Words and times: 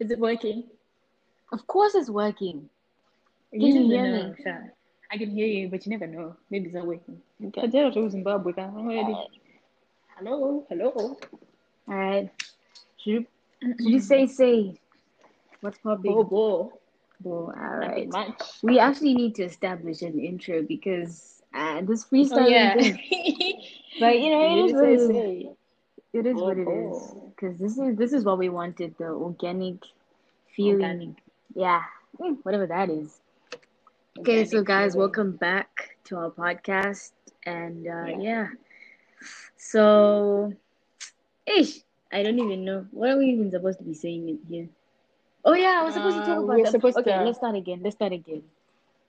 Is 0.00 0.10
it 0.10 0.18
working? 0.18 0.64
Of 1.52 1.66
course, 1.66 1.94
it's 1.94 2.10
working. 2.10 2.68
You 3.52 3.72
Can 3.72 3.82
you 3.82 3.88
hear 3.90 4.04
know, 4.04 4.34
me? 4.36 4.72
I 5.10 5.16
can 5.16 5.30
hear 5.30 5.46
you, 5.46 5.68
but 5.68 5.86
you 5.86 5.90
never 5.90 6.06
know. 6.06 6.36
Maybe 6.50 6.66
it's 6.66 6.74
not 6.74 6.86
working. 6.86 7.20
Okay. 7.46 8.08
Zimbabwe. 8.10 8.52
ka. 8.52 8.62
I'm 8.62 8.88
ready. 8.88 9.16
Hello, 10.16 10.66
hello. 10.68 11.16
All 11.88 11.94
right. 11.94 12.30
Should 12.98 13.10
you, 13.10 13.26
should 13.62 13.92
you 13.92 14.00
say 14.00 14.26
say? 14.26 14.80
What's 15.60 15.78
popping? 15.78 16.12
Bo 16.12 16.24
bo. 16.24 16.80
Well, 17.22 17.54
all 17.56 17.76
right. 17.76 18.08
We 18.62 18.78
actually 18.78 19.14
need 19.14 19.34
to 19.36 19.44
establish 19.44 20.02
an 20.02 20.18
intro 20.18 20.62
because 20.62 21.42
uh, 21.54 21.82
this 21.82 22.04
Oh 22.04 22.08
freestyle 22.12 22.50
yeah. 22.50 22.74
But 22.74 24.18
you 24.20 24.30
know, 24.30 24.42
it 24.42 24.66
is 24.66 24.72
what 24.72 24.88
it 24.88 25.46
is. 25.46 25.56
It 26.14 26.26
is 26.26 26.36
Bo 26.36 26.44
what 26.46 26.58
it 26.58 26.68
is. 26.68 27.14
Because 27.30 27.58
this 27.58 27.78
is 27.78 27.96
this 27.96 28.12
is 28.14 28.24
what 28.24 28.38
we 28.38 28.48
wanted. 28.48 28.96
The 28.98 29.08
organic 29.08 29.84
feeling. 30.56 30.82
Organic. 30.84 31.16
Yeah. 31.54 31.82
Mm, 32.18 32.38
Whatever 32.44 32.66
that 32.68 32.90
is. 32.90 33.20
Okay, 34.18 34.44
so 34.44 34.62
guys, 34.62 34.92
feeling. 34.92 35.00
welcome 35.08 35.32
back 35.36 35.96
to 36.04 36.16
our 36.18 36.30
podcast. 36.30 37.12
And 37.46 37.86
uh, 37.86 38.06
yeah. 38.18 38.48
So, 39.56 40.54
ish, 41.46 41.80
I 42.12 42.22
don't 42.22 42.38
even 42.38 42.64
know. 42.64 42.86
What 42.92 43.10
are 43.10 43.18
we 43.18 43.26
even 43.26 43.50
supposed 43.50 43.78
to 43.78 43.84
be 43.84 43.94
saying 43.94 44.28
in 44.28 44.38
here? 44.48 44.68
Oh 45.44 45.54
yeah, 45.54 45.80
I 45.80 45.84
was 45.84 45.94
supposed 45.94 46.16
to 46.18 46.22
talk 46.24 46.38
Uh, 46.38 46.42
about 46.44 46.56
we're 46.56 46.64
that. 46.64 46.70
supposed 46.72 46.98
Okay, 46.98 47.10
to- 47.18 47.24
let's 47.24 47.38
start 47.38 47.56
again. 47.56 47.80
Let's 47.82 47.96
start 47.96 48.12
again. 48.12 48.42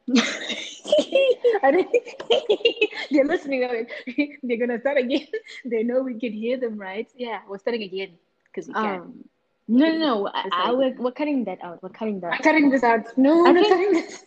They're 3.11 3.25
listening. 3.25 3.87
they're 4.43 4.57
gonna 4.57 4.79
start 4.79 4.97
again. 4.97 5.27
They 5.65 5.83
know 5.83 6.01
we 6.01 6.19
can 6.19 6.33
hear 6.33 6.57
them, 6.57 6.77
right? 6.77 7.07
Yeah, 7.15 7.39
we're 7.47 7.59
starting 7.59 7.83
again 7.83 8.17
because 8.45 8.67
we 8.67 8.73
can. 8.73 9.01
Um, 9.01 9.25
no, 9.67 9.89
no, 9.89 9.97
no. 9.97 10.27
I, 10.33 10.49
I, 10.51 10.71
we're, 10.73 10.95
we're 10.95 11.11
cutting 11.11 11.43
that 11.45 11.57
out. 11.63 11.81
We're 11.81 11.89
cutting 11.89 12.15
I'm 12.15 12.21
that. 12.21 12.43
cutting 12.43 12.69
this 12.69 12.83
out. 12.83 13.05
No, 13.17 13.47
I'm 13.47 13.55
not 13.55 13.67
cutting 13.67 13.93
this. 13.93 14.23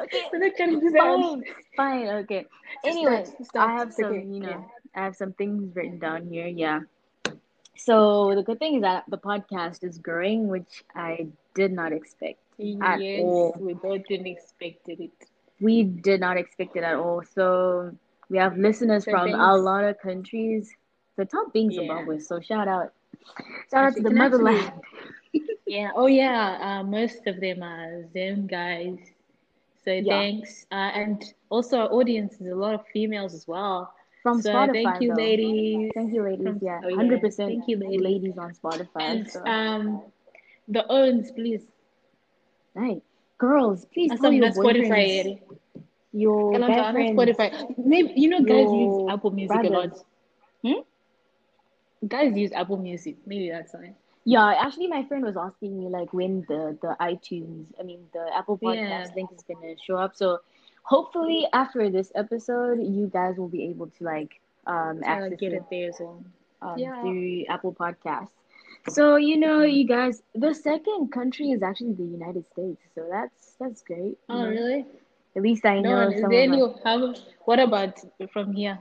okay. 0.00 0.22
We're 0.32 0.40
not 0.40 0.56
cutting 0.56 0.80
this 0.80 0.94
out. 0.94 1.20
fine, 1.20 1.44
fine. 1.76 2.08
Okay. 2.08 2.44
Anyway. 2.84 3.24
I 3.54 3.72
have 3.72 3.92
some, 3.92 4.06
okay. 4.06 4.24
you 4.26 4.40
know, 4.40 4.48
Yeah. 4.48 4.62
I 4.96 5.04
have 5.04 5.14
some 5.14 5.32
things 5.34 5.74
written 5.76 6.00
down 6.00 6.26
here. 6.26 6.48
Yeah. 6.48 6.80
So 7.76 8.34
the 8.34 8.42
good 8.42 8.58
thing 8.58 8.76
is 8.76 8.82
that 8.82 9.04
the 9.08 9.18
podcast 9.18 9.84
is 9.84 9.98
growing, 9.98 10.48
which 10.48 10.84
I 10.94 11.28
did 11.54 11.72
not 11.72 11.92
expect 11.92 12.40
at 12.80 13.00
Yes, 13.00 13.20
all. 13.22 13.56
we 13.58 13.74
both 13.74 14.06
didn't 14.08 14.26
expect 14.26 14.88
it. 14.88 15.10
We 15.60 15.82
did 15.84 16.20
not 16.20 16.36
expect 16.36 16.76
it 16.76 16.84
at 16.84 16.94
all. 16.96 17.22
So 17.22 17.96
we 18.30 18.38
have 18.38 18.56
listeners 18.56 19.04
So 19.04 19.12
from 19.12 19.34
a 19.34 19.56
lot 19.56 19.84
of 19.84 19.98
countries. 19.98 20.74
The 21.16 21.24
top 21.26 21.52
being 21.52 21.70
Yeah. 21.70 21.80
Zimbabwe. 21.80 22.18
So 22.20 22.40
shout 22.40 22.68
out, 22.68 22.92
shout 23.70 23.84
out 23.86 23.94
to 23.96 24.02
the 24.02 24.10
can 24.10 24.18
actually- 24.20 24.54
motherland. 24.54 24.82
Yeah. 25.66 25.92
Oh, 25.94 26.06
yeah. 26.06 26.58
Uh, 26.60 26.84
most 26.84 27.26
of 27.26 27.40
them 27.40 27.62
are 27.62 28.04
Zim 28.12 28.46
guys. 28.46 28.98
So 29.84 29.92
Yeah. 29.92 30.18
thanks. 30.18 30.66
Uh, 30.70 30.90
and 30.94 31.34
also 31.50 31.78
our 31.80 31.92
audience 31.92 32.40
is 32.40 32.48
a 32.52 32.54
lot 32.56 32.74
of 32.74 32.86
females 32.88 33.34
as 33.34 33.46
well. 33.48 33.93
From 34.24 34.42
so 34.42 34.50
Spotify. 34.52 34.72
thank 34.72 35.02
you, 35.02 35.08
though. 35.10 35.22
ladies. 35.22 35.92
Thank 35.94 36.12
you, 36.14 36.22
ladies. 36.24 36.46
From- 36.46 36.58
yeah, 36.62 36.80
oh, 36.84 36.88
yeah. 36.88 36.96
hundred 36.96 37.20
percent. 37.20 37.50
Thank 37.50 37.68
you, 37.68 37.76
ladies. 37.78 38.00
ladies 38.00 38.38
on 38.38 38.54
Spotify. 38.54 39.02
And 39.12 39.30
So. 39.30 39.44
um, 39.44 40.02
the 40.66 40.84
owns, 40.90 41.30
please. 41.30 41.62
Hey, 42.76 43.02
girls, 43.38 43.84
please 43.94 44.10
tell 44.20 44.32
your 44.32 44.50
Spotify. 44.50 44.88
boyfriends, 44.90 45.40
your 46.12 46.52
Kalanta, 46.54 46.68
guy 46.68 46.76
not 46.76 46.92
friends, 46.94 47.18
Spotify. 47.20 47.76
Maybe 47.78 48.12
you 48.16 48.28
know 48.30 48.40
guys 48.42 48.72
use 48.72 49.08
Apple 49.10 49.30
Music 49.30 49.56
a 49.56 49.62
lot. 49.68 49.70
brothers. 49.70 50.02
Guys 52.06 52.36
use 52.36 52.52
Apple 52.52 52.76
Music. 52.76 53.16
Maybe 53.26 53.50
that's 53.50 53.72
why. 53.72 53.94
Yeah, 54.26 54.46
actually, 54.58 54.86
my 54.88 55.04
friend 55.04 55.24
was 55.24 55.36
asking 55.36 55.78
me 55.78 55.88
like 55.88 56.12
when 56.12 56.44
the 56.48 56.76
the 56.80 56.96
iTunes, 57.00 57.66
I 57.78 57.82
mean 57.82 58.00
the 58.12 58.26
Apple 58.36 58.58
Podcast 58.58 59.08
Yeah. 59.08 59.14
link 59.16 59.30
is 59.32 59.42
gonna 59.42 59.74
show 59.86 59.96
up. 59.96 60.16
So 60.16 60.40
hopefully 60.84 61.46
after 61.52 61.90
this 61.90 62.12
episode, 62.14 62.78
you 62.80 63.10
guys 63.12 63.36
will 63.38 63.48
be 63.48 63.64
able 63.70 63.88
to 63.88 64.04
like 64.04 64.40
um 64.66 65.02
to 65.02 65.08
access 65.08 65.38
get 65.38 65.52
it 65.52 65.64
there 65.70 65.88
as 65.90 65.96
well. 66.00 66.24
um, 66.62 66.78
Yeah. 66.78 67.00
through 67.00 67.44
Apple 67.48 67.74
Podcasts. 67.74 68.36
So 68.88 69.16
you 69.16 69.36
know, 69.38 69.62
you 69.62 69.86
guys, 69.86 70.22
the 70.34 70.54
second 70.54 71.12
country 71.12 71.50
is 71.50 71.62
actually 71.62 71.94
the 71.94 72.04
United 72.04 72.46
States. 72.52 72.82
So 72.94 73.06
that's 73.10 73.56
that's 73.60 73.82
great. 73.82 74.18
Oh, 74.28 74.38
know. 74.38 74.48
really? 74.48 74.86
At 75.36 75.42
least 75.42 75.64
I 75.66 75.80
No, 75.80 75.90
know 75.90 76.08
is 76.08 76.20
there 76.28 76.42
any? 76.42 76.60
How? 76.84 77.14
What 77.44 77.60
about 77.60 77.98
from 78.32 78.52
here? 78.52 78.78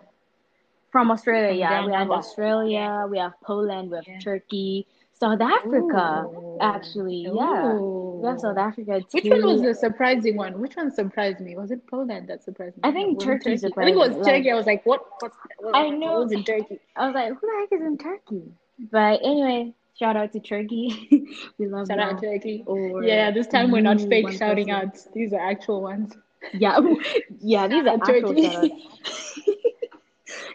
from 0.91 1.11
Australia. 1.11 1.49
From 1.49 1.57
Yeah, 1.57 1.85
we 1.85 1.93
have. 1.93 2.11
Australia, 2.11 3.05
we 3.09 3.17
have 3.19 3.33
Poland, 3.41 3.89
we 3.91 3.97
have 3.97 4.05
Yeah. 4.07 4.19
Turkey, 4.19 4.87
South 5.19 5.41
Africa. 5.41 6.25
Ooh. 6.27 6.57
Actually, 6.61 7.15
yeah, 7.33 7.73
Ooh. 7.75 8.23
have 8.25 8.39
South 8.39 8.57
Africa 8.57 8.99
Too. 9.01 9.07
Which 9.13 9.25
one 9.29 9.43
was 9.45 9.61
the 9.61 9.73
surprising 9.75 10.35
one? 10.37 10.59
Which 10.59 10.75
one 10.75 10.91
surprised 10.91 11.39
me? 11.39 11.55
Was 11.55 11.71
it 11.71 11.85
Poland 11.87 12.27
that 12.29 12.43
surprised 12.43 12.75
me? 12.77 12.81
I 12.83 12.91
think 12.91 13.21
it 13.21 13.25
Turkey 13.25 13.53
I 13.53 13.57
think 13.57 13.75
it 13.77 13.95
was 13.95 14.11
like- 14.11 14.25
Turkey. 14.25 14.51
I 14.51 14.55
was 14.55 14.65
like, 14.65 14.85
what? 14.85 15.05
What's, 15.19 15.37
what 15.59 15.75
I 15.75 15.89
know. 15.89 16.13
What 16.13 16.23
was 16.23 16.31
in 16.31 16.43
Turkey? 16.43 16.79
I 16.95 17.05
was 17.05 17.15
like, 17.15 17.29
who 17.29 17.39
the 17.47 17.57
heck 17.59 17.79
is 17.79 17.85
in 17.85 17.97
Turkey? 17.97 18.43
But 18.91 19.19
anyway, 19.23 19.73
shout 19.97 20.15
out 20.17 20.31
to 20.33 20.39
Turkey. 20.39 21.27
we 21.57 21.67
love 21.67 21.87
Shout 21.87 21.99
out 21.99 22.21
y'all. 22.21 22.33
Turkey. 22.33 22.63
Or 22.65 23.03
Yeah, 23.03 23.31
this 23.31 23.47
time 23.47 23.71
we're 23.71 23.81
not 23.81 24.01
fake 24.01 24.31
shouting 24.31 24.67
person. 24.67 24.89
out. 24.89 25.13
These 25.13 25.33
are 25.33 25.39
actual 25.39 25.81
ones. 25.81 26.13
Yeah, 26.53 26.79
yeah, 27.39 27.67
these 27.67 27.85
are 27.85 27.89
actual 27.95 28.33
Turkey. 28.33 28.87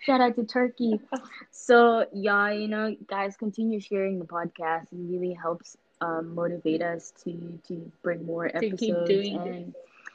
Shout 0.03 0.21
out 0.21 0.37
to 0.37 0.45
Turkey. 0.45 1.01
So 1.69 2.07
yeah, 2.13 2.51
you 2.53 2.69
know, 2.69 2.95
guys, 3.09 3.37
continue 3.37 3.81
sharing 3.81 4.19
the 4.19 4.27
podcast. 4.27 4.93
It 4.93 4.99
really 5.13 5.35
helps 5.35 5.77
um, 6.01 6.35
motivate 6.35 6.83
us 6.83 7.13
to 7.25 7.33
to 7.69 7.93
bring 8.03 8.25
more 8.27 8.47
keep 8.79 9.05
episodes 9.05 9.05
doing 9.05 9.47
and 9.47 9.75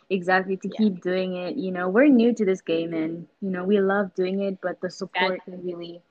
exactly 0.10 0.58
to 0.58 0.70
Yeah. 0.70 0.80
keep 0.80 1.02
doing 1.02 1.36
it. 1.36 1.56
You 1.58 1.72
know, 1.72 1.90
we're 1.90 2.08
new 2.08 2.34
to 2.34 2.46
this 2.46 2.62
game, 2.62 2.94
and 2.94 3.28
you 3.42 3.50
know, 3.52 3.64
we 3.64 3.80
love 3.80 4.14
doing 4.16 4.42
it, 4.42 4.60
but 4.62 4.82
the 4.82 4.90
support 4.90 5.42
Exactly. 5.46 5.64
really, 5.64 6.02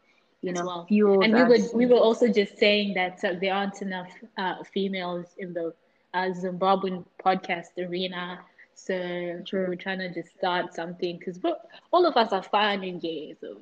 you 0.42 0.52
know, 0.52 0.64
well. 0.64 0.88
fuels 0.88 1.30
And 1.30 1.34
we 1.34 1.44
were 1.44 1.58
we 1.74 1.86
were 1.86 1.98
also 1.98 2.28
just 2.28 2.58
saying 2.58 2.94
that 2.94 3.22
uh, 3.24 3.34
there 3.40 3.54
aren't 3.54 3.82
enough 3.82 4.10
uh, 4.38 4.62
females 4.72 5.34
in 5.38 5.52
the 5.54 5.72
uh, 6.14 6.28
Zimbabwean 6.42 7.04
podcast 7.24 7.76
arena. 7.78 8.40
So 8.74 9.44
True. 9.46 9.66
we're 9.66 9.76
trying 9.76 9.98
to 10.00 10.12
just 10.12 10.30
start 10.36 10.74
something 10.74 11.18
because 11.18 11.40
all 11.92 12.06
of 12.06 12.16
us 12.16 12.32
are 12.32 12.42
fun 12.42 12.82
and 12.82 13.00
gay. 13.00 13.34
So 13.40 13.58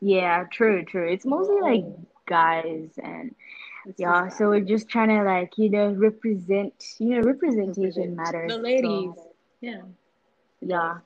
Yeah, 0.00 0.44
true, 0.50 0.84
true. 0.84 1.08
It's 1.08 1.26
mostly 1.26 1.60
like 1.60 1.84
guys 2.26 2.90
and 3.02 3.34
it's 3.84 3.98
yeah, 3.98 4.26
just 4.26 4.38
so 4.38 4.48
we're 4.50 4.60
just 4.60 4.88
trying 4.88 5.08
to 5.08 5.22
like, 5.22 5.56
you 5.58 5.70
know, 5.70 5.92
represent, 5.92 6.74
you 6.98 7.10
know, 7.16 7.22
representation 7.22 8.14
represent 8.14 8.16
matters. 8.16 8.48
the 8.48 8.58
So, 8.58 8.60
ladies. 8.60 9.14
Yeah. 9.60 9.82
yeah. 10.60 10.98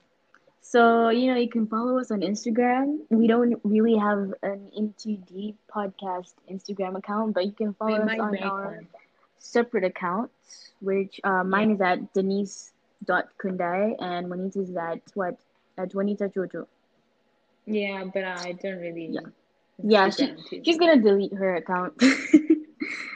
So, 0.61 1.09
you 1.09 1.27
know, 1.31 1.37
you 1.39 1.49
can 1.49 1.67
follow 1.67 1.99
us 1.99 2.11
on 2.11 2.21
Instagram. 2.21 2.99
We 3.09 3.27
don't 3.27 3.59
really 3.63 3.97
have 3.97 4.33
an 4.43 4.69
Into 4.75 5.17
Deep 5.17 5.57
podcast 5.73 6.33
Instagram 6.49 6.97
account, 6.97 7.33
but 7.33 7.45
you 7.45 7.51
can 7.51 7.75
We 7.85 7.99
follow 7.99 7.99
us 8.05 8.17
on 8.19 8.37
our 8.39 8.65
one. 8.75 8.87
separate 9.37 9.83
accounts, 9.83 10.71
which 10.81 11.19
uh, 11.23 11.43
mine 11.43 11.71
is 11.71 11.81
at 11.81 12.13
denise.kundai 12.13 13.95
and 13.99 14.29
Juanita's 14.29 14.69
is 14.69 14.75
at 14.77 15.01
what? 15.13 15.37
At 15.77 15.93
Juanita 15.93 16.29
Jojo. 16.29 16.67
Yeah, 17.65 18.03
but 18.13 18.23
I 18.23 18.53
don't 18.61 18.79
really. 18.79 19.07
Yeah. 19.11 19.21
Yeah, 19.83 20.09
she, 20.09 20.35
she's 20.63 20.77
gonna 20.77 21.01
delete 21.01 21.33
her 21.33 21.55
account. 21.55 21.93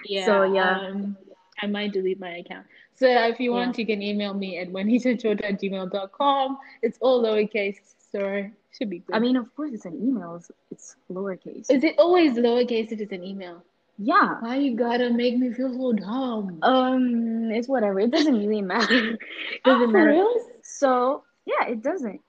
Yeah. 0.05 0.25
So, 0.25 0.43
yeah. 0.43 0.79
Um, 0.87 1.17
I 1.61 1.67
might 1.67 1.91
delete 1.91 2.19
my 2.19 2.37
account. 2.37 2.65
So 2.95 3.07
if 3.27 3.39
you 3.41 3.51
want, 3.51 3.77
you 3.77 3.85
can 3.85 4.01
email 4.01 4.33
me 4.33 4.57
at 4.57 4.69
juanitajojo@gmail.com. 4.69 6.57
It's 6.81 6.97
all 7.01 7.21
lowercase, 7.23 7.75
so 8.11 8.47
should 8.71 8.89
be 8.89 8.99
good. 8.99 9.15
I 9.15 9.19
mean, 9.19 9.35
of 9.35 9.53
course, 9.55 9.71
it's 9.73 9.85
an 9.85 9.95
email. 10.01 10.41
It's, 10.71 10.95
lowercase. 11.11 11.69
is 11.69 11.83
it 11.83 11.95
always 11.97 12.33
lowercase 12.37 12.91
if 12.91 13.01
it's 13.01 13.11
an 13.11 13.23
email? 13.23 13.63
Yeah. 13.97 14.39
Why 14.39 14.55
you 14.57 14.75
gotta 14.77 15.09
make 15.09 15.37
me 15.37 15.51
feel 15.51 15.73
so 15.73 15.91
dumb? 15.93 16.59
Um, 16.61 17.51
it's 17.51 17.67
whatever. 17.67 17.99
It 17.99 18.11
doesn't 18.11 18.37
really 18.37 18.61
matter. 18.61 19.11
It 19.17 19.19
Oh, 19.65 19.73
doesn't 19.73 19.87
for 19.91 19.97
matter. 19.97 20.11
real? 20.11 20.33
So 20.63 21.23
yeah, 21.45 21.67
it 21.67 21.81
doesn't. 21.81 22.21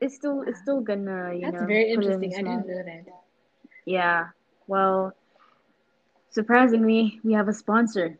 It's 0.00 0.14
still 0.14 0.42
it's 0.46 0.60
still 0.60 0.80
gonna 0.80 1.32
you 1.34 1.40
know. 1.40 1.50
That's 1.50 1.62
know 1.62 1.66
very 1.66 1.94
put 1.94 2.04
it 2.04 2.10
in 2.10 2.22
interesting. 2.22 2.34
I 2.34 2.56
didn't 2.56 2.66
know 2.68 2.82
that. 2.84 3.04
Yeah. 3.84 4.28
Well, 4.66 5.14
surprisingly, 6.30 7.20
we 7.24 7.32
have 7.32 7.48
a 7.48 7.52
sponsor. 7.54 8.18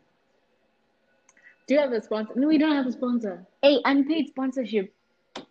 Do 1.67 1.73
you 1.73 1.79
have 1.81 1.91
a 1.91 2.01
sponsor? 2.01 2.33
No, 2.35 2.47
we 2.47 2.57
don't 2.57 2.75
have 2.75 2.87
a 2.87 2.91
sponsor. 2.91 3.45
Hey, 3.61 3.79
unpaid 3.83 4.29
sponsorship. 4.29 4.93
You 5.35 5.43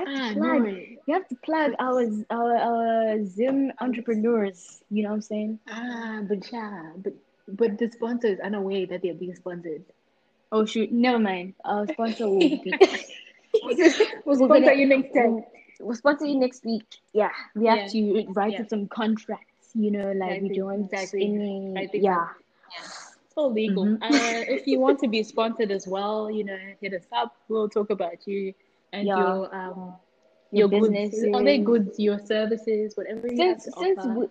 have 0.00 0.08
Ah, 0.08 0.28
to 0.28 0.34
plug. 0.34 0.62
no. 0.62 0.66
You 1.06 1.14
have 1.14 1.28
to 1.28 1.36
plug 1.36 1.72
our 1.78 2.02
our 2.30 2.56
our 2.56 3.24
Zim 3.24 3.72
entrepreneurs. 3.80 4.82
You 4.90 5.02
know 5.04 5.10
what 5.10 5.14
I'm 5.16 5.20
saying? 5.22 5.58
Ah, 5.68 6.20
but 6.26 6.50
yeah, 6.52 6.92
but 6.96 7.14
but 7.46 7.78
the 7.78 7.90
sponsor 7.90 8.28
is 8.28 8.40
unaware 8.40 8.86
that 8.86 9.02
they're 9.02 9.14
being 9.14 9.34
sponsored. 9.34 9.84
Oh 10.50 10.64
shoot, 10.64 10.90
never 10.90 11.18
mind. 11.18 11.54
Our 11.64 11.86
sponsor 11.86 12.28
will 12.28 12.38
be. 12.40 12.72
We'll 14.24 14.36
sponsor 14.36 14.72
you 14.74 14.86
next 14.86 15.12
time. 15.14 15.42
We'll 15.80 15.96
sponsor 15.96 16.26
you 16.26 16.38
next 16.38 16.64
week. 16.64 16.86
Yeah, 17.12 17.30
we 17.54 17.66
have 17.66 17.78
Yeah. 17.78 17.86
to 17.88 18.26
write 18.32 18.52
Yeah. 18.52 18.66
some 18.66 18.88
contracts. 18.88 19.70
You 19.74 19.90
know, 19.90 20.12
like 20.12 20.42
we 20.42 20.48
don't 20.48 20.84
exactly. 20.90 21.24
any. 21.24 21.88
Yeah. 21.92 22.28
It's 22.76 23.34
all 23.36 23.52
legal. 23.52 23.84
Mhm. 23.84 24.02
Uh, 24.02 24.44
if 24.56 24.66
you 24.66 24.80
want 24.80 24.98
to 25.00 25.08
be 25.08 25.22
sponsored 25.22 25.70
as 25.70 25.86
well, 25.86 26.30
you 26.30 26.42
know, 26.44 26.58
hit 26.80 26.94
us 26.94 27.06
up. 27.12 27.36
We'll 27.48 27.68
talk 27.68 27.90
about 27.90 28.26
you 28.26 28.54
and 28.92 29.06
Yeah. 29.06 29.18
your 29.18 29.54
um 29.54 29.94
Your 30.50 30.68
your 30.70 30.80
goods. 30.80 30.88
businesses. 30.88 31.34
Are 31.34 31.44
they 31.44 31.58
goods? 31.58 32.00
Your 32.00 32.18
services, 32.18 32.96
whatever 32.96 33.28
Since 33.28 33.64
to 33.64 33.72
since 33.72 34.04
we, 34.06 34.28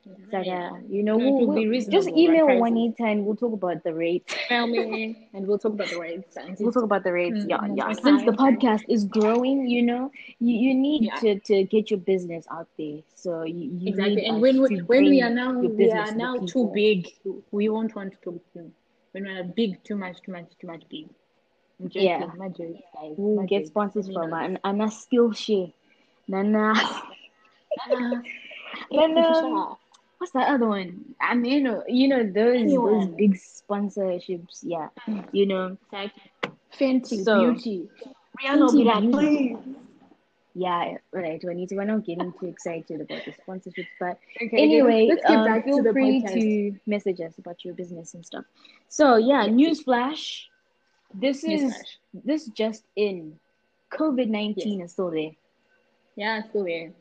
It's 0.05 0.33
like, 0.33 0.45
Yeah. 0.47 0.71
you 0.89 1.03
know, 1.03 1.17
No, 1.17 1.31
we'll, 1.31 1.53
be 1.55 1.67
we'll 1.67 1.81
just 1.89 2.09
email 2.09 2.45
right. 2.47 2.57
Juanita 2.59 3.03
and 3.03 3.25
we'll 3.25 3.35
talk 3.35 3.53
about 3.53 3.83
the 3.83 3.93
rates. 3.93 4.33
Email 4.51 4.67
me 4.67 5.29
and 5.33 5.47
we'll 5.47 5.57
talk 5.57 5.73
about 5.73 5.89
the 5.89 5.97
rates. 5.99 6.37
We'll 6.59 6.71
talk 6.71 6.83
about 6.83 7.03
the 7.03 7.11
rates. 7.11 7.43
Yeah, 7.45 7.57
Mm, 7.57 7.77
yeah. 7.77 7.91
okay, 7.91 8.01
Since 8.01 8.23
the 8.23 8.31
podcast 8.31 8.83
is 8.87 9.05
growing, 9.05 9.67
you 9.67 9.81
know, 9.83 10.11
you, 10.39 10.55
you 10.55 10.73
need 10.75 11.03
Yeah. 11.03 11.15
to, 11.21 11.39
to 11.39 11.63
get 11.63 11.89
your 11.91 11.99
business 11.99 12.45
out 12.51 12.67
there. 12.77 12.99
So 13.15 13.43
you, 13.43 13.71
you 13.79 13.89
Exactly. 13.89 14.25
And 14.25 14.41
when 14.41 14.61
we 14.61 14.77
when 14.87 15.03
we 15.09 15.21
are 15.21 15.29
now 15.29 15.51
we 15.59 15.91
are 15.91 16.11
now 16.15 16.39
too 16.39 16.71
big, 16.73 17.07
we 17.51 17.69
won't 17.69 17.95
want 17.95 18.13
to 18.13 18.19
talk 18.19 18.41
to 18.53 18.71
when 19.17 19.33
we 19.33 19.39
are 19.39 19.43
big 19.43 19.83
too 19.83 19.95
much, 19.95 20.21
too 20.21 20.31
much, 20.31 20.45
too 20.59 20.67
much 20.67 20.83
big. 20.89 21.07
Joking, 21.81 22.01
Yeah. 22.03 22.19
jokes, 22.25 22.81
guys. 22.93 23.13
We'll 23.17 23.35
my 23.35 23.45
get 23.45 23.59
jokes. 23.59 23.69
sponsors 23.69 24.07
from 24.07 24.31
mean, 24.31 24.33
uh, 24.33 24.37
an 24.37 24.59
Anna 24.63 24.85
Skillshare. 24.87 25.69
Uh, 25.69 25.71
Nana. 26.27 26.73
Nana, 27.87 28.15
um, 28.15 28.23
Nana. 28.91 29.75
What's 30.17 30.33
that 30.33 30.49
other 30.53 30.67
one? 30.67 31.15
I 31.21 31.35
mean, 31.35 31.51
you 31.51 31.61
know, 31.61 31.83
you 31.87 32.07
know 32.07 32.23
those 32.23 32.73
those 32.73 33.07
big 33.09 33.35
sponsorships. 33.35 34.59
Yeah, 34.63 34.89
mm. 35.07 35.27
you 35.31 35.45
know. 35.45 35.77
like 35.91 36.11
Fenty 36.77 37.23
So- 37.23 37.51
Beauty. 37.51 37.89
Rihanna 38.41 38.59
will 38.59 38.73
be 38.73 38.83
like, 38.83 39.03
Fenty 39.03 39.11
please. 39.11 39.57
Yeah, 40.57 40.97
right. 41.13 41.41
We 41.43 41.53
need 41.53 41.69
to. 41.69 41.75
We're 41.75 41.85
not 41.85 42.03
getting 42.05 42.33
too 42.39 42.47
excited 42.47 43.01
about 43.01 43.21
the 43.25 43.33
sponsorships, 43.33 43.87
but 43.99 44.17
Okay, 44.41 44.57
anyway, 44.57 45.07
let's 45.09 45.21
get 45.27 45.37
um, 45.37 45.45
back 45.45 45.65
feel 45.65 45.77
to 45.77 45.83
the 45.83 45.91
free 45.91 46.23
podcast. 46.23 46.33
to 46.33 46.79
message 46.87 47.21
us 47.21 47.37
about 47.37 47.63
your 47.63 47.75
business 47.75 48.13
and 48.15 48.25
stuff. 48.25 48.45
So 48.87 49.17
yeah, 49.17 49.45
newsflash. 49.47 50.45
This 51.13 51.43
is 51.43 51.73
this 52.13 52.47
just 52.47 52.83
in. 52.95 53.39
COVID 53.91 54.29
nineteen 54.29 54.81
is 54.81 54.93
still 54.93 55.11
there. 55.11 55.31
Yeah, 56.15 56.39
it's 56.39 56.49
still 56.49 56.65
there. 56.65 56.91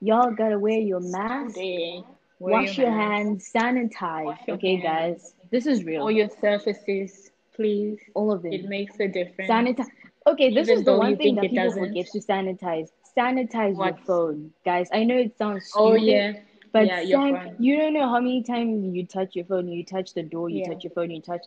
Y'all 0.00 0.30
gotta 0.32 0.58
wear 0.58 0.78
your 0.78 1.00
mask. 1.00 1.56
Wear 1.56 2.02
Wash 2.38 2.76
your 2.78 2.90
mask. 2.90 3.00
hands, 3.00 3.52
sanitize. 3.54 4.36
Your 4.46 4.56
Okay, 4.56 4.76
hands. 4.76 5.22
guys, 5.22 5.34
this 5.50 5.66
is 5.66 5.84
real. 5.84 6.02
All 6.02 6.10
your 6.10 6.28
surfaces, 6.28 7.30
please. 7.54 7.98
All 8.14 8.30
of 8.30 8.42
them. 8.42 8.52
It 8.52 8.66
makes 8.66 9.00
a 9.00 9.08
difference. 9.08 9.50
Sanitize. 9.50 9.86
Okay, 10.26 10.52
this 10.52 10.68
Even 10.68 10.80
is 10.80 10.84
the 10.84 10.96
one 10.98 11.16
thing 11.16 11.34
that 11.36 11.42
people 11.42 11.64
doesn't. 11.64 11.86
forget 11.88 12.06
to 12.12 12.18
sanitize. 12.18 12.88
Sanitize 13.16 13.78
your 13.82 13.94
phone, 14.06 14.52
guys. 14.64 14.88
I 14.92 15.04
know 15.04 15.16
it 15.16 15.36
sounds 15.38 15.72
oh, 15.74 15.96
stupid, 15.96 16.02
Oh 16.02 16.04
yeah. 16.04 16.32
but 16.72 16.86
Yeah, 16.86 17.04
san- 17.04 17.56
you 17.58 17.76
don't 17.76 17.94
know 17.94 18.08
how 18.08 18.20
many 18.20 18.42
times 18.42 18.94
you 18.94 19.06
touch 19.06 19.34
your 19.34 19.44
phone. 19.46 19.68
You 19.68 19.84
touch 19.84 20.14
the 20.14 20.22
door. 20.22 20.48
You 20.50 20.60
Yeah. 20.60 20.68
touch 20.68 20.84
your 20.84 20.92
phone. 20.92 21.10
You 21.10 21.20
touch. 21.22 21.44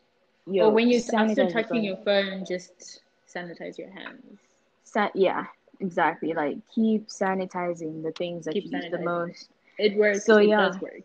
Yo, 0.47 0.67
or 0.67 0.71
when 0.71 0.89
you 0.89 0.99
sanitize 0.99 1.37
after 1.37 1.43
your 1.43 1.51
touching 1.51 1.75
phone. 1.75 1.83
your 1.83 1.97
phone, 1.97 2.45
just 2.45 3.01
sanitize 3.27 3.77
your 3.77 3.89
hands. 3.91 4.39
Sa- 4.83 5.11
yeah, 5.13 5.45
exactly. 5.79 6.33
Like 6.33 6.57
keep 6.73 7.07
sanitizing 7.07 8.03
the 8.03 8.11
things 8.11 8.45
that 8.45 8.53
Keep 8.53 8.65
you 8.65 8.77
use 8.77 8.91
the 8.91 8.97
most. 8.99 9.49
It 9.77 9.97
works. 9.97 10.25
So, 10.25 10.37
it 10.37 10.47
yeah. 10.47 10.57
does 10.57 10.81
work. 10.81 11.03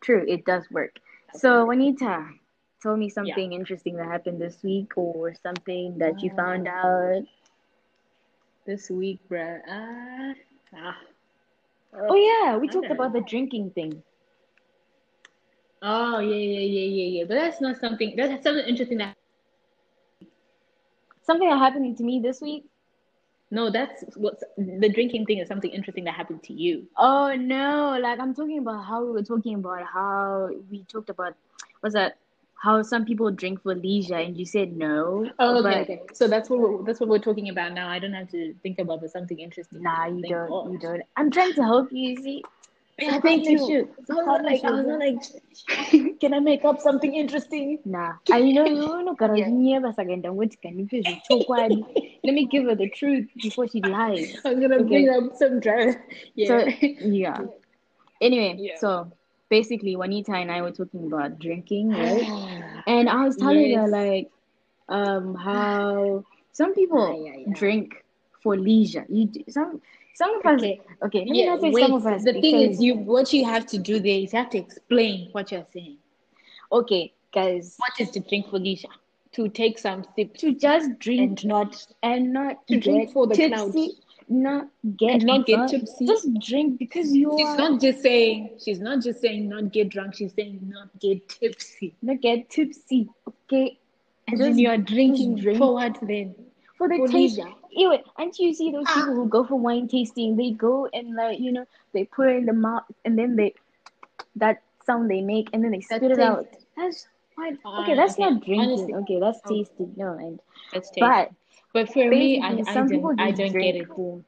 True, 0.00 0.24
it 0.28 0.44
does 0.44 0.70
work. 0.70 0.98
Does 1.32 1.40
So, 1.40 1.58
work. 1.60 1.68
Juanita, 1.68 2.28
tell 2.82 2.96
me 2.96 3.08
something 3.08 3.52
interesting 3.52 3.96
that 3.96 4.06
happened 4.06 4.40
this 4.40 4.62
week, 4.62 4.96
or 4.96 5.34
something 5.34 5.98
that 5.98 6.22
you 6.22 6.30
uh, 6.30 6.34
found 6.34 6.66
out. 6.68 7.24
This 8.64 8.90
week, 8.90 9.18
bruh. 9.28 9.58
Ah, 9.66 10.34
ah. 10.76 10.98
Oh 11.94 12.14
yeah, 12.14 12.56
we 12.56 12.68
talked 12.68 12.90
about 12.90 13.12
the 13.12 13.20
drinking 13.20 13.70
thing. 13.70 14.02
Oh 15.82 16.20
yeah, 16.20 16.36
yeah, 16.36 16.60
yeah, 16.60 16.88
yeah, 16.88 17.08
yeah. 17.18 17.24
But 17.26 17.34
that's 17.34 17.60
not 17.60 17.80
something. 17.80 18.14
That's 18.16 18.42
something 18.44 18.64
interesting. 18.64 18.98
That 18.98 19.16
Something 21.22 21.48
that 21.48 21.58
happened 21.58 21.96
to 21.96 22.04
me 22.04 22.20
this 22.20 22.40
week. 22.40 22.64
no, 23.50 23.70
that's 23.70 24.04
what 24.16 24.38
the 24.56 24.88
drinking 24.88 25.26
thing 25.26 25.38
is. 25.38 25.48
Something 25.48 25.70
interesting 25.70 26.04
that 26.04 26.14
happened 26.14 26.42
to 26.44 26.52
you. 26.52 26.86
Oh 26.96 27.34
no, 27.34 27.98
like 28.00 28.18
I'm 28.20 28.34
talking 28.34 28.58
about 28.58 28.84
how 28.84 29.04
we 29.04 29.10
were 29.10 29.22
talking 29.22 29.54
about 29.54 29.86
how 29.86 30.50
we 30.70 30.84
talked 30.84 31.10
about 31.10 31.34
was 31.82 31.94
that? 31.94 32.16
How 32.62 32.80
some 32.82 33.04
people 33.04 33.30
drink 33.32 33.62
for 33.62 33.74
leisure, 33.74 34.14
and 34.14 34.36
you 34.36 34.46
said 34.46 34.76
no. 34.76 35.28
Oh, 35.40 35.58
okay, 35.58 35.62
but 35.62 35.80
okay. 35.82 36.02
So 36.14 36.28
that's 36.28 36.48
what 36.48 36.60
we're, 36.60 36.84
that's 36.84 37.00
what 37.00 37.08
we're 37.08 37.18
talking 37.18 37.48
about 37.48 37.72
now. 37.72 37.88
I 37.88 37.98
don't 37.98 38.12
have 38.12 38.30
to 38.30 38.54
think 38.62 38.78
about 38.78 39.00
the 39.00 39.08
something 39.08 39.40
interesting. 39.40 39.82
Nah, 39.82 40.06
you 40.06 40.22
don't. 40.22 40.72
You 40.72 40.78
don't. 40.78 41.02
I'm 41.16 41.30
trying 41.30 41.54
to 41.54 41.62
help 41.62 41.88
you. 41.90 42.16
See. 42.22 42.44
Yeah, 42.98 43.20
thank 43.20 43.46
you. 43.46 43.58
Partnership. 43.58 43.94
I 44.10 44.14
was 44.14 44.26
not 44.26 44.44
like, 44.44 44.64
I 44.64 44.70
was 44.70 44.86
like, 44.86 46.20
can 46.20 46.34
I 46.34 46.38
make 46.38 46.64
up 46.64 46.80
something 46.80 47.14
interesting? 47.14 47.78
Nah, 47.84 48.12
I 48.30 48.40
know 48.40 48.64
you 48.66 48.74
know. 48.76 49.14
Carolina 49.16 49.80
was 49.80 49.98
again. 49.98 50.22
What 50.36 50.60
can 50.62 50.78
you 50.78 50.86
do? 50.86 51.16
So 51.24 51.42
quiet. 51.42 51.72
Let 52.22 52.34
me 52.34 52.46
give 52.46 52.64
her 52.66 52.76
the 52.76 52.90
truth 52.90 53.28
before 53.40 53.66
she 53.66 53.80
lies. 53.80 54.36
I'm 54.44 54.60
gonna 54.60 54.76
Okay. 54.76 54.88
bring 54.88 55.08
up 55.08 55.36
some 55.36 55.58
dry. 55.58 55.96
Yeah. 56.36 56.48
So 56.48 56.86
yeah. 57.00 57.40
Anyway, 58.20 58.56
Yeah. 58.58 58.76
so 58.78 59.10
basically, 59.52 59.96
Juanita 59.96 60.32
and 60.32 60.50
I 60.50 60.62
were 60.62 60.72
talking 60.72 61.04
about 61.12 61.38
drinking, 61.38 61.90
right? 62.04 62.26
And 62.86 63.08
I 63.08 63.24
was 63.26 63.36
telling 63.36 63.72
her 63.76 63.88
like, 63.88 64.30
um, 64.88 65.34
how 65.34 66.24
some 66.52 66.74
people 66.74 67.24
Yeah, 67.24 67.32
yeah, 67.32 67.44
yeah. 67.46 67.54
drink 67.54 67.94
for 68.42 68.56
leisure. 68.56 69.06
You 69.08 69.26
do, 69.26 69.44
some 69.48 69.80
some 70.14 70.34
of 70.40 70.46
us. 70.46 70.60
Okay. 70.60 70.80
Okay, 71.06 71.18
let 71.20 71.28
me 71.28 71.44
yeah, 71.44 71.50
not 71.54 71.60
say 71.60 71.70
wait. 71.70 71.82
some 71.82 71.92
of 71.94 72.06
us. 72.06 72.24
the 72.24 72.32
thing 72.40 72.60
is, 72.70 72.80
you 72.80 72.94
what 72.96 73.32
you 73.32 73.44
have 73.44 73.66
to 73.66 73.78
do 73.78 74.00
there 74.00 74.18
is 74.24 74.32
you 74.32 74.38
have 74.38 74.50
to 74.50 74.58
explain 74.58 75.28
what 75.32 75.52
you're 75.52 75.66
saying. 75.72 75.98
okay, 76.70 77.12
guys, 77.32 77.76
What 77.78 78.00
is 78.00 78.10
to 78.12 78.20
drink 78.20 78.48
for 78.50 78.58
leisure? 78.58 78.88
To 79.32 79.48
take 79.48 79.78
some 79.78 80.04
sips 80.16 80.40
to 80.40 80.54
just 80.54 80.98
drink 80.98 81.42
and 81.42 81.46
not 81.46 81.86
and 82.02 82.32
not 82.32 82.66
to 82.68 82.78
drink 82.80 83.12
for 83.12 83.26
the 83.26 83.34
tipsy, 83.34 83.88
clout. 83.88 84.01
Not 84.32 84.68
get 84.96 85.14
And 85.14 85.24
not 85.26 85.46
get 85.46 85.68
tipsy. 85.68 86.06
Just 86.06 86.28
drink 86.40 86.78
because 86.78 87.14
you 87.14 87.34
She's 87.38 87.46
are 87.46 87.56
not 87.56 87.80
just 87.80 88.02
saying 88.02 88.50
she's 88.64 88.80
not 88.80 89.02
just 89.02 89.20
saying 89.20 89.48
not 89.48 89.72
get 89.72 89.88
drunk. 89.90 90.14
She's 90.14 90.32
saying 90.34 90.60
not 90.68 90.88
get 91.00 91.28
tipsy. 91.28 91.94
not 92.02 92.20
get 92.20 92.48
tipsy. 92.50 93.08
Okay, 93.28 93.78
And 94.28 94.38
Just- 94.38 94.50
then 94.50 94.58
you 94.58 94.68
are 94.70 94.78
drinking 94.78 95.36
drink. 95.36 95.58
for 95.58 95.74
what 95.74 95.98
then? 96.02 96.34
for 96.78 96.88
the 96.88 96.96
For 96.98 97.06
taste. 97.08 97.38
leisure. 97.38 97.52
Ew, 97.70 97.96
and 98.18 98.38
you 98.38 98.52
see 98.54 98.70
those 98.72 98.84
Ah. 98.88 98.94
people 98.94 99.14
who 99.14 99.26
go 99.28 99.44
for 99.44 99.56
wine 99.56 99.86
tasting, 99.88 100.36
they 100.36 100.50
go 100.50 100.88
and 100.92 101.14
like 101.14 101.38
you 101.38 101.52
know 101.52 101.64
they 101.92 102.04
put 102.04 102.28
it 102.28 102.36
in 102.36 102.46
the 102.46 102.52
mouth 102.52 102.84
and 103.04 103.18
then 103.18 103.36
they 103.36 103.54
that 104.36 104.62
sound 104.86 105.10
they 105.10 105.20
make 105.20 105.48
and 105.52 105.62
then 105.64 105.70
they 105.72 105.80
spit 105.80 106.02
it 106.02 106.18
out. 106.18 106.46
That's 106.76 107.06
fine. 107.36 107.58
Ah, 107.64 107.82
Okay, 107.82 107.94
that's 107.94 108.14
okay. 108.14 108.22
not 108.30 108.44
drinking. 108.44 108.60
Honestly. 108.70 108.94
Okay, 108.94 109.20
that's 109.20 109.40
tasting. 109.42 109.92
No, 109.96 110.12
and 110.14 110.40
That's 110.72 110.90
taste. 110.90 111.00
but 111.00 111.30
But 111.72 111.92
for 111.92 112.04
me, 112.04 112.38
I, 112.40 112.50
basically, 112.50 112.62
I 112.66 112.82
don't 112.82 113.18
I 113.18 113.30
don't 113.32 113.56
get 113.58 113.74
it. 113.76 113.88
for. 113.94 114.22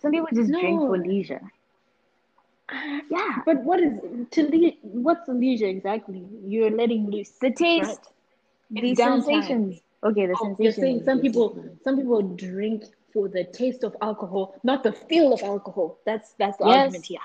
Some 0.00 0.12
people 0.12 0.28
just 0.34 0.56
drink 0.58 0.84
for 0.84 0.96
leisure. 0.98 1.52
Yeah, 3.10 3.42
But 3.44 3.62
what 3.64 3.80
is 3.80 3.92
to 4.32 4.42
le- 4.42 4.76
what's 4.82 5.26
the 5.26 5.34
leisure 5.34 5.66
exactly? 5.66 6.26
You're 6.44 6.70
letting 6.70 7.10
loose. 7.10 7.38
the 7.40 7.50
taste, 7.50 7.98
Right. 7.98 7.98
the 8.70 8.94
sensations. 8.94 9.80
Okay, 10.04 10.26
the 10.26 10.36
Oh, 10.38 10.56
you're 10.60 10.72
sensations. 10.72 10.78
saying 10.80 11.02
some 11.04 11.20
people 11.20 11.56
some 11.84 11.96
people 11.96 12.22
drink 12.22 12.84
for 13.12 13.28
the 13.28 13.44
taste 13.44 13.84
of 13.84 13.96
alcohol, 14.00 14.54
not 14.64 14.82
the 14.82 14.92
feel 14.92 15.32
of 15.32 15.42
alcohol. 15.42 15.98
That's 16.06 16.32
that's 16.34 16.58
the 16.58 16.64
Yes. 16.64 16.66
argument 16.66 17.06
here. 17.06 17.20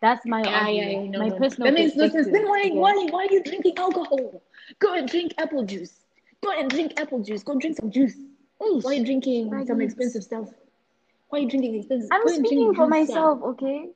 That's 0.00 0.26
my 0.26 0.44
Yeah, 0.44 0.68
yeah, 0.68 0.88
argument. 0.88 1.02
yeah, 1.02 1.10
no, 1.10 1.20
my 1.20 1.30
no. 1.30 1.38
personal 1.38 1.70
That 1.70 1.74
no 1.74 1.86
sense. 2.08 2.12
perspective. 2.12 2.26
Then 2.30 2.48
why, 2.48 2.70
why, 2.72 3.06
why 3.10 3.26
are 3.26 3.32
you 3.32 3.42
drinking 3.42 3.78
alcohol? 3.78 4.42
Go 4.78 4.94
and 4.94 5.08
drink 5.08 5.34
apple 5.38 5.64
juice. 5.64 6.01
Go 6.42 6.50
and 6.50 6.70
drink 6.70 6.92
apple 7.00 7.20
juice. 7.22 7.42
Go 7.42 7.58
drink 7.58 7.76
some 7.76 7.90
juice. 7.90 8.16
Eish. 8.60 8.84
Why 8.84 8.92
are 8.92 8.94
you 8.94 9.04
drinking 9.04 9.64
some 9.66 9.80
expensive 9.80 10.22
stuff? 10.22 10.48
Why 11.28 11.38
are 11.38 11.42
you 11.42 11.48
drinking 11.48 11.76
expensive? 11.76 12.10
I'm 12.12 12.28
speaking 12.28 12.74
for 12.74 12.86
myself, 12.86 13.42
okay? 13.42 13.88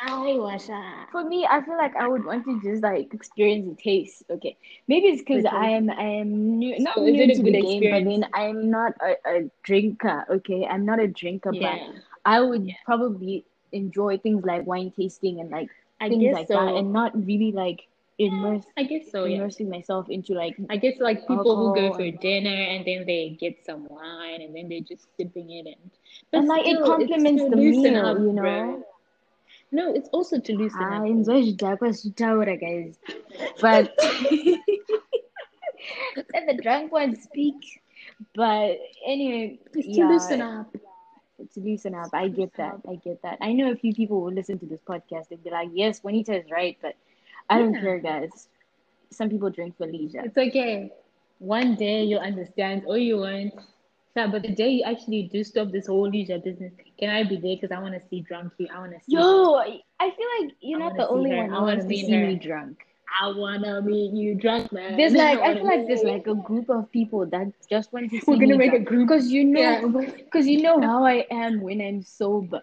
Ay, 0.00 0.36
washa. 0.38 1.10
For 1.10 1.24
me, 1.24 1.46
I 1.50 1.60
feel 1.62 1.76
like 1.76 1.96
I 1.96 2.06
would 2.06 2.24
want 2.24 2.44
to 2.44 2.60
just 2.62 2.82
like 2.82 3.12
experience 3.12 3.68
the 3.68 3.82
taste. 3.82 4.22
Okay, 4.30 4.56
maybe 4.86 5.08
it's 5.08 5.22
because 5.22 5.44
I 5.44 5.70
am 5.70 5.90
I 5.90 6.02
am 6.22 6.58
new, 6.58 6.78
not 6.78 6.96
So 6.96 7.04
new 7.04 7.34
to 7.34 7.42
the 7.42 7.60
game, 7.60 7.90
but 7.90 8.04
then 8.04 8.24
I'm 8.32 8.70
not 8.70 8.92
a, 9.02 9.16
a 9.28 9.50
drinker. 9.64 10.24
Okay, 10.30 10.64
I'm 10.66 10.86
not 10.86 11.00
a 11.00 11.08
drinker, 11.08 11.52
Yeah, 11.52 11.78
but 11.78 11.96
I 12.24 12.40
would 12.40 12.66
Yeah. 12.66 12.74
probably 12.84 13.44
enjoy 13.72 14.18
things 14.18 14.44
like 14.44 14.66
wine 14.66 14.92
tasting 14.96 15.40
and 15.40 15.50
like 15.50 15.68
I 16.00 16.08
things 16.08 16.32
like 16.32 16.46
so. 16.46 16.54
that, 16.54 16.76
and 16.76 16.92
not 16.92 17.12
really 17.26 17.50
like 17.52 17.88
immerse 18.18 18.64
I 18.76 18.82
guess 18.82 19.10
so. 19.12 19.24
Yeah. 19.24 19.36
immersing 19.36 19.68
myself 19.70 20.08
into 20.10 20.34
like 20.34 20.56
I 20.70 20.76
guess 20.76 20.94
like 20.98 21.20
people 21.28 21.56
who 21.56 21.74
go 21.74 21.92
for 21.94 22.02
and- 22.02 22.18
dinner 22.20 22.50
and 22.72 22.84
then 22.84 23.06
they 23.06 23.36
get 23.40 23.64
some 23.64 23.86
wine 23.88 24.40
and 24.42 24.54
then 24.54 24.68
they're 24.68 24.80
just 24.80 25.06
sipping 25.16 25.50
it 25.50 25.66
in. 25.66 25.90
But 26.32 26.38
and 26.38 26.48
like 26.48 26.66
it 26.66 26.76
still, 26.76 26.80
it's 26.80 26.88
complements 26.88 27.42
the 27.50 27.56
meal, 27.56 28.06
up, 28.06 28.18
you 28.18 28.32
bro. 28.32 28.42
know. 28.64 28.84
No, 29.70 29.92
it's 29.94 30.08
also 30.10 30.40
to 30.40 30.52
loosen 30.56 30.80
Ah, 30.82 31.00
up. 31.02 31.06
enjoy 31.06 31.42
zvidakwa 31.42 31.88
zvitaura 31.92 32.56
guys 32.60 32.98
but 33.60 33.92
let 36.34 36.46
the 36.46 36.58
drunk 36.62 36.92
one 36.92 37.14
speak 37.16 37.80
but 38.34 38.78
anyway 39.06 39.58
It's 39.74 39.96
to 39.96 40.04
loosen 40.08 40.40
up. 40.42 40.72
to 41.54 41.60
loosen 41.60 41.94
up 41.94 42.08
i 42.12 42.28
get 42.28 42.52
that 42.54 42.76
i 42.88 42.94
get 42.96 43.22
that 43.22 43.38
i 43.40 43.52
know 43.52 43.70
a 43.70 43.76
few 43.76 43.94
people 43.94 44.20
will 44.22 44.32
listen 44.32 44.58
to 44.58 44.66
this 44.66 44.80
podcast 44.82 45.30
and 45.30 45.42
be 45.44 45.50
like 45.50 45.68
yes 45.72 46.00
juanita 46.02 46.34
is 46.36 46.50
right 46.50 46.76
but 46.82 46.94
i 47.48 47.58
don't 47.58 47.74
Yeah. 47.74 47.80
care 47.80 47.98
guys 47.98 48.48
some 49.10 49.28
people 49.28 49.50
drink 49.50 49.76
for 49.76 49.86
leisure 49.86 50.22
It's 50.24 50.36
okay. 50.38 50.90
One 51.38 51.76
day 51.76 52.04
you'll 52.04 52.20
understand 52.20 52.82
or 52.86 52.98
you 52.98 53.18
won't. 53.18 53.54
Yeah, 54.16 54.26
but 54.28 54.42
the 54.42 54.52
day 54.52 54.68
you 54.70 54.82
actually 54.84 55.28
do 55.32 55.42
stop 55.44 55.70
this 55.70 55.86
whole 55.86 56.08
leisure 56.08 56.38
business, 56.38 56.72
can 56.98 57.10
I 57.10 57.22
be 57.24 57.36
there? 57.36 57.56
Because 57.56 57.70
I 57.70 57.80
want 57.80 57.94
to 57.94 58.08
see 58.08 58.24
drunky. 58.30 58.68
I 58.70 58.78
want 58.80 58.92
to 58.92 59.00
see. 59.00 59.12
yo 59.14 59.56
i 59.56 59.80
I 60.00 60.10
feel 60.10 60.28
like 60.40 60.54
you're 60.60 60.78
I 60.78 60.80
not 60.80 60.96
the 60.96 61.08
only 61.08 61.30
her. 61.30 61.36
one 61.36 61.50
I 61.52 61.58
who 61.58 61.62
wanna 61.62 61.80
wants 61.80 61.86
to 61.86 61.96
see 61.96 62.12
her. 62.12 62.16
me 62.16 62.36
drunk 62.36 62.78
I 63.20 63.28
want 63.28 63.64
to 63.64 63.80
meet 63.82 64.12
you 64.12 64.34
drunk, 64.34 64.72
man. 64.72 64.96
there's 64.96 65.14
like 65.14 65.38
I 65.40 65.54
wanna 65.54 65.60
feel 65.60 65.66
like 65.66 65.86
there's 65.86 66.04
like 66.04 66.26
a 66.26 66.34
group 66.34 66.68
of 66.70 66.90
people 66.92 67.26
that 67.26 67.46
just 67.68 67.92
want 67.92 68.10
to 68.10 68.18
see 68.20 68.24
We're 68.32 68.36
gonna 68.38 68.56
make 68.56 68.72
a 68.72 68.78
group. 68.80 69.08
because 69.08 69.30
you 69.30 69.44
know 69.44 69.60
Yeah. 69.60 69.80
because 70.24 70.46
you 70.46 70.62
know 70.62 70.80
how 70.80 71.04
I 71.04 71.26
am 71.30 71.60
when 71.60 71.80
I'm 71.80 72.02
sober. 72.02 72.62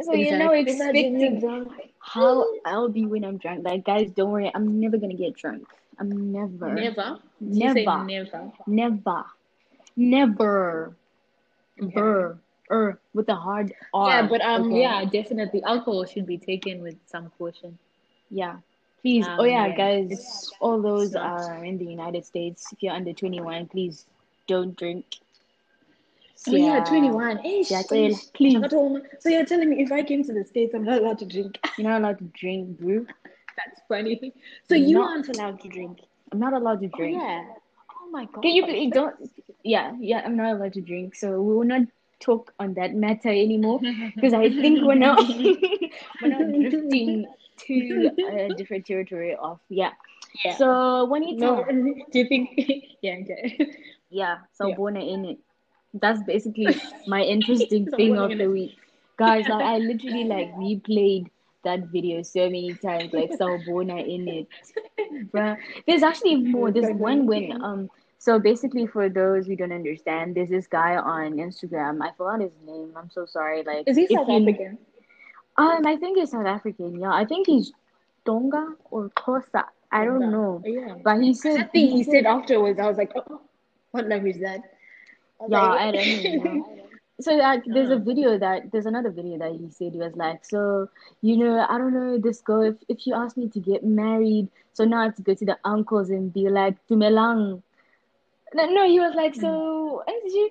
So 0.00 0.14
you're 0.14 0.32
now 0.36 0.52
Exactly. 0.52 0.72
Expecting 0.72 1.40
drunk. 1.40 1.68
How 2.02 2.44
I'll 2.64 2.88
be 2.88 3.06
when 3.06 3.24
I'm 3.24 3.38
drunk. 3.38 3.64
Like 3.64 3.84
guys, 3.84 4.10
don't 4.10 4.30
worry, 4.30 4.50
I'm 4.54 4.80
never 4.80 4.98
gonna 4.98 5.14
get 5.14 5.34
drunk. 5.34 5.66
I'm 5.98 6.32
never, 6.32 6.72
Never. 6.74 7.18
Did 7.40 7.56
you 7.56 7.72
say 7.74 7.84
Never. 7.84 8.04
never. 8.04 8.52
never, 8.66 9.24
never, 9.96 10.96
Okay. 11.80 11.92
Brr. 11.94 12.38
er, 12.70 12.98
with 13.14 13.28
a 13.28 13.34
hard 13.34 13.72
R. 13.94 14.08
Yeah, 14.08 14.26
but 14.28 14.40
um, 14.40 14.68
okay? 14.72 14.80
yeah, 14.82 15.04
definitely, 15.04 15.62
alcohol 15.62 16.04
should 16.04 16.26
be 16.26 16.38
taken 16.38 16.82
with 16.82 16.96
some 17.06 17.30
caution. 17.38 17.78
yeah. 18.30 18.58
Please, 19.02 19.26
Um, 19.26 19.40
oh 19.40 19.44
yeah, 19.44 19.66
yeah, 19.66 19.76
guys, 19.76 20.12
it's- 20.12 20.52
all 20.60 20.80
those 20.80 21.16
are 21.16 21.64
in 21.64 21.76
the 21.76 21.84
United 21.84 22.24
States. 22.24 22.72
If 22.72 22.82
you're 22.84 22.92
under 22.94 23.12
21, 23.12 23.66
please 23.66 24.06
don't 24.46 24.76
drink. 24.76 25.04
Oh 26.48 26.56
yeah, 26.56 26.84
twenty 26.84 27.10
one. 27.10 27.40
Yeah, 27.44 27.82
please. 27.86 28.30
So 29.20 29.28
you're 29.28 29.44
telling 29.44 29.70
me 29.70 29.82
if 29.82 29.92
I 29.92 30.02
came 30.02 30.24
to 30.24 30.32
the 30.32 30.44
states, 30.44 30.74
I'm 30.74 30.84
not 30.84 31.00
allowed 31.00 31.18
to 31.20 31.26
drink? 31.26 31.58
You're 31.78 31.88
not 31.88 32.00
allowed 32.00 32.18
to 32.18 32.24
drink, 32.24 32.78
bro. 32.80 33.06
That's 33.56 33.80
funny. 33.88 34.34
So 34.68 34.74
you 34.74 34.98
not- 34.98 35.10
aren't 35.10 35.28
allowed 35.28 35.60
to 35.60 35.68
drink? 35.68 36.00
I'm 36.32 36.40
not 36.40 36.52
allowed 36.52 36.80
to 36.80 36.88
drink. 36.88 37.18
Oh, 37.20 37.24
yeah. 37.24 37.44
Oh 38.00 38.10
my 38.10 38.24
god. 38.24 38.42
Can 38.42 38.52
you 38.52 38.64
please 38.64 38.90
don't? 38.92 39.14
Yeah, 39.62 39.94
yeah, 40.00 40.22
I'm 40.24 40.36
not 40.36 40.56
allowed 40.56 40.72
to 40.74 40.80
drink, 40.80 41.14
so 41.14 41.40
we 41.40 41.54
will 41.54 41.64
not 41.64 41.82
talk 42.18 42.52
on 42.58 42.74
that 42.74 42.94
matter 42.94 43.28
anymore 43.28 43.80
because 44.14 44.32
I 44.32 44.48
think 44.48 44.82
we're 44.82 44.94
not 44.94 45.18
we're 46.22 46.28
not 46.28 46.70
drifting 46.70 47.26
to 47.66 48.10
a 48.32 48.54
different 48.54 48.86
territory 48.86 49.36
of 49.36 49.60
yeah. 49.68 49.92
Yeah. 50.44 50.56
So 50.56 51.04
when 51.04 51.22
you 51.22 51.36
no, 51.36 51.56
talk, 51.56 51.68
do 52.12 52.18
you 52.18 52.26
think? 52.26 52.50
yeah. 53.02 53.16
Okay. 53.20 53.76
yeah, 54.10 54.38
so 54.52 54.68
Yeah. 54.68 54.76
Bona 54.76 55.00
in 55.00 55.24
it. 55.26 55.38
That's 55.94 56.22
basically 56.22 56.68
my 57.06 57.22
interesting 57.22 57.86
thing 57.90 58.16
of 58.16 58.36
the 58.36 58.46
week, 58.46 58.76
guys. 59.16 59.46
Like 59.48 59.62
I 59.62 59.78
literally 59.78 60.24
like 60.24 60.54
replayed 60.54 61.28
that 61.64 61.86
video 61.88 62.22
so 62.22 62.46
many 62.46 62.74
times, 62.74 63.12
like 63.12 63.30
Sawubona 63.30 64.04
in 64.06 64.28
it. 64.28 64.48
Bruh. 65.32 65.56
There's 65.86 66.02
actually 66.02 66.36
more. 66.36 66.70
There's 66.70 66.94
one 66.94 67.26
when 67.26 67.62
um. 67.62 67.90
So 68.18 68.38
basically, 68.38 68.86
for 68.86 69.08
those 69.08 69.48
who 69.48 69.56
don't 69.56 69.72
understand, 69.72 70.36
there's 70.36 70.48
this 70.48 70.68
guy 70.68 70.96
on 70.96 71.32
Instagram. 71.34 72.00
I 72.00 72.12
forgot 72.16 72.40
his 72.40 72.52
name. 72.64 72.92
I'm 72.96 73.10
so 73.10 73.26
sorry. 73.26 73.64
Like, 73.64 73.88
Is 73.88 73.96
he 73.96 74.06
South 74.06 74.28
you- 74.28 74.36
African? 74.36 74.78
Um, 75.56 75.86
I 75.86 75.96
think 75.96 76.18
he's 76.18 76.30
South 76.30 76.46
African. 76.46 77.00
Yeah, 77.00 77.12
I 77.12 77.24
think 77.24 77.46
he's 77.48 77.72
Tonga 78.24 78.74
or 78.90 79.10
Xhosa. 79.10 79.64
I 79.90 80.04
don't 80.04 80.30
know. 80.30 80.62
Oh, 80.64 80.68
yeah. 80.68 80.94
But 81.02 81.20
he 81.20 81.34
said 81.34 81.70
thing 81.72 81.90
he 81.90 82.02
said 82.02 82.24
afterwards, 82.24 82.78
I 82.80 82.88
was 82.88 82.96
like, 82.96 83.12
oh, 83.16 83.40
what 83.90 84.08
language 84.08 84.36
is 84.36 84.42
that? 84.42 84.62
Yeah, 85.48 85.60
I 85.62 85.90
don't 85.90 86.44
know. 86.44 86.66
So 87.20 87.34
like, 87.34 87.62
there's 87.66 87.90
a 87.90 87.98
video 87.98 88.38
that 88.38 88.72
there's 88.72 88.86
another 88.86 89.10
video 89.10 89.38
that 89.38 89.52
he 89.52 89.70
said 89.70 89.92
he 89.92 89.98
was 89.98 90.14
like, 90.16 90.44
so 90.44 90.88
you 91.20 91.36
know, 91.36 91.66
I 91.68 91.78
don't 91.78 91.94
know 91.94 92.18
this 92.18 92.40
girl. 92.40 92.62
If 92.62 92.76
if 92.88 93.06
you 93.06 93.14
ask 93.14 93.36
me 93.36 93.48
to 93.48 93.60
get 93.60 93.84
married, 93.84 94.48
so 94.72 94.84
now 94.84 95.00
I 95.00 95.04
have 95.04 95.16
to 95.16 95.22
go 95.22 95.34
to 95.34 95.44
the 95.44 95.58
uncles 95.64 96.10
and 96.10 96.32
be 96.32 96.48
like, 96.48 96.76
Tumelang. 96.88 97.62
No, 98.54 98.66
no, 98.66 98.86
he 98.86 99.00
was 99.00 99.14
like, 99.14 99.34
mm. 99.34 99.40
so 99.40 100.02
Angie, 100.06 100.50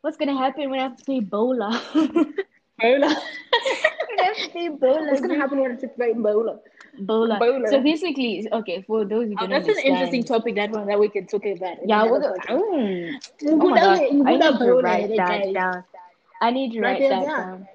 what's 0.00 0.16
gonna 0.16 0.36
happen 0.36 0.70
when 0.70 0.80
I 0.80 0.84
have 0.84 0.96
to 0.96 1.04
play 1.04 1.20
Bola? 1.20 1.80
Bola. 2.80 3.08
when 4.08 4.20
I 4.20 4.24
have 4.24 4.36
to 4.36 4.48
pay 4.50 4.68
Bola, 4.68 5.06
What's 5.08 5.20
gonna 5.20 5.36
happen 5.36 5.60
when 5.60 5.72
I 5.72 5.76
take 5.76 5.96
my 5.98 6.12
Bola? 6.12 6.58
Bola. 6.98 7.38
Bola. 7.38 7.68
So 7.68 7.80
basically, 7.80 8.46
okay, 8.52 8.82
for 8.86 9.04
those 9.04 9.28
who 9.28 9.34
Oh, 9.34 9.46
don't 9.46 9.50
know. 9.50 9.58
that's 9.60 9.68
an 9.68 9.84
interesting 9.84 10.24
topic. 10.24 10.54
That 10.56 10.70
one 10.70 10.86
that 10.86 10.98
we 10.98 11.08
can 11.08 11.26
talk 11.26 11.44
about. 11.44 11.78
Yeah, 11.86 12.04
well, 12.04 12.20
podcast. 12.20 12.60
mm, 12.60 13.20
oh 13.46 13.56
my 13.56 13.76
down 13.76 13.96
God, 13.96 13.98
I 14.26 14.36
need 14.36 14.58
to 14.58 14.72
write 14.82 15.16
that 15.16 15.52
down. 15.54 15.84
I 16.40 16.50
need 16.50 16.72
to 16.72 16.80
Write 16.80 17.00
that 17.00 17.08
down. 17.10 17.24
down. 17.26 17.68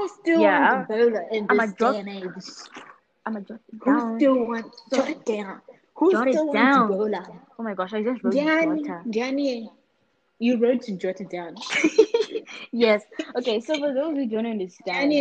I 0.00 0.08
still 0.20 0.40
Yeah, 0.42 0.74
want 0.76 0.88
Bola 0.88 1.22
in 1.30 1.46
this 1.46 1.72
drop- 1.74 1.92
day 1.94 2.00
and 2.00 2.08
age. 2.08 2.44
I'm 3.26 3.32
gonna 3.34 3.44
jot 3.44 3.60
it 3.68 3.78
Who 3.84 4.16
still 4.16 4.44
wants 4.46 4.82
jot 4.92 5.08
it 5.10 5.24
down? 5.24 5.60
Who 5.96 6.12
Jot 6.12 6.28
still 6.28 6.52
down. 6.52 6.88
wants 6.88 6.96
Bola? 6.96 7.40
Oh 7.58 7.62
my 7.62 7.74
gosh, 7.74 7.92
I 7.94 8.02
just 8.02 8.22
wrote 8.24 8.34
Danny, 8.34 8.82
daughter. 8.82 9.02
Danny, 9.10 9.70
you 10.44 10.58
wrote 10.58 10.82
to 10.82 10.92
jot 10.96 11.20
it 11.20 11.30
down. 11.30 11.56
yes. 12.72 13.02
Okay, 13.36 13.60
so 13.60 13.78
for 13.78 13.92
those 13.94 14.16
who 14.16 14.26
don't 14.28 14.46
understand 14.46 15.12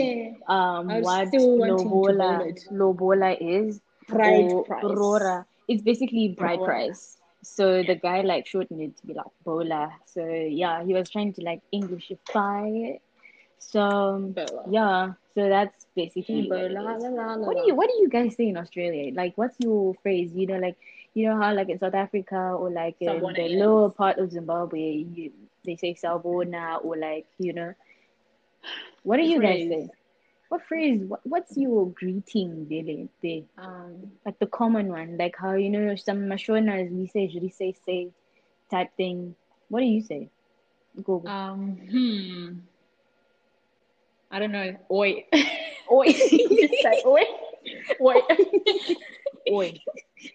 um 0.47 1.01
what 1.01 1.27
still 1.27 1.57
wanting 1.57 2.01
to 2.01 2.13
lobola 2.13 2.53
lobola 2.71 3.31
is 3.39 3.81
bride 4.07 4.53
price. 4.65 4.83
Roora, 4.83 5.45
it's 5.67 5.81
basically 5.81 6.29
bride 6.37 6.59
Roora. 6.59 6.63
price. 6.63 7.17
So 7.43 7.83
the 7.83 7.95
guy 7.95 8.21
like 8.21 8.47
shortened 8.47 8.81
it 8.81 8.97
to 8.97 9.07
be 9.07 9.13
like 9.13 9.31
bola. 9.43 9.93
So 10.05 10.25
yeah, 10.25 10.83
he 10.83 10.93
was 10.93 11.09
trying 11.09 11.33
to 11.33 11.41
like 11.43 11.61
Englishify 11.73 12.93
it. 12.95 13.01
So 13.59 14.33
Bola. 14.35 14.65
yeah, 14.69 15.13
so 15.33 15.49
that's 15.49 15.85
basically 15.95 16.51
what 16.51 16.71
it 16.71 16.71
Bola, 16.73 16.95
is. 16.95 17.03
la, 17.03 17.09
la, 17.09 17.33
la, 17.35 17.47
What 17.47 17.57
do 17.57 17.63
you 17.67 17.75
What 17.75 17.89
do 17.89 17.95
you 18.01 18.09
guys 18.09 18.35
say 18.35 18.47
in 18.47 18.57
Australia? 18.57 19.13
Like, 19.13 19.33
what's 19.37 19.59
your 19.59 19.95
phrase? 20.01 20.31
You 20.35 20.47
know, 20.47 20.57
like 20.57 20.77
you 21.13 21.29
know 21.29 21.37
how 21.39 21.53
like 21.53 21.69
in 21.69 21.79
South 21.79 21.93
Africa 21.93 22.35
or 22.35 22.69
like 22.69 22.95
in 22.99 23.21
the 23.21 23.33
yes. 23.37 23.59
lower 23.59 23.89
part 23.89 24.17
of 24.17 24.31
Zimbabwe, 24.31 25.05
you 25.13 25.31
they 25.65 25.75
say 25.75 25.93
Sawubona 25.93 26.83
or 26.83 26.97
like 26.97 27.27
you 27.37 27.53
know. 27.53 27.73
What 29.03 29.17
do 29.17 29.23
you 29.23 29.41
guys 29.41 29.67
say? 29.67 29.89
What 30.49 30.65
phrase? 30.67 31.01
What, 31.05 31.19
what's 31.23 31.57
your 31.57 31.89
greeting 31.89 32.67
really 32.69 33.09
there? 33.21 33.41
Um, 33.57 34.11
Like 34.25 34.39
the 34.39 34.47
common 34.47 34.87
one, 34.87 35.17
like 35.17 35.35
how 35.37 35.53
you 35.53 35.69
know 35.69 35.95
some 35.95 36.29
Mashonas 36.29 36.91
we 36.91 37.07
say 37.07 37.27
"Juri 37.27 37.49
say 37.49 37.75
say" 37.85 38.09
type 38.69 38.95
thing. 38.95 39.35
What 39.69 39.81
do 39.81 39.85
you 39.85 40.01
say? 40.01 40.29
Google. 40.95 41.27
um, 41.27 41.77
hmm. 41.89 42.59
I 44.31 44.39
don't 44.39 44.51
know. 44.51 44.75
Oi. 44.91 45.25
Oi. 45.91 46.05
Just 46.11 46.29
say 46.29 47.03
oi. 47.05 47.23
Oi. 48.01 48.21
Oi. 49.51 49.79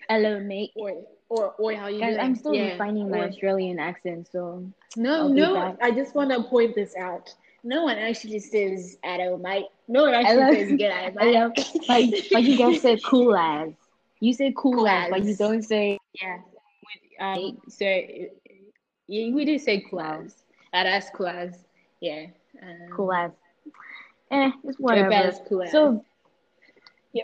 Hello, 0.09 0.41
mate. 0.41 0.71
Oi. 0.79 0.95
Or 1.31 1.55
oi, 1.61 1.77
how 1.77 1.89
you 1.89 2.01
Guys, 2.01 2.15
doing? 2.15 2.21
I'm 2.25 2.35
still 2.37 2.55
Yeah, 2.55 2.73
refining 2.73 3.11
my 3.11 3.21
oi. 3.21 3.29
Australian 3.29 3.79
accent, 3.79 4.29
so 4.33 4.65
No, 4.97 5.15
I'll 5.23 5.29
no. 5.29 5.77
I 5.83 5.91
just 5.91 6.15
want 6.15 6.31
to 6.31 6.43
point 6.45 6.75
this 6.75 6.95
out. 6.97 7.35
No 7.65 7.85
one 7.85 7.99
actually 7.99 8.39
says 8.39 8.97
hello, 9.03 9.37
mate. 9.37 9.67
No 9.89 10.03
one 10.05 10.15
actually 10.15 10.35
Hello. 10.43 10.53
says 10.55 10.69
good 10.71 10.79
day, 10.79 11.13
mate. 11.17 11.35
Hello. 11.35 11.53
But, 11.87 12.05
but 12.33 12.43
you 12.45 12.57
guys 12.57 12.81
say 12.81 12.99
cool 13.05 13.37
as. 13.37 13.73
You 14.21 14.33
say 14.33 14.53
cool, 14.57 14.75
Cool 14.75 14.89
as, 14.89 15.11
but 15.11 15.25
you 15.25 15.37
don't 15.37 15.63
say 15.63 15.99
Yeah. 16.21 16.39
Um, 17.21 17.59
so 17.69 17.85
yeah, 17.85 19.35
we 19.35 19.45
do 19.45 19.59
say 19.59 19.81
"cool 19.81 19.99
class. 20.01 20.45
That 20.73 20.87
is 20.87 21.11
class. 21.11 21.55
Yeah. 22.01 22.27
Um, 22.63 22.89
cool 22.93 23.13
as. 23.13 23.33
Eh, 24.31 24.51
it's 24.65 24.77
Dope 24.77 24.81
whatever. 24.81 25.13
as, 25.13 25.41
cool 25.49 25.63
as. 25.63 25.73
So 25.73 26.05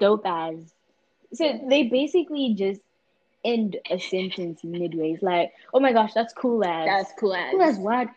dope 0.01 0.27
as. 0.27 0.75
So 1.35 1.61
they 1.69 1.85
basically 1.85 2.55
just 2.55 2.81
end 3.45 3.77
a 3.91 3.99
sentence 3.99 4.65
midway. 4.65 5.13
It's 5.13 5.23
like, 5.23 5.53
oh 5.73 5.81
my 5.81 5.93
gosh, 5.93 6.13
that's 6.15 6.33
cool 6.33 6.65
as. 6.65 6.87
That's 6.87 7.13
cool 7.19 7.35
as. 7.35 7.51
cool 7.51 7.63
as 7.63 7.79
what? 7.79 8.09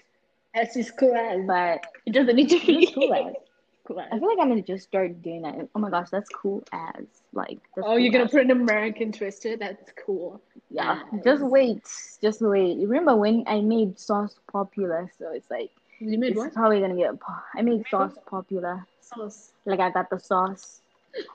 That's 0.56 0.74
just 0.76 0.98
cool 0.98 1.14
as. 1.16 1.46
But 1.46 1.86
it 2.06 2.12
doesn't 2.14 2.36
need 2.36 2.50
to 2.50 2.60
be 2.66 2.92
cool 2.94 3.14
as. 3.14 3.34
cool 3.86 4.00
as. 4.00 4.08
I 4.12 4.20
feel 4.20 4.28
like 4.30 4.38
I'm 4.40 4.50
gonna 4.50 4.62
just 4.62 4.86
start 4.86 5.22
doing 5.22 5.42
that. 5.44 5.68
Oh 5.76 5.80
my 5.80 5.90
gosh, 5.90 6.10
that's 6.10 6.30
cool 6.30 6.64
as. 6.72 7.06
Like, 7.34 7.60
Oh, 7.78 7.96
you're 7.98 8.12
gonna 8.12 8.30
put 8.30 8.42
an 8.42 8.52
American 8.52 9.12
twist 9.12 9.44
to 9.44 9.50
it? 9.50 9.60
That's 9.60 9.92
cool. 10.06 10.42
Yeah, 10.70 11.04
just 11.24 11.44
wait, 11.44 11.84
just 12.22 12.42
wait. 12.42 12.78
Remember 12.80 13.16
when 13.16 13.44
I 13.48 13.62
made 13.62 14.00
sauce 14.00 14.36
popular? 14.52 15.12
So 15.20 15.32
it's 15.32 15.50
like 15.52 15.72
You 16.00 16.18
made 16.18 16.36
what? 16.36 16.48
it's 16.48 16.56
what? 16.56 16.62
probably 16.62 16.80
gonna 16.82 16.96
get. 16.96 17.20
po- 17.20 17.34
I 17.56 17.62
made 17.62 17.86
sauce 17.90 18.16
popular. 18.26 18.86
Sauce. 19.02 19.52
Like 19.66 19.80
I 19.80 19.90
got 19.92 20.10
the 20.10 20.20
sauce. 20.20 20.82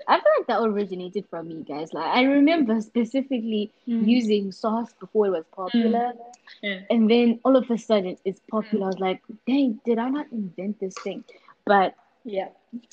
I 0.09 0.17
feel 0.17 0.33
like 0.39 0.47
that 0.49 0.61
originated 0.63 1.27
from 1.31 1.49
me, 1.49 1.65
guys. 1.67 1.93
Like 1.93 2.07
I 2.07 2.23
remember 2.23 2.81
specifically 2.81 3.73
Mm. 3.89 4.01
using 4.01 4.51
sauce 4.53 4.93
before 5.01 5.27
it 5.27 5.31
was 5.31 5.45
popular, 5.55 6.13
Yeah. 6.63 6.81
and 6.91 7.11
then 7.11 7.41
all 7.45 7.57
of 7.57 7.71
a 7.71 7.79
sudden 7.79 8.17
it's 8.25 8.41
popular. 8.51 8.87
I 8.87 8.89
was 8.89 9.01
like, 9.01 9.23
dang, 9.47 9.81
did 9.85 9.99
I 9.99 10.09
not 10.09 10.27
invent 10.33 10.81
this 10.81 10.95
thing? 11.03 11.25
But 11.67 11.95
Yeah. 12.25 12.49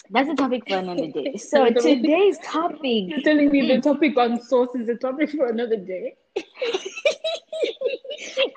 that's 0.09 0.29
a 0.29 0.35
topic 0.35 0.65
for 0.67 0.77
another 0.77 1.07
day. 1.07 1.31
So 1.37 1.71
today's 1.71 2.37
topic. 2.43 3.05
You're 3.07 3.21
telling 3.21 3.51
me 3.51 3.61
the 3.67 3.79
topic 3.81 4.17
on 4.17 4.39
sauce 4.39 4.75
is 4.75 4.87
a 4.89 4.95
topic 4.95 5.29
for 5.31 5.47
another 5.47 5.77
day. 5.77 6.15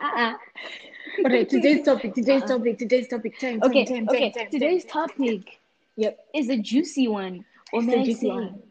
Uh-uh. 0.03 0.35
Okay, 1.27 1.45
today's 1.45 1.83
topic, 1.85 2.15
today's 2.15 2.45
topic, 2.45 2.79
today's 2.79 3.09
topic. 3.09 3.39
Time, 3.39 3.61
time, 3.63 3.73
Okay, 3.73 3.85
time, 3.85 4.09
okay. 4.09 4.31
time, 4.31 4.33
time, 4.33 4.51
Today's 4.51 4.85
topic 4.85 5.61
Yep. 5.97 6.19
is 6.35 6.49
a 6.51 6.57
juicy 6.57 7.09
one, 7.09 7.45
It's 7.73 7.93
a 7.93 7.97
I 7.97 8.03
juicy 8.03 8.29
one. 8.29 8.63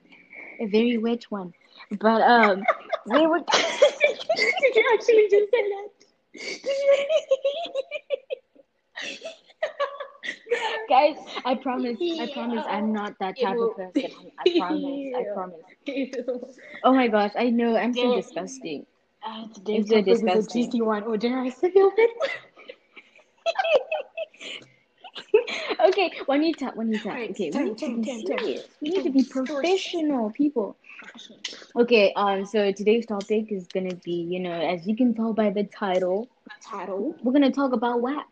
a 0.59 0.65
very 0.67 0.97
wet 0.97 1.23
one. 1.29 1.53
But 1.99 2.21
um, 2.21 2.63
we 3.05 3.25
would. 3.27 3.45
Did 4.61 4.75
you 4.75 4.83
actually 4.93 5.27
just 5.29 5.51
say 5.51 5.69
that? 5.69 5.89
Guys, 10.89 11.15
I 11.45 11.55
promise, 11.55 11.97
I 12.19 12.27
promise, 12.27 12.65
I'm 12.69 12.91
not 12.93 13.13
that 13.19 13.39
type 13.39 13.61
of 13.61 13.75
person. 13.75 14.09
I 14.39 14.43
promise, 14.57 15.13
I 15.15 15.23
promise. 15.33 15.61
Ew. 15.85 16.47
Oh 16.83 16.93
my 16.93 17.07
gosh, 17.07 17.31
I 17.35 17.49
know, 17.49 17.77
I'm 17.77 17.93
so 17.93 18.07
Yeah. 18.07 18.11
disgusting. 18.11 18.85
Uh, 19.25 19.47
It's 19.71 19.89
so 19.89 19.95
topic 19.95 20.23
is 20.23 20.35
a 20.35 20.43
disgusting. 20.43 20.43
juicy 20.43 20.81
one. 20.81 21.03
Or 21.03 21.17
dare 21.17 21.39
I 21.39 21.49
say 21.49 21.71
it? 21.73 22.21
okay, 25.87 26.11
Juanita, 26.27 26.71
Juanita. 26.75 27.09
Right, 27.09 27.29
Okay, 27.31 27.45
we 27.45 27.51
time, 27.51 27.65
need 27.65 27.77
to 27.77 27.95
be 27.97 28.05
time, 28.05 28.25
serious. 28.39 28.67
We 28.81 28.89
need 28.89 29.03
to 29.03 29.09
be 29.09 29.23
professional 29.23 30.31
people. 30.31 30.75
Okay, 31.75 32.13
um, 32.15 32.45
so 32.45 32.71
today's 32.71 33.05
topic 33.05 33.51
is 33.51 33.67
gonna 33.67 33.95
be, 33.95 34.11
you 34.13 34.39
know, 34.39 34.51
as 34.51 34.85
you 34.87 34.95
can 34.95 35.13
tell 35.13 35.33
by 35.33 35.49
the 35.49 35.63
title, 35.63 36.29
Title. 36.63 37.15
we're 37.23 37.33
gonna 37.33 37.51
talk 37.51 37.73
about 37.73 38.01
WAP 38.01 38.27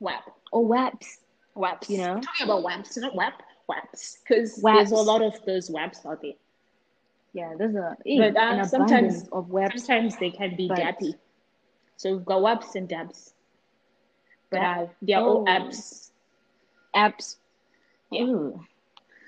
WAP. 0.00 0.22
or 0.52 0.64
WAPs. 0.66 1.18
WAPs. 1.54 1.88
You 1.90 1.98
know? 1.98 2.14
We're 2.14 2.20
talking 2.20 2.44
about 2.44 2.62
WAPs, 2.62 2.96
not 2.98 3.14
WAP. 3.14 3.42
WAPs. 3.68 4.18
Because 4.22 4.56
there's 4.56 4.92
a 4.92 4.96
lot 4.96 5.22
of 5.22 5.34
those 5.44 5.68
WAPs 5.70 6.04
out 6.06 6.22
there. 6.22 6.32
Yeah, 7.32 7.54
there's 7.58 7.74
a 7.74 7.96
But, 8.04 8.36
uh, 8.36 8.64
sometimes- 8.64 9.28
of 9.28 9.48
WAPs. 9.50 9.80
Sometimes 9.84 10.16
they 10.18 10.30
can 10.30 10.56
be 10.56 10.68
But- 10.68 10.78
dappy. 10.78 11.14
So 11.98 12.12
we've 12.12 12.24
got 12.24 12.40
WAPs 12.42 12.74
and 12.76 12.88
dabs. 12.88 13.34
But 14.50 14.60
uh, 14.60 14.86
they're 15.02 15.18
all 15.20 15.40
Oh. 15.42 15.44
apps. 15.50 16.05
Apps. 16.96 17.36
Yeah. 18.10 18.22
Ooh. 18.24 18.64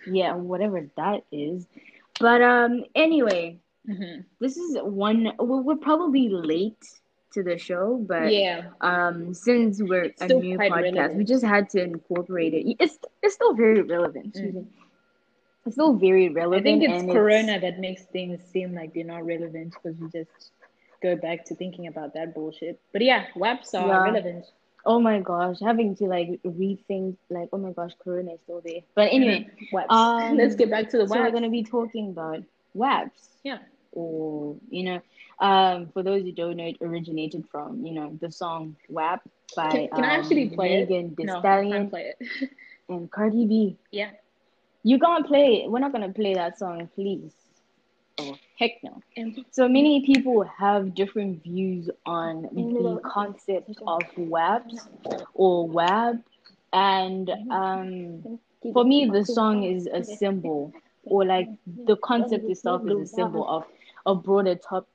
Yeah, 0.06 0.34
whatever 0.34 0.88
that 0.96 1.24
is. 1.32 1.66
But 2.20 2.42
um, 2.42 2.84
anyway, 2.94 3.58
hmm 3.86 4.20
this 4.40 4.56
is 4.56 4.76
one. 4.82 5.32
We're, 5.38 5.60
we're 5.62 5.76
probably 5.76 6.28
late 6.28 6.84
to 7.32 7.42
the 7.42 7.58
show, 7.58 7.96
but 8.08 8.32
Yeah. 8.32 8.62
um, 8.80 9.34
since 9.34 9.82
we're 9.82 10.04
It's 10.04 10.22
a 10.22 10.28
new 10.28 10.58
podcast, 10.58 11.14
we 11.16 11.24
just 11.24 11.44
had 11.44 11.68
to 11.70 11.82
incorporate 11.82 12.54
it. 12.54 12.76
It's 12.80 12.98
it's 13.22 13.34
still 13.34 13.54
very 13.54 13.82
relevant. 13.82 14.34
Mm. 14.34 14.54
me. 14.54 14.66
It's 15.66 15.74
still 15.76 15.94
very 15.94 16.28
relevant. 16.28 16.66
I 16.66 16.70
relevant. 16.70 16.80
think 16.80 16.82
it's 16.82 17.12
Corona 17.12 17.60
that 17.60 17.78
makes 17.78 18.04
things 18.04 18.40
seem 18.52 18.74
like 18.74 18.94
they're 18.94 19.04
not 19.04 19.26
relevant 19.26 19.74
because 19.74 19.98
we 19.98 20.08
just 20.08 20.52
go 21.02 21.16
back 21.16 21.44
to 21.46 21.54
thinking 21.54 21.86
about 21.86 22.14
that 22.14 22.34
bullshit. 22.34 22.80
But 22.92 23.02
yeah, 23.02 23.26
WAPs 23.36 23.74
are 23.74 23.86
Yeah. 23.86 24.02
relevant. 24.02 24.46
Oh 24.86 25.00
my 25.00 25.20
gosh, 25.20 25.58
having 25.60 25.94
to 25.96 26.04
like 26.04 26.40
rethink, 26.44 27.16
like, 27.30 27.48
oh 27.52 27.58
my 27.58 27.72
gosh, 27.72 27.92
Corona 28.02 28.32
is 28.34 28.40
still 28.44 28.62
there. 28.64 28.80
But 28.94 29.12
anyway, 29.12 29.48
WAPs. 29.72 29.90
um, 29.90 30.36
Let's 30.36 30.54
get 30.54 30.70
back 30.70 30.88
to 30.90 30.98
the 30.98 31.06
so 31.06 31.18
we're 31.18 31.30
WAPs. 31.30 31.32
gonna 31.32 31.50
be 31.50 31.62
talking 31.64 32.10
about 32.10 32.42
WAPs. 32.76 33.28
Yeah. 33.44 33.58
or 33.92 34.56
you 34.70 34.84
know 34.84 35.00
um 35.40 35.88
for 35.92 36.02
those 36.02 36.22
who 36.22 36.32
don't 36.32 36.56
know 36.56 36.64
it 36.66 36.76
originated 36.82 37.44
from 37.50 37.84
you 37.86 37.92
know 37.92 38.16
the 38.20 38.30
song 38.30 38.76
WAP 38.88 39.22
by 39.56 39.70
Can, 39.70 39.88
can 39.88 40.04
I 40.04 40.14
actually 40.18 40.50
um, 40.50 40.50
play 40.50 40.74
it? 40.82 40.90
Megan 40.90 41.14
Thee 41.16 41.24
No, 41.24 41.36
I 41.36 41.40
Stallion 41.40 41.72
can't 41.72 41.90
play 41.90 42.12
it. 42.20 42.50
and 42.88 43.10
Cardi 43.10 43.46
B 43.46 43.78
yeah. 43.90 44.10
you 44.82 44.98
can't 44.98 45.26
play 45.26 45.62
it 45.64 45.70
we're 45.70 45.78
not 45.78 45.92
gonna 45.92 46.12
play 46.12 46.34
that 46.34 46.58
song 46.58 46.88
please 46.94 47.32
oh 48.18 48.36
heck 48.58 48.72
no 48.82 49.00
so 49.50 49.68
many 49.68 50.04
people 50.04 50.42
have 50.44 50.94
different 50.94 51.42
views 51.42 51.88
on 52.06 52.42
the 52.42 53.00
concept 53.04 53.70
of 53.86 54.00
WAPs 54.16 54.88
or 55.34 55.68
WAP 55.68 56.16
and 56.72 57.30
um 57.50 58.38
for 58.72 58.84
me 58.84 59.08
the 59.12 59.24
song 59.24 59.62
is 59.62 59.86
a 59.86 60.02
symbol 60.04 60.72
or 61.04 61.24
like 61.24 61.48
the 61.84 61.96
concept 61.96 62.44
itself 62.44 62.82
is 62.86 63.10
a 63.10 63.14
symbol 63.14 63.48
of 63.48 63.64
a 64.06 64.14
broader 64.14 64.54
top 64.54 64.86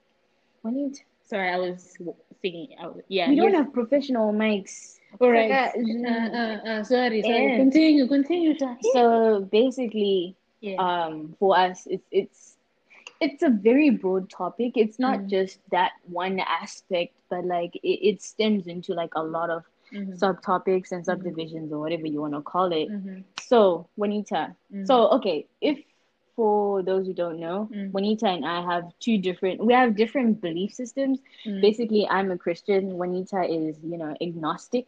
when 0.62 0.78
you 0.78 0.94
sorry, 1.34 1.50
I 1.50 1.58
was 1.58 1.98
thinking. 2.42 2.76
I 2.80 2.88
was, 2.88 3.02
yeah. 3.08 3.30
we 3.30 3.36
don't 3.36 3.52
yes. 3.52 3.64
have 3.64 3.74
professional 3.74 4.34
mics 4.34 5.00
All 5.20 5.30
right. 5.30 5.52
Uh, 5.52 5.72
uh, 5.76 6.10
uh, 6.10 6.70
uh, 6.70 6.84
sorry, 6.84 7.22
sorry. 7.22 7.52
Yeah. 7.52 7.58
Continue, 7.58 8.08
continue. 8.08 8.56
So 8.94 9.48
basically 9.52 10.36
Yeah. 10.62 10.80
um 10.80 11.36
for 11.40 11.58
us 11.58 11.88
it's 11.88 12.08
it's 12.12 12.53
it's 13.24 13.44
a 13.44 13.50
very 13.50 13.90
broad 13.90 14.30
topic 14.30 14.74
it's 14.84 15.00
not 15.00 15.20
Mm. 15.20 15.30
just 15.36 15.60
that 15.72 15.92
one 16.22 16.40
aspect 16.62 17.14
but 17.30 17.46
like 17.46 17.76
it, 17.92 18.00
it 18.10 18.22
stems 18.22 18.68
into 18.68 18.94
like 18.94 19.14
a 19.16 19.24
lot 19.24 19.50
of 19.50 19.64
Mhm. 19.94 20.18
subtopics 20.24 20.92
and 20.92 21.06
subdivisions 21.06 21.72
or 21.72 21.80
whatever 21.80 22.08
you 22.08 22.22
want 22.22 22.34
to 22.34 22.42
call 22.42 22.72
it 22.82 22.90
Mhm. 22.90 23.24
so 23.40 23.88
juanita 23.98 24.44
Mhm. 24.74 24.86
so 24.88 24.96
okay 25.18 25.46
if 25.62 25.78
for 26.36 26.82
those 26.84 27.06
who 27.08 27.14
don't 27.14 27.40
know 27.40 27.70
Mm. 27.72 27.92
juanita 27.92 28.28
and 28.28 28.46
i 28.46 28.60
have 28.72 28.86
two 29.00 29.18
different 29.28 29.64
we 29.66 29.74
have 29.74 29.96
different 29.96 30.42
belief 30.42 30.72
systems 30.74 31.20
Mm. 31.46 31.62
basically 31.62 32.08
i'm 32.10 32.32
a 32.32 32.38
christian 32.46 32.90
juanita 32.98 33.44
is 33.60 33.78
you 33.84 33.98
know 33.98 34.16
agnostic 34.22 34.86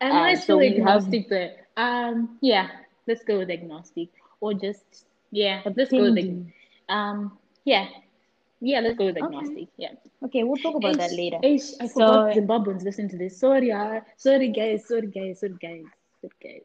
I'm 0.00 0.12
Uh, 0.12 0.34
so 0.36 0.42
still 0.42 0.58
have- 0.58 0.72
agnostic, 0.76 1.28
but 1.28 1.50
um, 1.76 2.38
yeah, 2.40 2.68
let's 3.06 3.24
go 3.24 3.38
with 3.38 3.50
agnostic, 3.50 4.08
or 4.40 4.52
just 4.54 5.06
yeah, 5.30 5.62
let's 5.76 5.92
go 5.92 6.12
with 6.12 6.28
um, 6.88 7.38
yeah, 7.64 7.86
yeah, 8.60 8.80
let's 8.80 8.96
go 8.98 9.06
with 9.06 9.16
Okay. 9.16 9.26
agnostic. 9.26 9.68
Yeah. 9.76 9.92
okay 10.24 10.42
we'll 10.44 10.56
talk 10.62 10.76
about 10.76 10.96
that 10.98 11.12
later 11.12 11.38
ish, 11.42 11.72
I 11.80 11.86
So- 11.86 11.94
forgot 11.94 12.36
Zimbabweans 12.36 12.82
listen 12.84 13.08
to 13.08 13.16
this. 13.16 13.36
Sorry, 13.38 13.72
uh, 13.72 14.00
sorry 14.16 14.48
guys, 14.48 14.86
sorry 14.86 15.06
guys, 15.08 15.40
sorry 15.40 15.56
guys, 15.60 15.84
sorry 16.20 16.34
guys. 16.42 16.62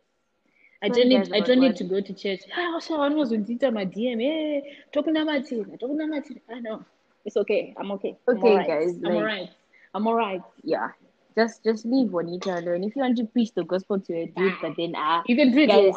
I 0.84 0.90
don't 0.90 1.08
need 1.10 1.34
I 1.34 1.40
don't 1.40 1.60
need 1.60 1.76
to 1.78 1.84
go 1.84 2.00
to 2.02 2.14
church. 2.14 2.42
Ah, 2.56 2.78
so 2.80 3.02
I 3.02 3.10
was 3.10 3.34
on 3.34 3.40
my 3.74 3.86
DM. 3.86 4.20
Hey, 4.22 4.78
talking 4.94 5.18
about 5.18 5.36
it, 5.52 5.80
talking 5.80 6.02
about 6.02 6.30
it. 6.30 6.42
I 6.50 6.60
know. 6.60 6.84
It's 7.26 7.36
okay. 7.38 7.74
I'm 7.78 7.92
okay. 7.94 8.16
I'm 8.28 8.38
Okay, 8.38 8.52
alright. 8.52 8.68
guys, 8.68 8.92
I'm 8.98 9.02
like- 9.02 9.14
alright. 9.16 9.50
I'm 9.96 10.08
alright. 10.08 10.42
yeah 10.64 10.90
just 11.36 11.64
just 11.64 11.86
leave 11.86 12.12
juanita 12.12 12.52
alone 12.60 12.84
if 12.84 12.96
you 12.96 13.02
want 13.02 13.16
to 13.18 13.24
preach 13.26 13.52
the 13.54 13.64
gospel 13.64 14.00
to 14.00 14.14
a 14.22 14.26
dude 14.38 14.54
but 14.62 14.74
then 14.78 14.94
ah 14.96 15.24
You 15.28 15.36
can 15.36 15.52
do 15.52 15.60
it. 15.60 15.68
Guys. 15.68 15.94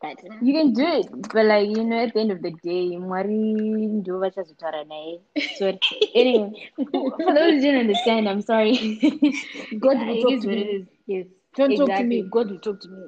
But, 0.00 0.18
you 0.42 0.52
can 0.52 0.72
do 0.72 0.86
it 0.86 1.06
but 1.32 1.44
like 1.46 1.68
you 1.76 1.82
know 1.84 1.98
at 2.04 2.14
the 2.14 2.20
end 2.20 2.30
of 2.32 2.40
the 2.42 2.50
day 2.62 2.98
mwari 2.98 3.38
ndo 3.86 4.18
vachazotara 4.18 4.84
naye 4.84 5.20
sorry 5.58 5.78
anyway 6.14 6.70
for 7.24 7.34
those 7.34 7.54
who 7.54 7.60
didn't 7.60 7.80
understand 7.80 8.28
i'm 8.28 8.42
sorry 8.42 8.72
God 9.84 9.96
Yeah, 9.98 10.06
will 10.10 10.22
talk 10.22 10.40
to 10.42 10.48
me. 10.48 10.62
is. 10.62 10.86
Yes. 11.06 11.26
Don't 11.56 11.76
talk 11.76 11.88
to 11.98 12.04
me. 12.04 12.22
God 12.22 12.50
will 12.50 12.60
talk 12.60 12.80
to 12.80 12.88
me. 12.88 13.02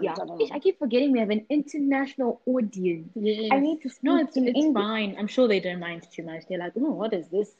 yeah 0.00 0.14
i 0.56 0.60
keep 0.60 0.78
forgetting 0.78 1.10
we 1.12 1.18
have 1.18 1.30
an 1.38 1.44
international 1.50 2.40
audience 2.46 3.08
Yes. 3.16 3.48
i 3.52 3.58
need 3.60 3.80
to 3.82 3.88
speak 3.90 4.04
No, 4.04 4.16
it's, 4.18 4.36
it's 4.36 4.56
English. 4.64 4.84
fine. 4.84 5.16
I'm 5.18 5.26
sure 5.26 5.48
they 5.48 5.60
don't 5.60 5.80
mind 5.80 6.02
too 6.14 6.22
much. 6.22 6.42
They're 6.48 6.58
like, 6.66 6.72
oh, 6.76 6.92
what 7.02 7.12
is 7.12 7.28
this? 7.28 7.50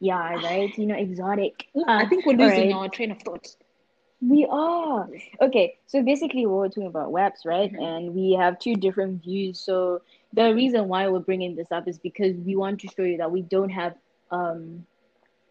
yeah 0.00 0.34
right 0.48 0.76
you 0.78 0.86
know 0.86 0.94
exotic 1.06 1.54
I 1.86 2.04
think 2.06 2.26
we're 2.26 2.36
losing 2.36 2.68
right. 2.70 2.72
our 2.80 2.88
train 2.88 3.10
of 3.10 3.18
thought. 3.22 3.46
We 4.26 4.46
are. 4.50 5.08
Okay, 5.40 5.76
so 5.86 6.02
basically 6.02 6.46
we're 6.46 6.68
talking 6.68 6.86
about 6.86 7.10
WAPs, 7.12 7.44
right? 7.44 7.70
Mhm. 7.72 7.82
And 7.82 8.14
we 8.14 8.32
have 8.32 8.58
two 8.58 8.74
different 8.74 9.22
views. 9.22 9.60
So 9.60 10.00
the 10.32 10.54
reason 10.54 10.88
why 10.88 11.08
we're 11.08 11.18
bringing 11.20 11.54
this 11.56 11.70
up 11.70 11.86
is 11.88 11.98
because 11.98 12.34
we 12.38 12.56
want 12.56 12.80
to 12.80 12.88
show 12.88 13.02
you 13.02 13.18
that 13.18 13.30
we 13.30 13.42
don't 13.42 13.70
have 13.70 13.94
um 14.30 14.86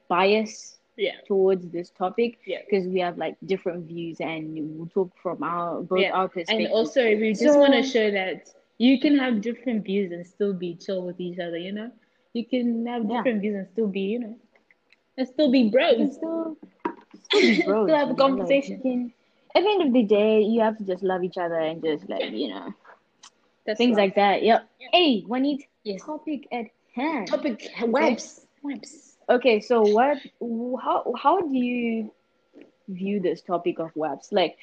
bias 0.07 0.79
Yeah. 0.97 1.13
towards 1.27 1.69
this 1.69 1.89
topic 1.91 2.39
Yeah. 2.45 2.61
because 2.65 2.87
we 2.87 2.99
have 2.99 3.17
like 3.17 3.35
different 3.45 3.85
views 3.85 4.19
and 4.21 4.77
we'll 4.77 4.87
talk 4.87 5.11
from 5.21 5.43
our 5.43 5.81
both 5.81 5.99
Yeah. 5.99 6.11
our 6.11 6.23
And 6.23 6.31
perspectives. 6.31 6.71
also, 6.71 7.01
we 7.03 7.29
just 7.31 7.43
So- 7.53 7.59
want 7.59 7.73
to 7.73 7.83
show 7.83 8.11
that 8.11 8.49
you 8.79 8.99
can 8.99 9.17
have 9.17 9.41
different 9.41 9.85
views 9.85 10.11
and 10.11 10.25
still 10.25 10.53
be 10.53 10.75
chill 10.75 11.03
with 11.05 11.19
each 11.19 11.39
other, 11.39 11.57
you 11.57 11.71
know? 11.71 11.91
You 12.33 12.45
can 12.45 12.85
have 12.87 13.03
Yeah. 13.05 13.17
different 13.17 13.41
views 13.41 13.55
and 13.55 13.67
still 13.67 13.87
be, 13.87 14.01
you 14.01 14.19
know, 14.19 14.35
and 15.17 15.27
still 15.27 15.49
be 15.51 15.69
bros. 15.69 16.15
still, 16.15 16.57
be 17.41 17.63
Still 17.81 17.95
have 17.95 18.09
a 18.09 18.13
know, 18.13 18.45
like, 18.45 18.63
conversation. 18.63 19.13
at 19.55 19.63
the 19.63 19.69
end 19.69 19.83
of 19.83 19.93
the 19.93 20.03
day, 20.03 20.41
you 20.41 20.61
have 20.61 20.77
to 20.77 20.83
just 20.85 21.03
love 21.03 21.23
each 21.23 21.37
other 21.37 21.55
and 21.59 21.81
just 21.83 22.09
like 22.09 22.29
you 22.31 22.49
know 22.49 22.73
That's 23.65 23.77
things 23.77 23.89
love. 23.89 23.97
like 23.97 24.15
that. 24.15 24.43
Yep. 24.43 24.69
Hey, 24.91 25.23
Juanit, 25.27 25.59
Yes. 25.83 26.03
topic 26.05 26.47
at 26.51 26.65
hand. 26.95 27.29
Topic 27.29 27.69
webs. 27.81 28.45
Webs. 28.63 29.17
Okay, 29.29 29.59
so 29.59 29.83
what? 29.85 30.17
How 30.83 31.13
how 31.17 31.39
do 31.41 31.55
you 31.57 32.11
view 32.87 33.19
this 33.19 33.41
topic 33.41 33.79
of 33.79 33.91
webs? 33.95 34.29
Like, 34.31 34.57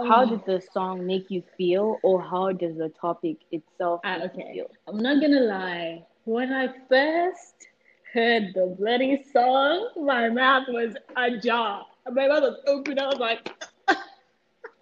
how 0.00 0.24
Um, 0.24 0.26
did 0.26 0.44
the 0.44 0.60
song 0.60 1.06
make 1.06 1.30
you 1.30 1.42
feel, 1.56 1.98
or 2.02 2.22
how 2.22 2.52
does 2.52 2.76
the 2.76 2.88
topic 2.90 3.38
itself 3.50 4.02
make 4.14 4.36
you 4.36 4.42
okay. 4.42 4.52
feel? 4.52 4.70
I'm 4.86 4.98
not 4.98 5.20
gonna 5.20 5.40
lie. 5.40 6.06
When 6.24 6.52
I 6.52 6.68
first 6.88 7.68
heard 8.12 8.52
the 8.54 8.74
bloody 8.78 9.22
song, 9.32 9.90
my 9.96 10.28
mouth 10.30 10.68
was 10.68 10.96
ajar. 11.16 11.86
My 12.10 12.26
mouth 12.28 12.42
was 12.42 12.58
open. 12.66 12.98
I 12.98 13.06
was 13.06 13.18
like, 13.18 13.48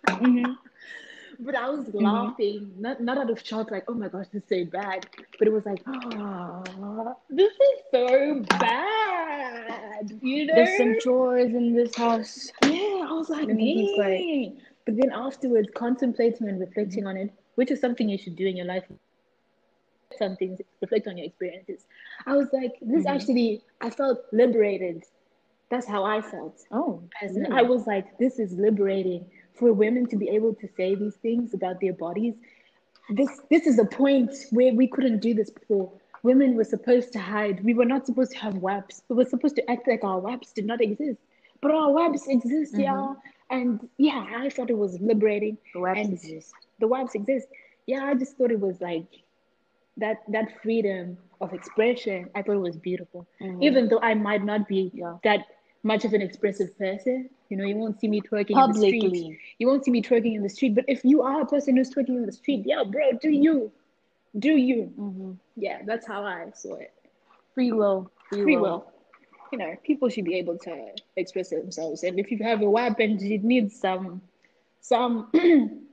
Mm-hmm. 0.09 0.52
but 1.40 1.54
I 1.54 1.68
was 1.70 1.87
laughing, 1.94 2.72
not 2.78 3.00
not 3.00 3.18
out 3.18 3.30
of 3.30 3.40
shock, 3.44 3.70
like, 3.70 3.85
oh 3.88 3.94
my 3.94 4.09
gosh, 4.09 4.26
this 4.33 4.42
is 4.42 4.48
so 4.48 4.64
bad. 4.70 5.06
But 5.38 5.48
it 5.48 5.52
was 5.52 5.64
like, 5.66 5.83
oh, 5.87 7.16
this 7.28 7.52
is 7.52 7.78
so 7.90 8.40
bad. 8.59 10.11
You 10.22 10.46
know? 10.46 10.54
There's 10.54 10.76
some 10.76 10.98
chores 11.00 11.52
in 11.54 11.74
this 11.74 11.94
house. 11.94 12.50
Yeah, 12.64 13.06
I 13.09 13.12
was 13.12 13.28
like, 13.30 13.46
Let 13.48 13.56
me 13.56 13.74
be 13.74 13.94
quiet. 13.94 14.18
dang. 14.18 14.61
But 14.87 14.96
then 14.96 15.12
afterwards, 15.12 15.68
contemplating 15.74 16.48
and 16.48 16.59
reflecting 16.59 17.06
on 17.06 17.16
it, 17.16 17.30
which 17.54 17.70
is 17.70 17.80
something 17.80 18.09
you 18.09 18.18
should 18.18 18.37
do 18.37 18.46
in 18.46 18.56
your 18.56 18.66
life, 18.66 18.85
some 20.18 20.37
things, 20.37 20.61
reflect 20.80 21.06
on 21.06 21.16
your 21.18 21.26
experiences. 21.26 21.85
I 22.26 22.35
was 22.37 22.48
like, 22.52 22.72
this 22.80 23.04
Mhm. 23.04 23.14
actually, 23.14 23.62
I 23.80 23.90
felt 23.90 24.20
liberated. 24.33 25.04
That's 25.70 25.87
how 25.87 26.04
I 26.04 26.20
felt. 26.20 26.59
Oh, 26.72 27.00
As 27.22 27.37
really? 27.37 27.50
I 27.52 27.62
was 27.62 27.87
like, 27.87 28.18
this 28.18 28.38
is 28.38 28.52
liberating 28.52 29.24
for 29.54 29.72
women 29.72 30.06
to 30.06 30.16
be 30.16 30.28
able 30.28 30.54
to 30.54 30.68
say 30.76 30.94
these 30.94 31.14
things 31.16 31.54
about 31.54 31.80
their 31.80 31.92
bodies. 31.92 32.35
This 33.11 33.40
this 33.50 33.66
is 33.66 33.78
a 33.78 33.85
point 33.85 34.30
where 34.50 34.72
we 34.74 34.87
couldn't 34.87 35.18
do 35.20 35.33
this 35.35 35.50
before. 35.50 35.90
Women 36.22 36.54
were 36.54 36.64
supposed 36.64 37.12
to 37.14 37.18
hide. 37.18 37.62
We 37.64 37.74
were 37.74 37.85
not 37.85 38.04
supposed 38.06 38.33
to 38.33 38.38
have 38.38 38.54
WAPs. 38.54 39.02
We 39.09 39.16
were 39.16 39.24
supposed 39.24 39.56
to 39.56 39.70
act 39.70 39.88
like 39.88 40.04
our 40.04 40.20
WAPs 40.20 40.52
did 40.52 40.66
not 40.66 40.80
exist. 40.80 41.18
But 41.62 41.70
our 41.72 41.90
WAPs 41.90 42.26
exist, 42.28 42.74
Mhm. 42.74 42.83
yeah. 42.83 43.14
And 43.50 43.88
yeah, 43.98 44.26
I 44.37 44.48
thought 44.50 44.70
it 44.70 44.78
was 44.78 45.00
liberating. 45.00 45.56
the 45.74 45.80
web 45.80 45.96
and- 45.96 46.12
exist. 46.12 46.52
The 46.78 46.87
WAPs 46.88 47.14
exist. 47.14 47.48
Yeah, 47.87 48.04
I 48.04 48.14
just 48.14 48.37
thought 48.37 48.50
it 48.50 48.61
was 48.61 48.80
like 48.80 49.06
that 49.96 50.18
that 50.28 50.61
freedom 50.62 51.16
of 51.40 51.52
expression. 51.52 52.28
I 52.35 52.42
thought 52.42 52.56
it 52.62 52.66
was 52.70 52.76
beautiful 52.76 53.26
Mhm. 53.40 53.62
even 53.62 53.88
though 53.88 54.00
I 54.00 54.14
might 54.14 54.44
not 54.44 54.68
be 54.68 54.90
Yeah. 54.94 55.16
that 55.24 55.46
much 55.83 56.05
of 56.05 56.12
an 56.12 56.23
expressive 56.23 56.77
person. 56.79 57.29
You 57.49 57.57
know, 57.57 57.64
you 57.64 57.77
won't 57.77 58.01
see 58.01 58.09
me 58.09 58.21
twerking 58.21 58.51
in 58.62 58.69
the 58.69 58.75
street. 58.75 59.03
publicly. 59.03 59.38
You 59.59 59.66
won't 59.66 59.85
see 59.85 59.90
me 59.90 60.03
twerking 60.03 60.35
in 60.35 60.43
the 60.43 60.49
street. 60.49 60.75
But 60.75 60.85
if 60.88 61.05
you 61.05 61.23
are 61.23 61.43
a 61.43 61.47
person 61.47 61.77
who's 61.77 61.90
twerking 61.90 62.16
in 62.16 62.27
the 62.27 62.33
street, 62.33 62.64
yeah, 62.66 62.83
bro, 62.85 63.12
do 63.21 63.31
you? 63.31 63.73
Do 64.38 64.51
you? 64.51 64.85
hmm 64.97 65.33
Yeah, 65.57 65.81
that's 65.85 66.07
how 66.07 66.25
I 66.25 66.51
saw 66.55 66.77
it. 66.77 66.93
Free 67.55 67.73
will. 67.73 68.11
Free, 68.29 68.43
Free 68.43 68.57
will. 68.57 68.87
You 69.53 69.59
know, 69.59 69.75
people 69.85 70.09
should 70.09 70.25
be 70.25 70.37
able 70.37 70.59
to 70.59 70.90
express 71.16 71.51
themselves. 71.51 72.05
And 72.05 72.19
if 72.19 72.31
you 72.31 72.38
have 72.43 72.62
a 72.62 72.71
weapon, 72.71 73.19
it 73.21 73.43
needs 73.43 73.79
some, 73.79 74.23
some, 74.81 75.31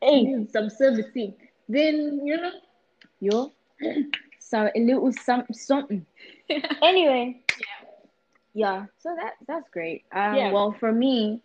Hey, 0.00 0.46
some 0.50 0.70
servicing. 0.70 1.34
Then 1.68 2.20
you 2.24 2.36
know, 2.36 2.52
yo, 3.20 3.52
so 4.38 4.70
a 4.74 4.80
little 4.80 5.12
something, 5.12 5.54
something. 5.54 6.06
Anyway, 6.82 7.41
yeah. 8.54 8.86
So 8.98 9.14
that 9.14 9.34
that's 9.46 9.68
great. 9.70 10.04
Um, 10.12 10.36
Yeah. 10.36 10.52
Well, 10.52 10.72
for 10.72 10.92
me, 10.92 11.40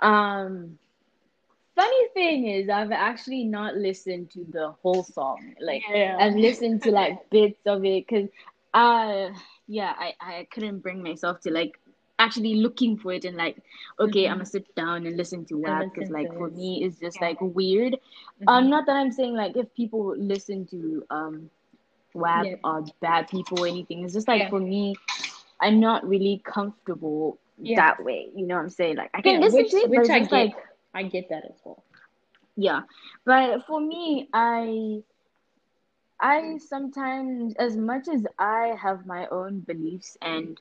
um, 0.00 0.78
funny 1.74 2.08
thing 2.14 2.46
is, 2.48 2.68
I've 2.68 2.92
actually 2.92 3.44
not 3.44 3.76
listened 3.76 4.30
to 4.32 4.44
the 4.50 4.72
whole 4.82 5.02
song. 5.02 5.54
Like, 5.60 5.82
yeah, 5.88 6.16
I've 6.18 6.34
listened 6.34 6.82
to 6.82 6.90
like 6.90 7.30
bits 7.30 7.60
of 7.66 7.84
it 7.84 8.06
because, 8.06 8.28
uh, 8.74 9.30
yeah, 9.66 9.94
I 9.98 10.14
I 10.20 10.46
couldn't 10.50 10.78
bring 10.80 11.02
myself 11.02 11.40
to 11.42 11.50
like 11.50 11.78
actually 12.18 12.54
looking 12.56 12.96
for 12.98 13.12
it 13.12 13.24
and 13.24 13.36
like, 13.36 13.62
okay, 13.98 14.26
I'm 14.26 14.36
gonna 14.36 14.46
sit 14.46 14.74
down 14.74 15.06
and 15.06 15.16
listen 15.16 15.44
to 15.46 15.56
WAP 15.56 15.88
because 15.92 16.10
like 16.10 16.32
for 16.36 16.48
it. 16.48 16.54
me 16.54 16.84
it's 16.84 16.98
just 16.98 17.20
Yeah. 17.20 17.28
like 17.28 17.40
weird. 17.40 17.96
Um, 18.46 18.70
not 18.70 18.86
that 18.86 18.96
I'm 18.96 19.12
saying 19.12 19.34
like 19.34 19.56
if 19.56 19.72
people 19.74 20.14
listen 20.16 20.66
to 20.66 21.04
um 21.10 21.50
WAP 22.14 22.46
Yeah. 22.46 22.56
are 22.64 22.82
bad 23.00 23.28
people 23.28 23.58
or 23.60 23.66
anything. 23.66 24.04
It's 24.04 24.12
just 24.14 24.28
like 24.28 24.48
for 24.50 24.60
me, 24.60 24.94
I'm 25.62 25.80
not 25.80 26.06
really 26.08 26.42
comfortable 26.44 27.38
Yeah. 27.58 27.76
that 27.76 28.04
way. 28.04 28.30
You 28.34 28.46
know 28.46 28.56
what 28.56 28.62
I'm 28.62 28.70
saying? 28.70 28.96
Like 28.96 29.10
I 29.14 29.22
can 29.22 29.36
Yeah, 29.36 29.40
listen 29.40 29.64
which- 29.64 29.72
to 29.72 29.78
it, 29.78 29.90
which 29.90 30.10
I 30.10 30.20
get. 30.20 30.32
like 30.32 30.54
I 30.94 31.04
get 31.04 31.28
that 31.30 31.44
as 31.46 31.60
well. 31.64 31.82
yeah. 32.56 32.82
But 33.24 33.66
for 33.66 33.80
me, 33.80 34.28
I 34.34 35.02
I 36.20 36.58
sometimes 36.58 37.54
as 37.56 37.76
much 37.76 38.08
as 38.08 38.26
I 38.38 38.76
have 38.80 39.06
my 39.06 39.26
own 39.28 39.60
beliefs 39.60 40.16
and 40.22 40.60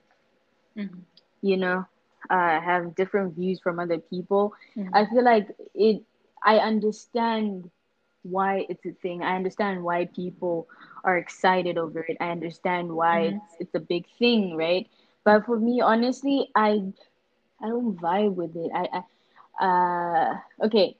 Mhm. 0.78 1.04
you 1.42 1.58
know, 1.58 1.86
uh, 2.30 2.60
have 2.62 2.96
different 2.96 3.36
views 3.36 3.60
from 3.62 3.80
other 3.80 4.00
people. 4.00 4.54
Mhm. 4.76 4.90
I 4.94 5.06
feel 5.06 5.24
like 5.24 5.48
it. 5.74 6.04
I 6.44 6.60
understand 6.60 7.70
why 8.24 8.66
it's 8.70 8.86
a 8.86 8.92
thing. 8.92 9.24
I 9.24 9.36
understand 9.36 9.84
why 9.84 10.06
people 10.06 10.68
are 11.04 11.18
excited 11.18 11.78
over 11.78 12.02
it. 12.08 12.18
I 12.20 12.30
understand 12.32 12.92
why 12.94 13.20
Mhm. 13.20 13.36
it's 13.36 13.56
it's 13.60 13.76
a 13.76 13.80
big 13.80 14.06
thing, 14.20 14.56
right? 14.56 14.88
But 15.24 15.46
for 15.46 15.58
me, 15.60 15.82
honestly, 15.82 16.50
I 16.56 16.92
I 17.62 17.68
don't 17.70 17.96
vibe 17.98 18.36
with 18.36 18.56
it. 18.56 18.72
I, 18.74 18.88
I 19.60 19.66
uh 19.66 20.66
okay. 20.68 20.98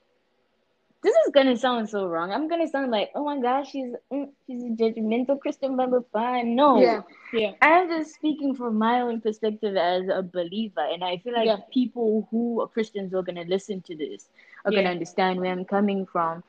This 1.02 1.14
is 1.26 1.32
gonna 1.32 1.56
sound 1.56 1.88
so 1.88 2.06
wrong. 2.06 2.30
I'm 2.32 2.48
gonna 2.48 2.66
sound 2.66 2.90
like, 2.90 3.10
oh 3.14 3.24
my 3.24 3.40
gosh, 3.40 3.70
she's 3.70 3.94
mm, 4.12 4.30
she's 4.46 4.62
a 4.64 4.68
judgmental 4.70 5.38
Christian, 5.40 5.76
blah 5.76 5.86
blah 5.86 6.00
blah. 6.12 6.42
No, 6.42 6.74
Yeah, 6.76 7.02
yeah. 7.32 7.52
I'm 7.60 7.88
just 7.88 8.14
speaking 8.14 8.54
from 8.54 8.78
my 8.78 9.00
own 9.00 9.20
perspective 9.20 9.76
as 9.76 10.08
a 10.08 10.22
believer, 10.22 10.80
and 10.80 11.02
I 11.04 11.18
feel 11.18 11.34
like 11.34 11.52
Yeah. 11.52 11.58
people 11.72 12.28
who 12.30 12.60
are 12.62 12.68
Christians 12.68 13.14
are 13.14 13.22
gonna 13.22 13.44
listen 13.46 13.82
to 13.82 13.96
this 13.96 14.28
are 14.64 14.72
Yeah. 14.72 14.80
gonna 14.80 14.90
understand 14.90 15.40
where 15.40 15.52
I'm 15.52 15.64
coming 15.64 16.06
from. 16.06 16.42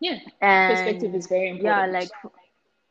Yeah, 0.00 0.18
And 0.40 0.74
perspective 0.76 1.14
is 1.14 1.26
very 1.26 1.48
important. 1.50 1.92
yeah, 1.92 1.98
like 1.98 2.10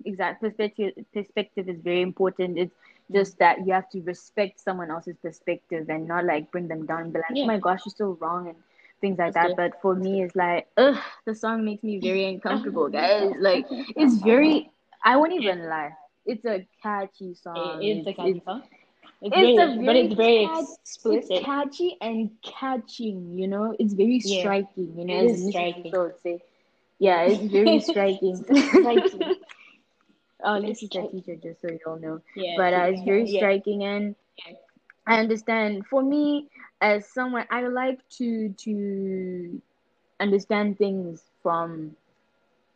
exact 0.06 0.42
perspective. 0.42 0.94
Perspective 1.14 1.70
is 1.70 1.80
very 1.82 2.02
important. 2.02 2.58
It's 2.58 2.76
just 3.12 3.40
that 3.40 3.66
you 3.66 3.74
have 3.74 3.90
to 3.92 4.02
respect 4.02 4.60
someone 4.60 4.92
else's 4.92 5.16
perspective 5.22 5.90
and 5.90 6.08
not 6.08 6.26
like 6.26 6.52
bring 6.52 6.68
them 6.68 6.86
down 6.86 7.02
and 7.04 7.14
be 7.14 7.20
like, 7.20 7.32
Yeah. 7.34 7.44
oh 7.44 7.48
my 7.48 7.60
gosh, 7.60 7.82
you're 7.86 7.96
so 7.96 8.18
wrong 8.20 8.48
and 8.50 8.58
things 9.00 9.18
like 9.18 9.34
That's 9.34 9.50
that. 9.50 9.56
But 9.58 9.82
for 9.82 9.96
me, 9.96 10.24
it's 10.24 10.36
like, 10.36 10.68
ugh, 10.78 10.98
the 11.26 11.34
song 11.34 11.64
makes 11.64 11.84
me 11.84 12.00
very 12.00 12.26
uncomfortable, 12.34 12.90
guys. 12.90 13.32
Like 13.40 13.66
it's 13.70 14.16
very. 14.32 14.70
I 15.04 15.16
won't 15.16 15.34
even 15.34 15.68
lie. 15.70 15.94
It's 16.26 16.44
a 16.44 16.68
catchy 16.84 17.34
song. 17.36 17.82
It 17.82 18.00
is 18.00 18.08
a 18.08 18.14
catchy 18.14 18.30
it's- 18.32 18.44
song. 18.46 18.64
It's, 19.20 19.34
it's 19.36 19.58
very, 19.58 19.82
a 19.82 19.86
but 19.86 19.96
it's 19.96 20.14
very 20.14 20.46
catch- 20.46 20.66
explicit. 20.82 21.32
it's 21.32 21.46
catchy 21.46 21.98
and 22.02 22.30
catching, 22.44 23.36
you 23.40 23.48
know. 23.48 23.76
It's 23.80 23.94
very 23.94 24.20
Yeah. 24.24 24.42
striking, 24.42 24.94
you 24.96 25.06
know. 25.06 25.14
It 25.24 25.32
is 25.32 25.48
striking. 25.50 25.84
Russo 25.86 26.04
would 26.04 26.20
say. 26.22 26.44
Yeah, 27.00 27.22
it's 27.24 27.46
very 27.52 27.80
striking. 27.80 28.46
Striking. 28.56 29.32
oh, 30.44 30.62
this 30.64 30.84
is 30.84 30.96
a 30.96 31.04
teacher, 31.04 31.36
just 31.36 31.62
so 31.62 31.70
you 31.70 31.80
all 31.88 32.00
know. 32.00 32.22
Yeah, 32.36 32.56
But 32.56 32.74
uh, 32.74 32.88
it's 32.90 33.02
very 33.04 33.26
yeah. 33.26 33.28
striking, 33.28 33.84
and 33.84 34.16
I 35.08 35.20
understand. 35.20 35.86
For 35.88 36.02
me, 36.04 36.50
as 36.82 37.08
someone, 37.12 37.46
I 37.52 37.62
like 37.68 38.00
to 38.18 38.50
to 38.50 39.62
understand 40.20 40.78
things 40.78 41.24
from 41.44 41.96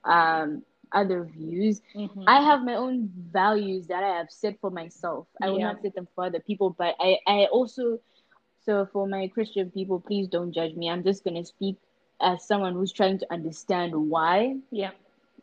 um 0.06 0.64
other 0.94 1.24
views. 1.24 1.82
Mhm. 1.96 2.26
I 2.28 2.42
have 2.42 2.64
my 2.64 2.76
own 2.76 3.10
values 3.32 3.88
that 3.88 4.04
I 4.04 4.18
have 4.18 4.32
set 4.32 4.60
for 4.60 4.70
myself. 4.72 5.28
I 5.42 5.50
will 5.50 5.60
Yeah. 5.60 5.62
not 5.62 5.82
set 5.82 5.96
them 5.96 6.08
for 6.16 6.26
other 6.26 6.40
people, 6.40 6.76
but 6.78 6.96
I, 7.00 7.18
I 7.28 7.46
also, 7.52 8.00
so 8.66 8.86
for 8.92 9.08
my 9.08 9.28
Christian 9.28 9.72
people, 9.72 10.00
please 10.00 10.28
don't 10.28 10.52
judge 10.54 10.76
me. 10.76 10.90
I'm 10.90 11.04
just 11.04 11.24
going 11.24 11.36
to 11.36 11.46
speak 11.46 11.78
as 12.22 12.46
someone 12.46 12.74
who's 12.74 12.92
trying 12.92 13.18
to 13.20 13.28
understand 13.32 13.94
why 13.96 14.58
yeah, 14.72 14.92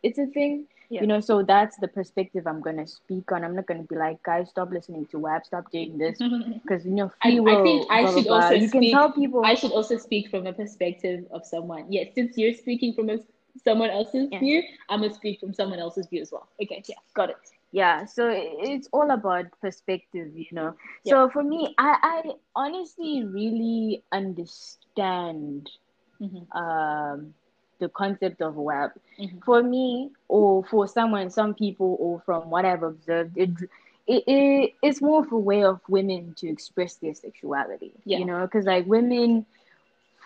it's 0.03 0.17
a 0.19 0.25
thing. 0.27 0.65
Yeah. 0.89 1.01
You 1.01 1.07
know, 1.07 1.19
so 1.19 1.43
that's 1.43 1.77
the 1.77 1.87
perspective 1.87 2.47
I'm 2.47 2.61
to 2.77 2.87
speak 2.87 3.31
on. 3.31 3.43
I'm 3.43 3.55
not 3.55 3.67
to 3.81 3.87
be 3.87 3.95
like, 3.95 4.23
guys, 4.23 4.49
stop 4.49 4.71
listening 4.71 5.05
to 5.11 5.19
web 5.19 5.45
stop 5.45 5.71
doing 5.71 5.97
this. 5.97 6.17
Because, 6.63 6.85
you 6.85 6.91
know, 6.93 7.11
I- 7.21 7.29
free 7.29 7.39
I 7.39 7.41
will. 7.41 7.63
think 7.63 7.91
I 7.91 8.01
blah, 8.01 8.11
blah, 8.11 8.21
should 8.21 8.27
blah. 8.27 8.35
also 8.37 8.55
You 8.55 8.69
can 8.69 8.89
tell 8.89 9.11
people. 9.11 9.43
I 9.45 9.53
should 9.55 9.71
also 9.71 9.97
speak 9.97 10.29
from 10.29 10.47
a 10.47 10.53
perspective 10.53 11.25
of 11.31 11.45
someone. 11.45 11.85
Yes, 11.91 12.07
since 12.15 12.37
you're 12.37 12.53
speaking 12.53 12.93
from 12.93 13.09
a, 13.09 13.17
someone 13.63 13.89
else's 13.89 14.29
Yeah. 14.31 14.39
view, 14.39 14.63
I'm 14.89 15.01
gonna 15.01 15.13
speak 15.13 15.39
from 15.39 15.53
someone 15.53 15.79
else's 15.79 16.07
view 16.07 16.21
as 16.21 16.31
well. 16.31 16.47
Okay, 16.61 16.83
yeah, 16.87 16.95
got 17.13 17.29
it. 17.29 17.37
yeah 17.71 18.05
so 18.05 18.29
it's 18.33 18.87
all 18.91 19.11
about 19.11 19.45
perspective 19.61 20.27
you 20.35 20.45
know 20.51 20.73
so 21.03 21.29
for 21.29 21.43
me 21.43 21.73
i 21.77 21.91
i 22.03 22.21
honestly 22.55 23.23
really 23.25 24.03
understand 24.11 25.69
Mhm. 26.19 26.47
um 26.53 27.33
the 27.79 27.89
concept 27.89 28.41
of 28.41 28.55
web 28.55 28.91
Mhm. 29.17 29.43
for 29.45 29.61
me 29.63 30.11
or 30.27 30.63
for 30.63 30.87
someone 30.87 31.29
some 31.29 31.53
people 31.53 31.97
or 31.99 32.21
from 32.25 32.45
what 32.49 32.65
i've 32.65 32.83
observed 32.83 33.37
it 33.37 33.49
it, 34.07 34.23
it 34.27 34.73
it's 34.81 35.01
more 35.01 35.23
of 35.23 35.31
a 35.31 35.37
way 35.37 35.63
of 35.63 35.79
women 35.87 36.33
to 36.35 36.47
express 36.47 36.95
their 36.95 37.13
sexuality 37.13 37.93
Yeah. 38.05 38.19
you 38.19 38.25
know 38.25 38.41
because 38.41 38.65
like 38.65 38.85
women 38.85 39.45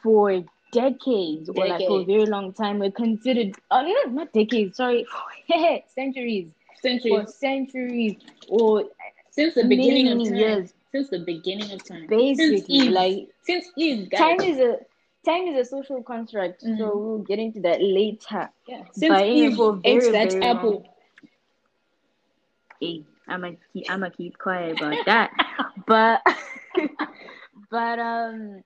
for 0.03 0.43
decades, 0.71 1.49
or 1.49 1.65
like 1.67 1.88
for 1.88 2.01
a 2.01 2.03
very 2.06 2.25
long 2.25 2.53
time 2.53 2.79
were 2.79 2.91
considered 2.91 3.56
uh, 3.71 3.82
no, 3.82 4.12
not 4.12 4.34
decades 4.34 4.77
sorry 4.77 5.06
centuries 5.88 6.47
Centuries. 6.82 7.03
for 7.08 7.25
Centuries 7.25 7.27
centuries 7.27 8.15
or 8.47 8.86
since 9.29 9.53
the 9.56 9.63
beginning 9.63 10.12
of 10.12 10.23
time. 10.23 10.29
years 10.29 10.73
Since 10.91 11.10
the 11.10 11.19
beginning 11.19 11.71
of 11.71 11.84
time. 11.88 12.10
basically 12.10 12.63
since 12.65 12.65
Eve. 12.67 12.91
like 12.91 13.29
since 13.41 13.65
Eve, 13.77 14.10
guys. 14.10 14.36
time 14.36 14.43
is 14.43 14.58
a 14.60 14.77
time 15.25 15.47
is 15.47 15.67
a 15.67 15.69
social 15.69 16.03
construct, 16.03 16.62
so 16.62 16.67
Mhm. 16.69 17.01
we'll 17.03 17.19
get 17.19 17.39
into 17.39 17.62
that 17.62 17.81
later. 17.81 18.49
Yeah. 18.67 18.83
Since 18.91 19.21
Eve 19.31 19.59
ate 19.83 20.03
very, 20.03 20.12
that 20.12 20.29
very 20.29 20.41
apple. 20.41 20.86
Hey, 22.79 23.05
I'ma 23.27 23.51
keep 23.73 23.89
I'ma 23.89 24.09
keep 24.09 24.38
quiet 24.38 24.77
about 24.77 25.05
that. 25.05 25.31
but 25.88 26.21
but 27.71 27.99
um 27.99 28.63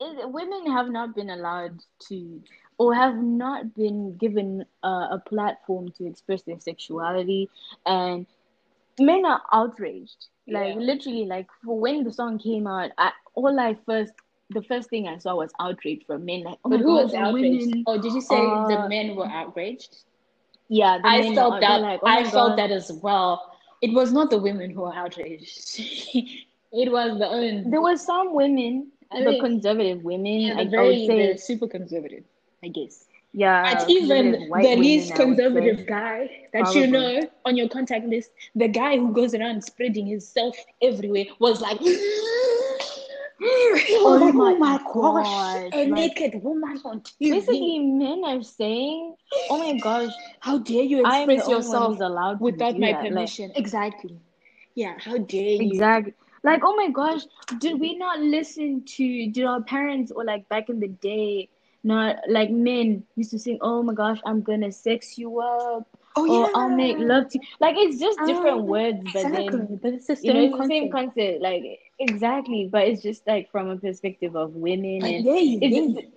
it, 0.00 0.30
women 0.30 0.70
have 0.72 0.88
not 0.90 1.14
been 1.14 1.30
allowed 1.30 1.82
to 2.08 2.42
or 2.78 2.94
have 2.94 3.16
not 3.16 3.74
been 3.74 4.16
given 4.16 4.64
uh, 4.82 5.08
a 5.10 5.22
platform 5.26 5.90
to 5.92 6.06
express 6.06 6.42
their 6.42 6.58
sexuality 6.60 7.48
and 7.86 8.26
men 8.98 9.24
are 9.24 9.42
outraged 9.52 10.28
like 10.48 10.74
Yeah. 10.74 10.80
literally 10.80 11.24
like 11.26 11.48
for 11.64 11.78
when 11.78 12.04
the 12.04 12.12
song 12.12 12.38
came 12.38 12.66
out 12.66 12.90
I, 12.98 13.12
all 13.34 13.58
i 13.60 13.74
first 13.86 14.12
the 14.50 14.62
first 14.62 14.90
thing 14.90 15.08
i 15.08 15.18
saw 15.18 15.34
was 15.36 15.52
outrage 15.60 16.04
from 16.06 16.24
men 16.24 16.42
like 16.44 16.58
oh 16.64 16.70
But 16.70 16.80
who 16.80 16.94
God, 16.94 17.04
was 17.04 17.14
outraged? 17.14 17.72
women 17.72 17.86
Oh, 17.86 17.98
did 18.00 18.12
you 18.12 18.20
say 18.20 18.62
the 18.64 18.78
uh, 18.78 18.88
men 18.88 19.16
were 19.16 19.26
outraged? 19.28 20.04
yeah 20.68 20.98
the 21.02 21.10
I 21.10 21.22
men 21.22 21.34
felt 21.34 21.60
that. 21.60 21.82
like, 21.82 22.00
oh 22.02 22.10
I 22.10 22.22
my 22.22 22.30
felt 22.30 22.56
God. 22.56 22.58
that 22.58 22.70
as 22.70 22.90
well. 22.92 23.52
It 23.82 23.92
was 23.94 24.12
not 24.12 24.30
the 24.30 24.38
women 24.38 24.70
who 24.70 24.82
were 24.82 24.94
outraged. 24.94 25.78
it 26.72 26.92
was 26.92 27.18
the 27.18 27.26
own. 27.28 27.70
there 27.70 27.80
were 27.82 27.96
some 27.96 28.34
women 28.34 28.92
I 29.12 29.20
the 29.20 29.34
mean, 29.34 29.40
conservative 29.40 30.02
women 30.04 30.40
yeah, 30.40 30.54
I, 30.56 30.64
the 30.64 30.70
I 30.76 30.82
would 30.82 30.98
very 30.98 31.00
say 31.00 31.36
super 31.36 31.66
conservative, 31.68 32.24
I 32.62 32.68
guess. 32.68 33.06
yeah 33.32 33.64
But 33.70 33.84
even 33.88 34.32
the 34.54 34.76
least 34.76 35.14
conservative 35.14 35.86
guy 35.86 36.30
that 36.52 36.72
Probably. 36.72 36.80
you 36.80 36.86
know 36.86 37.28
on 37.44 37.56
your 37.56 37.68
contact 37.68 38.06
list, 38.06 38.30
the 38.54 38.68
guy 38.68 38.96
who 38.98 39.12
goes 39.12 39.34
around 39.34 39.62
spreading 39.64 40.06
himself 40.06 40.56
everywhere, 40.82 41.24
was 41.38 41.60
like, 41.60 41.80
Oh, 43.42 44.18
oh 44.32 44.56
my 44.56 44.76
gosh, 44.78 44.92
gosh, 44.92 45.72
a 45.72 45.88
like- 45.88 45.88
naked 45.88 46.42
woman 46.42 46.80
on 46.84 47.00
TV. 47.00 47.30
basically 47.30 47.78
men 47.78 48.22
are 48.24 48.42
saying 48.42 49.14
oh 49.48 49.58
my 49.58 49.78
gosh 49.78 50.12
How 50.40 50.58
dare 50.58 50.82
you 50.82 51.00
express 51.00 51.28
only 51.28 51.38
one 51.38 51.56
yourself 51.56 52.00
allowed 52.00 52.40
without 52.40 52.78
my 52.78 52.92
that. 52.92 53.02
Like, 53.02 53.08
permission? 53.08 53.52
exactly. 53.56 54.20
Yeah, 54.74 54.94
how 54.98 55.18
dare 55.18 55.62
you? 55.62 55.70
Exactly. 55.72 56.14
Like, 56.42 56.62
oh 56.64 56.74
my 56.74 56.90
gosh, 56.90 57.22
did 57.58 57.78
we 57.80 57.96
not 57.96 58.20
listen 58.20 58.84
to, 58.96 59.30
did 59.30 59.44
our 59.44 59.62
parents 59.62 60.10
or 60.10 60.24
like 60.24 60.48
back 60.48 60.70
in 60.70 60.80
the 60.80 60.88
day, 60.88 61.48
not 61.84 62.16
like 62.28 62.50
men 62.50 63.04
used 63.16 63.30
to 63.32 63.38
sing, 63.38 63.58
oh 63.60 63.82
my 63.82 63.92
gosh, 63.94 64.20
I'm 64.24 64.42
gonna 64.42 64.72
sex 64.72 65.18
you 65.18 65.40
up, 65.40 65.86
Oh 66.28 66.44
or 66.44 66.50
I'll 66.54 66.68
make 66.70 66.98
love 66.98 67.28
to 67.30 67.38
you. 67.38 67.44
Like, 67.60 67.76
it's 67.78 67.98
just 67.98 68.18
different 68.24 68.58
Ah, 68.58 68.62
words, 68.62 68.98
but 69.12 69.26
Exactly, 69.26 69.58
then, 69.58 69.78
but 69.82 69.92
it's 69.94 70.06
the 70.06 70.16
you 70.22 70.32
know, 70.32 70.40
same 70.40 70.52
the 70.56 70.64
same 70.66 70.88
concept. 70.88 70.92
concept. 70.92 71.40
Like, 71.42 71.80
exactly, 71.98 72.68
but 72.70 72.86
it's 72.88 73.02
just 73.02 73.26
like 73.26 73.50
from 73.50 73.68
a 73.70 73.76
perspective 73.76 74.36
of 74.36 74.54
women. 74.54 75.04
And 75.04 75.24
yay. 75.24 75.58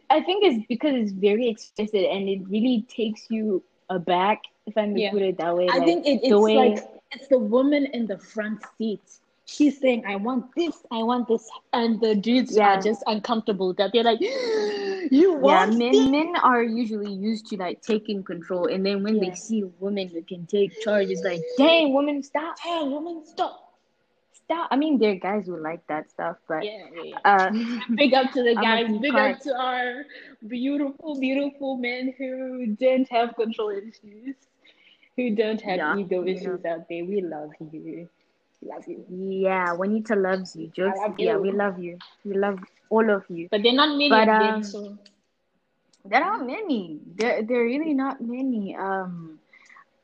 I 0.10 0.22
think 0.22 0.44
it's 0.46 0.66
because 0.68 0.94
it's 0.96 1.12
very 1.12 1.48
explicit 1.50 2.06
and 2.12 2.28
it 2.30 2.42
really 2.48 2.86
takes 2.88 3.30
you 3.30 3.64
aback, 3.90 4.42
if 4.66 4.78
I 4.78 4.86
may 4.86 5.02
Yeah. 5.02 5.12
put 5.12 5.22
it 5.22 5.38
that 5.38 5.56
way. 5.56 5.68
I 5.70 5.78
like, 5.78 5.86
think 5.86 6.06
it, 6.06 6.22
it's 6.24 6.34
way- 6.34 6.56
like 6.56 6.84
it's 7.12 7.28
the 7.28 7.40
woman 7.40 7.86
in 7.88 8.08
the 8.08 8.18
front 8.18 8.62
seat. 8.78 9.02
She's 9.46 9.80
saying, 9.80 10.06
"I 10.06 10.16
want 10.18 10.54
this, 10.56 10.86
I 10.92 11.04
want 11.04 11.28
this," 11.28 11.50
and 11.74 12.00
the 12.02 12.16
dudes 12.16 12.58
Yeah. 12.58 12.64
are 12.64 12.78
just 12.78 13.04
uncomfortable. 13.08 13.74
That 13.74 13.92
they're 13.94 14.04
like, 14.04 14.20
"You 15.12 15.34
Yeah, 15.42 15.66
want 15.66 15.78
men 15.78 15.92
this?" 15.92 16.12
men 16.12 16.36
are 16.38 16.64
usually 16.64 17.12
used 17.14 17.48
to 17.48 17.58
like 17.58 17.82
taking 17.82 18.24
control, 18.24 18.68
and 18.68 18.86
then 18.86 19.04
when 19.04 19.20
Yeah. 19.20 19.30
they 19.30 19.32
see 19.32 19.62
a 19.62 19.68
woman 19.68 20.10
who 20.10 20.22
can 20.24 20.46
take 20.46 20.80
charge, 20.80 21.10
it's 21.10 21.24
like, 21.24 21.42
dang, 21.58 21.94
woman, 21.94 22.22
stop, 22.24 22.58
Hey, 22.60 22.84
woman, 22.88 23.24
stop! 23.26 23.74
stop. 24.32 24.68
I 24.72 24.76
mean, 24.76 25.00
there 25.00 25.12
are 25.12 25.16
guys 25.16 25.48
who 25.48 25.58
like 25.58 25.86
that 25.88 26.10
stuff, 26.10 26.38
but 26.48 26.64
Yeah, 26.64 26.86
yeah. 26.94 27.20
uh, 27.24 27.52
Big 27.96 28.14
up 28.14 28.32
to 28.34 28.44
the 28.44 28.56
guys. 28.56 28.88
Big 29.02 29.14
up 29.16 29.40
to 29.42 29.56
our 29.56 30.06
beautiful, 30.48 31.20
beautiful 31.20 31.78
men 31.78 32.14
who 32.18 32.76
don't 32.76 33.08
have 33.10 33.36
control 33.36 33.70
issues, 33.70 34.36
who 35.16 35.36
don't 35.36 35.62
have 35.62 35.78
Yeah, 35.78 35.94
ego 35.94 36.26
issues 36.26 36.66
out 36.66 36.88
there. 36.90 37.06
We 37.06 37.22
love 37.22 37.52
you. 37.72 38.10
Love 38.66 38.88
you. 38.88 39.06
yeah, 39.10 39.74
Juanita 39.74 40.16
loves 40.16 40.56
you. 40.56 40.68
Jokes, 40.68 41.00
love 41.00 41.20
yeah, 41.20 41.38
we 41.38 41.52
love 41.52 41.80
you. 41.80 41.98
We 42.24 42.36
love 42.36 42.60
all 42.90 43.10
of 43.10 43.24
you. 43.30 43.48
But 43.52 43.64
they're 43.64 43.74
not 43.74 43.90
many 43.98 44.10
But, 44.10 44.26
them, 44.26 44.56
um, 44.56 44.64
so 44.64 44.98
There 46.06 46.24
are 46.24 46.44
many. 46.44 47.00
There, 47.16 47.42
there 47.44 47.62
are 47.62 47.66
really 47.66 47.94
not 47.94 48.22
many. 48.22 48.76
Um, 48.76 49.40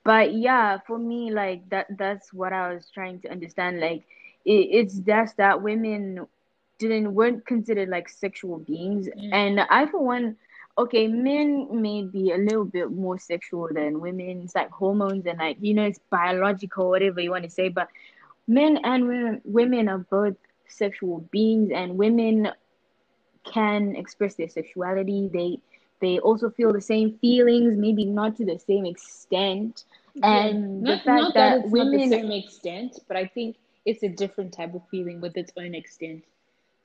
but 0.04 0.34
yeah, 0.34 0.78
for 0.88 0.98
me, 0.98 1.32
like 1.32 1.70
that, 1.70 1.88
that's 1.98 2.34
what 2.34 2.54
I 2.54 2.74
was 2.74 2.90
trying 2.94 3.20
to 3.22 3.30
understand. 3.32 3.80
Like, 3.80 4.04
it, 4.46 4.68
it's 4.72 5.00
just 5.00 5.38
that 5.38 5.62
women 5.62 6.28
didn't 6.80 7.14
weren't 7.14 7.46
considered 7.46 7.90
like 7.90 8.08
sexual 8.10 8.60
beings, 8.60 9.08
Mm. 9.10 9.34
and 9.34 9.60
I, 9.70 9.86
for 9.88 10.04
one, 10.04 10.38
okay, 10.78 11.08
men 11.08 11.68
may 11.82 12.04
be 12.04 12.32
a 12.32 12.38
little 12.38 12.64
bit 12.64 12.90
more 12.92 13.18
sexual 13.20 13.68
than 13.74 14.00
women. 14.00 14.42
It's 14.44 14.56
like 14.56 14.70
hormones 14.72 15.26
and 15.26 15.38
like 15.40 15.58
you 15.60 15.74
know, 15.74 15.84
it's 15.86 16.00
biological, 16.10 16.90
whatever 16.90 17.20
you 17.20 17.32
want 17.32 17.44
to 17.44 17.50
say. 17.50 17.68
But 17.70 17.90
men 18.50 18.80
and 18.84 19.08
women, 19.08 19.42
women 19.46 19.88
are 19.88 20.00
both 20.00 20.36
sexual 20.68 21.20
beings, 21.32 21.72
and 21.74 21.98
women 21.98 22.50
can 23.46 23.96
express 23.96 24.36
their 24.36 24.50
sexuality. 24.50 25.30
They 25.32 25.60
they 26.02 26.20
also 26.20 26.50
feel 26.50 26.74
the 26.74 26.82
same 26.82 27.18
feelings, 27.20 27.78
maybe 27.78 28.06
not 28.06 28.38
to 28.38 28.46
the 28.46 28.58
same 28.58 28.86
extent. 28.86 29.84
And 30.24 30.86
the 30.86 30.96
not, 30.96 31.04
fact 31.04 31.22
not 31.22 31.34
that, 31.36 31.50
that, 31.50 31.66
it's 31.66 31.74
not 31.74 31.92
the 31.92 32.10
same 32.10 32.32
extent, 32.32 33.00
but 33.08 33.16
I 33.18 33.26
think 33.28 33.58
it's 33.86 34.04
a 34.04 34.10
different 34.10 34.54
type 34.54 34.74
of 34.74 34.82
feeling 34.90 35.22
with 35.22 35.38
its 35.38 35.52
own 35.58 35.76
extent. 35.76 36.24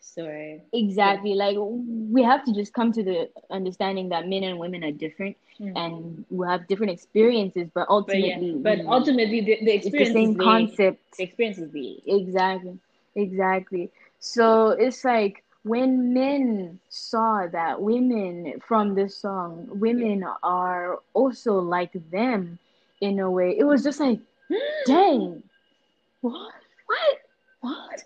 So 0.04 0.60
exactly 0.72 1.34
like 1.34 1.56
we 1.58 2.22
have 2.22 2.44
to 2.44 2.52
just 2.52 2.72
come 2.72 2.92
to 2.92 3.02
the 3.02 3.30
understanding 3.50 4.10
that 4.10 4.28
men 4.28 4.44
and 4.44 4.58
women 4.58 4.84
are 4.84 4.92
different 4.92 5.36
Mm. 5.60 5.72
and 5.76 6.24
we 6.30 6.48
have 6.48 6.66
different 6.66 6.90
experiences, 6.92 7.68
but 7.72 7.86
but 8.06 8.18
yeah, 8.18 8.34
ultimately, 8.34 8.54
but 8.60 8.80
ultimately 8.86 9.40
the, 9.40 9.58
the 9.64 9.70
it's 9.74 9.84
the 9.84 10.02
experience 10.02 10.12
same 10.12 10.30
is 10.30 10.36
concept. 10.36 11.16
The 11.16 11.22
experience 11.24 11.58
is 11.58 11.70
there. 11.72 12.16
Exactly. 12.18 12.78
Exactly. 13.14 13.90
So 14.18 14.70
it's 14.70 15.04
like 15.04 15.44
when 15.62 16.12
men 16.12 16.80
saw 16.88 17.46
that 17.52 17.80
women 17.80 18.60
from 18.66 18.96
this 18.96 19.16
song, 19.16 19.66
women 19.70 20.24
are 20.42 20.98
also 21.12 21.60
like 21.60 21.92
them 22.10 22.58
in 23.00 23.20
a 23.20 23.30
way, 23.30 23.56
it 23.56 23.64
was 23.64 23.84
just 23.84 24.00
like, 24.00 24.18
dang, 24.86 25.42
What? 26.20 26.52
what? 26.86 27.18
What? 27.60 28.02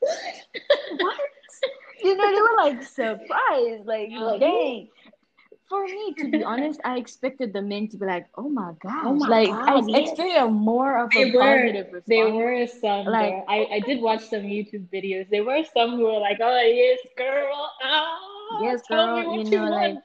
What? 0.00 0.45
You 2.02 2.16
know, 2.16 2.30
they 2.34 2.40
were 2.42 2.56
like 2.58 2.82
surprised, 2.82 3.86
like, 3.86 4.10
Like, 4.12 4.40
dang. 4.40 4.88
For 5.68 5.84
me, 5.84 6.14
to 6.18 6.30
be 6.30 6.44
honest, 6.44 6.80
I 6.84 6.96
expected 6.98 7.52
the 7.52 7.60
men 7.62 7.88
to 7.88 7.96
be 7.96 8.06
like, 8.06 8.26
"Oh 8.36 8.48
my 8.48 8.72
god!" 8.78 9.02
Oh 9.06 9.14
my 9.14 9.26
like 9.28 9.48
God, 9.50 9.68
I 9.68 9.74
yes. 9.88 10.10
expected 10.10 10.46
more 10.50 10.98
of 11.02 11.10
a 11.16 11.24
There 11.24 11.32
were 11.34 11.40
positive 11.40 11.86
response. 11.92 12.06
there 12.06 12.30
were 12.30 12.66
some 12.68 13.06
Like- 13.06 13.44
I, 13.48 13.58
I 13.72 13.80
did 13.80 14.00
watch 14.00 14.22
some 14.28 14.42
YouTube 14.42 14.86
videos. 14.94 15.28
There 15.28 15.42
were 15.42 15.64
some 15.74 15.96
who 15.96 16.04
were 16.04 16.20
like, 16.20 16.38
"Oh 16.40 16.60
yes, 16.60 17.00
girl, 17.16 17.70
oh, 17.82 18.60
Yes, 18.62 18.82
girl," 18.86 19.16
what 19.16 19.34
you 19.34 19.50
know, 19.50 19.62
want." 19.62 19.74
like- 19.74 19.98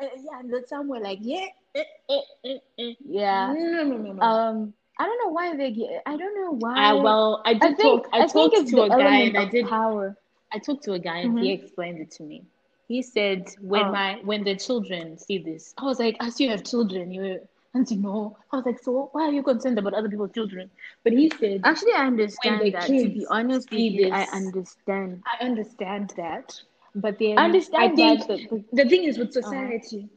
Uh, 0.00 0.08
yeah, 0.16 0.38
and 0.40 0.52
then 0.52 0.66
some 0.66 0.88
were 0.88 1.00
like, 1.00 1.18
"Yeah, 1.20 1.46
eh, 1.74 1.84
eh, 2.08 2.58
eh, 2.78 2.92
yeah. 3.04 3.52
no, 3.52 3.82
no, 3.84 3.96
no, 3.98 4.12
no." 4.14 4.22
Um, 4.22 4.72
I 4.98 5.04
don't 5.04 5.18
know 5.22 5.32
why 5.32 5.54
they 5.56 5.70
get. 5.72 6.02
I 6.06 6.16
don't 6.16 6.34
know 6.34 6.52
why. 6.52 6.74
I 6.74 6.92
well, 6.94 7.42
I 7.44 7.52
did 7.52 7.62
I 7.62 7.74
think 7.74 8.02
talk. 8.04 8.08
I, 8.14 8.22
I 8.22 8.26
talked 8.26 8.66
to 8.68 8.82
a 8.82 8.88
guy, 8.88 9.18
and 9.28 9.36
I 9.36 9.44
did. 9.44 9.66
power. 9.68 10.16
I 10.52 10.58
talked 10.58 10.84
to 10.84 10.92
a 10.92 10.98
guy, 10.98 11.18
and 11.18 11.36
he 11.38 11.50
Mhm. 11.50 11.52
explained 11.52 12.00
it 12.00 12.10
to 12.12 12.22
me. 12.22 12.44
He 12.88 13.02
said, 13.02 13.48
"When 13.60 13.86
Oh. 13.86 13.92
my 13.92 14.20
when 14.24 14.44
the 14.44 14.56
children 14.56 15.18
see 15.18 15.38
this, 15.38 15.74
I 15.78 15.84
was 15.84 15.98
like, 15.98 16.16
as 16.20 16.40
you 16.40 16.48
have 16.50 16.64
children, 16.64 17.10
you." 17.12 17.40
And 17.74 17.90
you 17.90 17.96
know, 17.98 18.36
I 18.52 18.56
was 18.56 18.66
like, 18.66 18.78
so 18.80 19.08
why 19.12 19.22
are 19.28 19.32
you 19.32 19.42
concerned 19.42 19.78
about 19.78 19.94
other 19.94 20.08
people's 20.08 20.32
children? 20.32 20.70
But 21.04 21.14
he 21.14 21.30
said, 21.30 21.62
Actually, 21.64 21.94
I 21.94 22.06
understand 22.06 22.60
the 22.60 22.70
that. 22.72 22.86
To 22.86 23.08
be 23.08 23.26
honest 23.30 23.72
you, 23.72 24.06
I 24.12 24.24
understand. 24.24 25.22
I 25.40 25.44
understand 25.44 26.12
that, 26.16 26.60
but 26.94 27.18
then 27.18 27.38
I 27.38 27.44
understand 27.44 27.92
I 27.92 27.94
think 27.96 28.26
that, 28.26 28.40
but- 28.50 28.76
the 28.76 28.84
thing 28.88 29.04
is 29.04 29.18
with 29.18 29.32
society, 29.32 30.08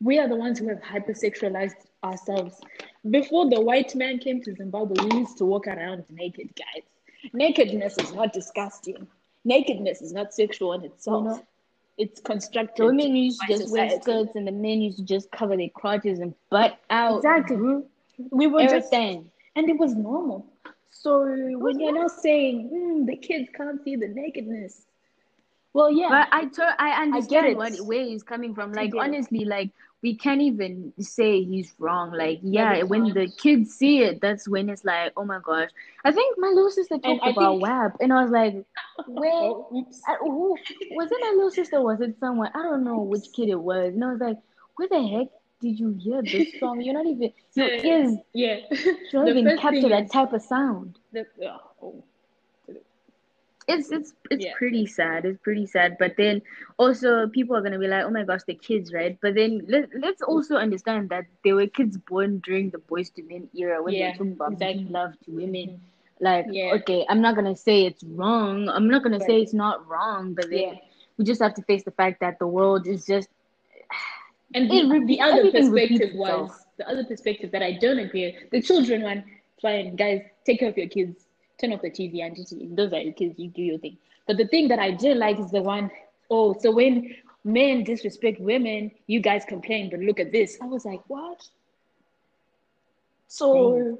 we 0.00 0.18
are 0.18 0.28
the 0.28 0.34
ones 0.36 0.58
who 0.58 0.68
have 0.68 0.80
hypersexualized 0.80 1.86
ourselves. 2.02 2.60
Before 3.08 3.48
the 3.48 3.60
white 3.60 3.94
man 3.94 4.18
came 4.18 4.40
to 4.42 4.54
Zimbabwe, 4.54 4.96
we 5.04 5.18
used 5.20 5.38
to 5.38 5.44
walk 5.44 5.66
around 5.68 6.04
naked, 6.10 6.50
guys. 6.56 6.84
Nakedness 7.32 7.96
is 7.98 8.12
not 8.12 8.32
disgusting. 8.32 9.06
Nakedness 9.44 10.02
is 10.02 10.12
not 10.12 10.34
sexual 10.34 10.72
in 10.74 10.84
itself. 10.84 11.24
You 11.24 11.30
know, 11.30 11.46
it's 11.96 12.20
constructed. 12.20 12.84
Women 12.84 13.16
used 13.16 13.40
to 13.40 13.46
by 13.48 13.56
just 13.58 13.72
wear 13.72 13.90
skirts, 14.00 14.32
and 14.34 14.46
the 14.46 14.52
men 14.52 14.80
used 14.80 14.98
to 14.98 15.04
just 15.04 15.30
cover 15.30 15.56
their 15.56 15.68
crotches 15.70 16.18
and 16.20 16.34
butt 16.50 16.78
out. 16.90 17.16
Exactly. 17.18 17.56
bro. 17.56 17.84
We 18.30 18.46
were 18.46 18.62
just, 18.62 18.92
Everything. 18.92 19.30
and 19.56 19.68
it 19.70 19.78
was 19.78 19.94
normal. 19.94 20.46
So 20.90 21.20
when 21.58 21.78
you're 21.78 21.94
not 21.94 22.10
saying 22.10 22.70
mm, 22.72 23.06
the 23.06 23.16
kids 23.16 23.48
can't 23.54 23.82
see 23.84 23.94
the 23.96 24.08
nakedness, 24.08 24.82
well, 25.72 25.90
yeah, 25.92 26.08
But 26.08 26.28
I 26.32 26.46
to- 26.46 26.76
I 26.82 27.02
understand 27.02 27.46
it. 27.48 27.56
what 27.56 27.76
where 27.82 28.02
he's 28.04 28.22
coming 28.22 28.54
from. 28.54 28.72
Like 28.72 28.92
get 28.92 28.98
it. 28.98 29.02
honestly, 29.04 29.44
like 29.44 29.70
we 30.02 30.16
can't 30.16 30.40
even 30.40 30.92
say 31.00 31.42
he's 31.42 31.74
wrong. 31.78 32.12
Like, 32.12 32.38
Yeah, 32.42 32.76
yeah, 32.76 32.82
when 32.84 33.12
the 33.14 33.28
kids 33.28 33.74
see 33.74 34.02
it, 34.02 34.20
that's 34.20 34.48
when 34.48 34.68
it's 34.68 34.84
like, 34.84 35.12
oh 35.16 35.24
my 35.24 35.40
gosh. 35.42 35.70
I 36.04 36.12
think 36.12 36.36
my 36.38 36.48
little 36.48 36.70
sister 36.70 36.98
talked 36.98 37.22
I 37.24 37.30
about 37.30 37.52
think- 37.54 37.62
WAP, 37.62 37.96
and 38.00 38.12
I 38.12 38.22
was 38.22 38.30
like, 38.30 38.54
where? 39.06 39.32
Oh, 39.32 39.68
oops. 39.76 40.00
I, 40.06 40.14
who 40.20 40.56
was 40.92 41.08
it? 41.10 41.18
My 41.20 41.32
little 41.34 41.50
sister? 41.50 41.80
Was 41.80 42.00
it 42.00 42.16
someone? 42.20 42.50
I 42.54 42.62
don't 42.62 42.84
know 42.84 43.00
which 43.00 43.24
kid 43.34 43.48
it 43.48 43.60
was. 43.60 43.94
And 43.94 44.04
I 44.04 44.12
was 44.12 44.20
like, 44.20 44.36
where 44.76 44.88
the 44.88 45.02
heck 45.06 45.26
did 45.60 45.80
you 45.80 45.90
hear 45.98 46.22
this 46.22 46.48
song? 46.60 46.80
You're 46.80 46.94
not 46.94 47.06
even 47.06 47.32
your 47.54 47.68
ears 47.68 48.14
Yeah. 48.32 48.58
you 48.70 48.96
don't 49.12 49.28
even 49.36 49.58
capture 49.58 49.88
that 49.88 50.12
type 50.12 50.32
of 50.32 50.42
sound. 50.42 50.98
The, 51.12 51.26
oh. 51.82 52.04
It's 53.68 53.92
it's 53.92 54.14
it's 54.30 54.46
Yeah. 54.46 54.52
pretty 54.58 54.86
sad. 54.86 55.24
It's 55.26 55.38
pretty 55.38 55.66
sad. 55.66 55.96
But 55.98 56.16
then 56.16 56.42
also 56.78 57.28
people 57.28 57.56
are 57.56 57.62
gonna 57.62 57.78
be 57.78 57.88
like, 57.88 58.04
oh 58.04 58.10
my 58.10 58.24
gosh, 58.24 58.42
the 58.46 58.54
kids, 58.54 58.92
right? 58.92 59.18
But 59.20 59.34
then 59.34 59.64
let 59.68 59.90
let's 59.98 60.22
also 60.22 60.56
understand 60.56 61.10
that 61.10 61.26
there 61.44 61.54
were 61.56 61.66
kids 61.66 61.98
born 61.98 62.40
during 62.40 62.70
the 62.70 62.78
Boyz 62.78 63.12
II 63.16 63.24
Men 63.24 63.48
era 63.56 63.82
when 63.82 63.96
Yeah, 63.96 63.98
they're 63.98 64.12
talking 64.12 64.32
about 64.32 64.54
exactly. 64.54 64.86
love 64.88 65.12
to 65.24 65.32
women. 65.32 65.70
Mm-hmm. 65.70 65.84
Like, 66.20 66.46
Yeah. 66.50 66.72
okay, 66.72 67.06
I'm 67.08 67.20
not 67.20 67.36
gonna 67.36 67.56
say 67.56 67.84
it's 67.86 68.02
wrong. 68.04 68.68
I'm 68.68 68.88
not 68.88 69.02
gonna 69.02 69.20
say 69.20 69.40
it's 69.42 69.54
not 69.54 69.86
wrong. 69.88 70.34
But 70.34 70.50
then 70.50 70.64
Yeah. 70.64 70.74
we 71.18 71.24
just 71.24 71.42
have 71.42 71.54
to 71.54 71.62
face 71.62 71.84
the 71.84 71.92
fact 71.92 72.20
that 72.20 72.38
the 72.38 72.46
world 72.46 72.86
is 72.86 73.06
just 73.06 73.28
And 74.54 74.70
the, 74.70 74.84
re- 74.90 75.04
the 75.06 75.20
other 75.20 75.46
perspective 75.50 76.10
was 76.14 76.50
the 76.78 76.88
other 76.88 77.04
perspective 77.04 77.52
that 77.52 77.62
I 77.62 77.72
don't 77.72 77.98
agree 77.98 78.26
with. 78.26 78.50
The 78.50 78.62
children 78.62 79.02
one, 79.02 79.24
fine, 79.62 79.96
guys, 79.96 80.22
take 80.46 80.60
care 80.60 80.70
of 80.70 80.78
your 80.78 80.88
kids, 80.88 81.27
turn 81.60 81.72
off 81.72 81.82
the 81.82 81.90
TV 81.90 82.24
and 82.24 82.36
just 82.36 82.54
those 82.76 82.92
are 82.92 83.12
kids, 83.12 83.38
you 83.38 83.48
do 83.48 83.62
your 83.62 83.78
thing. 83.78 83.96
But 84.26 84.36
the 84.36 84.46
thing 84.46 84.68
that 84.68 84.78
I 84.78 84.90
did 84.90 85.16
like 85.16 85.38
is 85.38 85.50
the 85.50 85.62
one, 85.62 85.90
oh, 86.30 86.56
so 86.58 86.70
when 86.70 87.14
men 87.44 87.84
disrespect 87.84 88.40
women, 88.40 88.90
you 89.06 89.20
guys 89.20 89.44
complain, 89.46 89.90
but 89.90 90.00
look 90.00 90.20
at 90.20 90.32
this. 90.32 90.58
I 90.60 90.66
was 90.66 90.84
like, 90.84 91.00
what? 91.08 91.46
So 93.28 93.72
mm. 93.72 93.98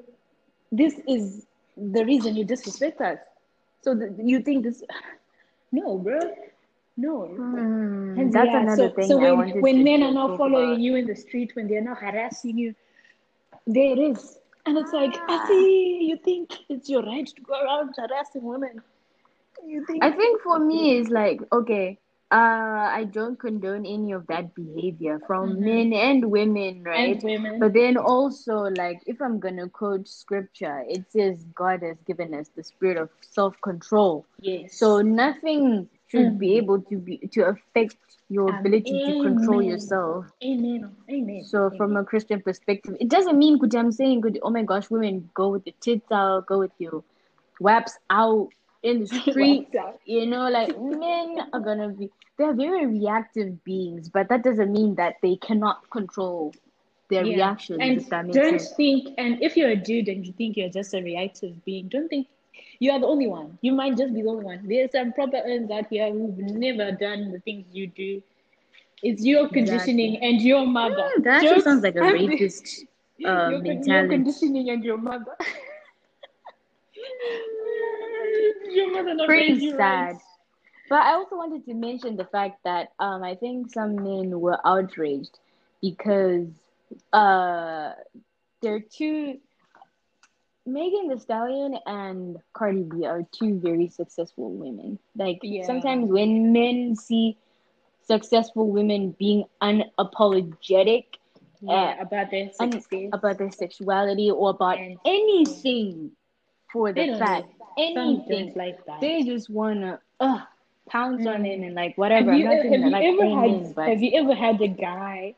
this 0.73 1.01
is 1.07 1.47
the 1.77 2.05
reason 2.05 2.37
you 2.37 2.45
disrespect 2.45 3.01
us. 3.01 3.19
So 3.83 3.99
th- 3.99 4.13
you 4.19 4.41
think 4.41 4.65
this? 4.65 4.83
No, 5.71 5.99
bro. 5.99 6.19
No. 6.97 7.27
Hmm, 7.27 8.19
and 8.19 8.33
that's 8.33 8.47
yeah, 8.47 8.63
another 8.63 8.89
so, 8.89 8.95
thing. 8.95 9.07
So 9.07 9.19
when, 9.19 9.61
when 9.61 9.85
men 9.85 10.03
are 10.03 10.13
not 10.13 10.39
following 10.39 10.71
about. 10.71 10.81
you 10.81 10.97
in 10.97 11.07
the 11.07 11.15
street, 11.15 11.55
when 11.55 11.69
they're 11.69 11.83
not 11.83 11.99
harassing 11.99 12.57
you, 12.57 12.75
there 13.67 13.93
it 13.93 13.99
is. 13.99 14.38
And 14.69 14.77
it's 14.77 14.93
like. 14.93 15.19
I 15.29 15.47
see, 15.49 15.99
you 16.03 16.19
think 16.23 16.53
it's 16.69 16.91
your 16.91 17.03
right 17.03 17.27
to 17.27 17.41
go 17.41 17.55
around 17.55 17.95
harassing 17.97 18.43
women. 18.43 18.83
You 19.67 19.83
think 19.87 20.05
I 20.05 20.11
think 20.13 20.43
for 20.43 20.59
me 20.59 20.99
it's 20.99 21.09
like 21.09 21.41
okay, 21.51 21.99
uh, 22.31 22.35
I 23.01 23.05
don't 23.11 23.41
condone 23.41 23.87
any 23.87 24.13
of 24.13 24.27
that 24.27 24.55
behavior 24.55 25.21
from 25.27 25.57
Mhm. 25.57 25.59
men 25.61 25.93
and 25.95 26.31
women, 26.31 26.83
right? 26.85 27.15
and 27.15 27.23
women. 27.23 27.59
But 27.59 27.73
then 27.73 27.97
also 27.97 28.57
like 28.83 29.01
if 29.07 29.23
I'm 29.23 29.41
gonna 29.41 29.71
quote 29.71 30.07
scripture, 30.07 30.85
it 30.87 31.11
says 31.11 31.47
God 31.55 31.83
has 31.83 31.97
given 32.03 32.35
us 32.35 32.51
the 32.51 32.63
spirit 32.63 32.99
of 32.99 33.09
self 33.23 33.59
control. 33.63 34.27
yes. 34.41 34.75
So 34.79 35.01
nothing 35.01 35.89
should 36.09 36.39
be 36.39 36.57
Mhm. 36.57 36.59
able 36.59 36.81
to 36.83 36.99
be 36.99 37.19
to 37.33 37.43
affect 37.49 37.97
your 38.29 38.51
Um, 38.51 38.61
ability 38.61 38.99
to 39.07 39.15
control 39.15 39.63
yourself. 39.63 40.27
Amen. 40.43 40.97
Amen. 41.11 41.45
So 41.45 41.71
from 41.71 41.97
a 41.97 42.05
Christian 42.05 42.43
perspective, 42.43 42.97
it 43.01 43.09
doesn't 43.09 43.39
mean 43.39 43.59
good 43.59 43.75
I'm 43.75 43.93
saying 43.93 44.21
good 44.21 44.39
oh 44.43 44.51
my 44.51 44.63
gosh, 44.63 44.91
women 44.91 45.31
go 45.35 45.49
with 45.51 45.65
the 45.65 45.75
tits 45.81 46.11
out, 46.11 46.47
go 46.47 46.59
with 46.59 46.73
your 46.79 47.05
waps 47.61 47.99
out 48.11 48.51
in 48.83 49.01
the 49.01 49.07
street. 49.07 49.69
You 50.05 50.27
know, 50.27 50.49
like 50.49 50.79
men 50.81 51.39
are 51.53 51.61
gonna 51.61 51.89
be 51.91 52.11
they're 52.39 52.55
very 52.55 52.87
reactive 52.87 53.63
beings, 53.65 54.09
but 54.09 54.29
that 54.29 54.43
doesn't 54.43 54.73
mean 54.73 54.95
that 54.97 55.17
they 55.23 55.37
cannot 55.37 55.89
control 55.91 56.53
their 57.11 57.25
Yeah. 57.25 57.27
reactions, 57.27 57.81
And 57.81 57.97
if 57.97 58.09
that 58.11 58.27
makes 58.27 58.37
don't 58.37 58.51
sense. 58.51 58.73
think, 58.77 59.09
and 59.19 59.43
if 59.43 59.57
you're 59.57 59.71
a 59.71 59.77
dude 59.77 60.09
and 60.09 60.27
you 60.27 60.33
think 60.33 60.57
you're 60.57 60.69
just 60.71 60.95
a 60.95 61.03
reactive 61.03 61.65
being, 61.65 61.89
don't 61.89 62.09
think 62.09 62.29
you 62.79 62.93
are 62.93 63.01
the 63.01 63.07
only 63.07 63.27
one. 63.27 63.59
You 63.63 63.73
might 63.73 63.97
just 63.97 64.15
be 64.15 64.23
the 64.23 64.29
only 64.29 64.45
one. 64.45 64.69
There's 64.69 64.93
some 64.93 65.13
proper 65.13 65.39
earns 65.45 65.71
out 65.71 65.89
here 65.89 66.11
who've 66.13 66.39
never 66.39 66.93
done 66.93 67.33
the 67.33 67.41
things 67.41 67.67
you 67.73 67.89
do. 67.89 68.23
It's 69.03 69.25
your 69.25 69.49
conditioning 69.49 70.19
and 70.23 70.41
your 70.41 70.67
mother. 70.67 71.09
Yeah, 71.17 71.23
that 71.25 71.43
actually 71.43 71.61
sounds 71.61 71.83
like 71.83 71.97
a 71.97 72.05
rapist 72.05 72.85
uh, 73.25 73.51
your, 73.51 73.63
con- 73.63 73.83
your 73.87 74.07
conditioning 74.07 74.71
and 74.71 74.85
your 74.85 74.99
mother. 74.99 75.37
your 78.71 78.93
mother 78.93 79.15
not 79.15 79.27
Pretty 79.27 79.61
sad. 79.61 79.77
right. 79.77 80.17
But 80.89 81.03
I 81.03 81.13
also 81.15 81.37
wanted 81.37 81.65
to 81.67 81.75
mention 81.75 82.17
the 82.17 82.25
fact 82.25 82.61
that 82.65 82.93
um 82.99 83.23
I 83.23 83.35
think 83.35 83.71
some 83.71 83.97
men 83.97 84.41
were 84.41 84.59
outraged 84.65 85.39
because 85.81 86.47
uh 87.13 87.93
they're 88.63 88.81
two 88.81 89.39
Megan 90.73 91.09
Thee 91.09 91.19
Stallion 91.19 91.79
and 91.87 92.37
Cardi 92.53 92.83
B 92.83 93.07
are 93.07 93.23
two 93.33 93.59
very 93.59 93.89
successful 93.89 94.51
women. 94.51 94.99
Like 95.17 95.39
Yeah. 95.43 95.65
sometimes 95.65 96.11
when 96.11 96.53
men 96.53 96.95
see 96.97 97.37
successful 98.03 98.69
women 98.69 99.15
being 99.19 99.45
unapologetic 99.63 101.05
Yeah, 101.61 102.01
about 102.01 102.31
their 102.31 102.51
un- 102.61 103.11
about 103.13 103.39
their 103.39 103.51
sexuality 103.51 104.31
or 104.31 104.51
about 104.51 104.79
And- 104.79 104.99
anything 105.05 106.13
for 106.73 106.93
the 106.93 107.17
fact 107.19 107.49
anything 107.77 108.53
like 108.55 108.85
that. 108.87 109.01
they 109.01 109.23
just 109.23 109.51
wanna 109.51 110.01
uh 110.21 110.41
pounce 110.89 111.27
on 111.27 111.43
Mm. 111.43 111.47
it 111.49 111.61
and 111.67 111.75
like 111.75 111.99
whatever. 111.99 112.31
Have 112.33 112.41
you, 112.41 112.47
have 112.47 112.61
saying 112.63 112.81
that 112.83 112.91
like 112.93 113.05
ever 113.05 113.29
had 113.29 113.89
have 113.91 114.03
you 114.03 114.13
ever 114.15 114.35
had 114.35 114.61
a 114.63 114.69
guy 114.69 115.35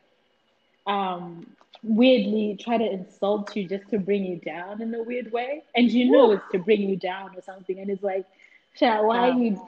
um 0.86 1.46
weirdly 1.82 2.56
try 2.60 2.76
to 2.78 2.84
insult 2.84 3.54
you 3.56 3.66
just 3.68 3.88
to 3.90 3.98
bring 3.98 4.24
you 4.24 4.36
down 4.36 4.80
in 4.82 4.94
a 4.94 5.02
weird 5.02 5.32
way? 5.32 5.62
And 5.74 5.90
you 5.90 6.10
know 6.10 6.32
it's 6.32 6.42
to 6.52 6.58
bring 6.58 6.82
you 6.82 6.96
down 6.96 7.34
or 7.36 7.42
something 7.42 7.78
and 7.78 7.90
it's 7.90 8.02
like 8.02 8.26
Sha, 8.74 9.02
why 9.02 9.30
Um, 9.30 9.42
you 9.42 9.60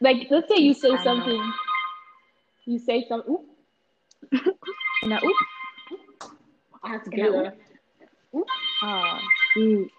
like 0.00 0.26
let's 0.30 0.48
say 0.48 0.56
you 0.58 0.74
say 0.74 0.90
I 0.90 0.96
know. 0.96 1.02
something 1.04 1.52
you 2.66 2.78
say 2.78 3.04
something 3.08 3.32
oop, 3.34 3.44
and 5.02 5.14
I, 5.14 5.16
oop, 5.24 5.36
I 6.82 6.88
have 6.90 7.04
to 7.04 7.10
And 7.12 7.22
I- 7.22 7.26
go 7.26 7.32
there. 7.42 7.54
oh, 8.82 9.18
shoot. 9.54 9.90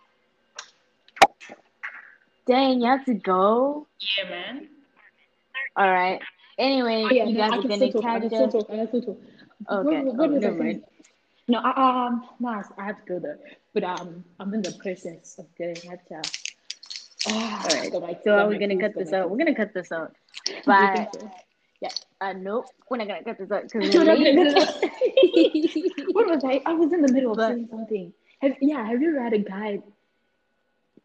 Dang, 2.45 2.81
you 2.81 2.87
have 2.87 3.05
to 3.05 3.13
go. 3.13 3.87
Yeah, 4.17 4.29
man. 4.29 4.67
All 5.75 5.89
right. 5.89 6.19
Anyway, 6.57 7.03
Oh, 7.09 7.13
yeah, 7.13 7.23
you 7.25 7.35
guys 7.35 7.51
are 7.51 7.61
gonna 7.63 7.75
still 7.75 8.01
talk. 8.01 8.05
I 8.05 8.19
catch 8.19 8.21
can 8.21 8.29
still 8.29 8.45
us. 8.47 8.51
talk. 8.53 8.69
I 8.69 8.75
can 8.75 8.87
still 8.87 9.01
talk. 9.01 9.17
Okay. 9.71 10.01
What, 10.01 10.15
what 10.15 10.29
Oh, 10.29 10.33
was 10.33 10.43
No, 11.47 11.59
I, 11.59 12.07
um, 12.07 12.25
no, 12.39 12.49
I 12.77 12.85
have 12.85 12.97
to 13.05 13.05
go 13.13 13.19
there. 13.19 13.39
But 13.73 13.83
um, 13.83 14.23
I'm 14.39 14.53
in 14.53 14.61
the 14.61 14.71
process 14.73 15.35
of 15.39 15.45
getting 15.57 15.89
that. 15.89 16.05
Uh, 16.11 16.21
oh, 17.29 17.89
All 17.93 18.01
right. 18.01 18.17
So 18.23 18.31
are 18.37 18.47
we 18.47 18.57
gonna 18.57 18.77
cut 18.79 18.95
this 18.95 19.11
out? 19.13 19.29
We're 19.29 19.37
gonna 19.37 19.55
cut 19.55 19.73
this 19.73 19.91
out. 19.91 20.15
But 20.65 21.15
so? 21.15 21.87
uh, 22.21 22.33
nope, 22.33 22.65
we're 22.89 22.97
not 22.97 23.07
gonna 23.07 23.23
cut 23.23 23.37
this 23.37 23.51
out 23.51 23.63
because 23.63 23.93
We're 23.93 24.05
we're 24.05 24.05
not 24.05 24.17
gonna 24.17 24.49
late. 24.51 25.73
cut 25.73 26.05
what 26.13 26.27
was 26.27 26.43
I? 26.43 26.61
I 26.65 26.73
was 26.73 26.93
in 26.93 27.01
the 27.01 27.11
middle 27.11 27.31
of 27.31 27.37
But- 27.37 27.49
saying 27.53 27.67
something. 27.69 28.13
Have, 28.41 28.57
yeah, 28.61 28.85
have 28.85 29.01
you 29.01 29.09
ever 29.11 29.23
had 29.23 29.33
a 29.33 29.37
guy 29.39 29.79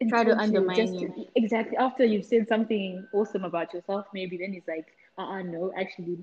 Try 0.07 0.23
to 0.23 0.37
undermine 0.37 0.75
just 0.75 0.93
you. 0.93 1.25
exactly 1.35 1.75
after 1.77 2.05
you've 2.05 2.23
said 2.25 2.47
something 2.47 3.05
awesome 3.13 3.43
about 3.43 3.73
yourself? 3.73 4.05
Maybe 4.13 4.37
then 4.37 4.53
he's 4.53 4.67
like, 4.67 4.87
uh, 5.17 5.23
uh 5.23 5.41
no, 5.41 5.73
actually, 5.77 6.19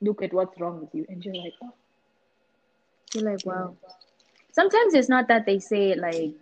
look 0.00 0.22
at 0.22 0.32
what's 0.32 0.58
wrong 0.60 0.80
with 0.80 0.94
you, 0.94 1.04
and 1.08 1.24
you're 1.24 1.34
like, 1.34 1.54
oh, 1.64 1.72
You're 3.14 3.30
like, 3.30 3.44
wow. 3.44 3.76
Sometimes 4.52 4.94
it's 4.94 5.08
not 5.08 5.28
that 5.28 5.46
they 5.46 5.58
say 5.58 5.90
it 5.92 5.98
like 5.98 6.34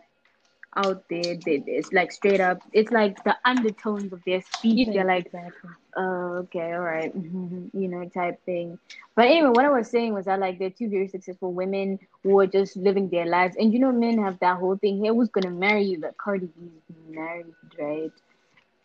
out 0.77 1.05
there. 1.09 1.37
They, 1.37 1.63
it's 1.67 1.93
like 1.93 2.13
straight 2.13 2.41
up. 2.41 2.61
It's 2.73 2.91
like 2.93 3.23
the 3.25 3.37
undertones 3.45 4.13
of 4.13 4.23
their 4.25 4.43
speech. 4.43 4.89
They're 4.93 5.05
like, 5.05 5.27
exactly. 5.27 5.71
oh, 5.97 6.45
okay, 6.45 6.73
all 6.73 6.81
right, 6.81 7.17
mm-hmm, 7.17 7.77
you 7.79 7.89
know, 7.89 8.09
type 8.09 8.45
thing. 8.45 8.79
But 9.17 9.27
anyway, 9.27 9.51
what 9.51 9.65
I 9.65 9.71
was 9.71 9.91
saying 9.91 10.15
was 10.15 10.27
that 10.27 10.41
like 10.41 10.59
they're 10.59 10.71
two 10.71 10.89
very 10.89 11.09
successful 11.09 11.53
women 11.53 11.99
who 12.23 12.39
are 12.41 12.47
just 12.47 12.77
living 12.77 13.09
their 13.09 13.27
lives, 13.27 13.57
and 13.59 13.73
you 13.73 13.79
know, 13.81 13.93
men 13.93 14.19
have 14.23 14.39
that 14.41 14.59
whole 14.59 14.77
thing. 14.77 15.03
Hey, 15.05 15.11
who's 15.11 15.31
gonna 15.31 15.51
marry 15.51 15.85
you? 15.85 16.01
That 16.01 16.17
Cardi 16.19 16.47
B's 16.47 16.97
married, 17.09 17.47
right? 17.79 18.13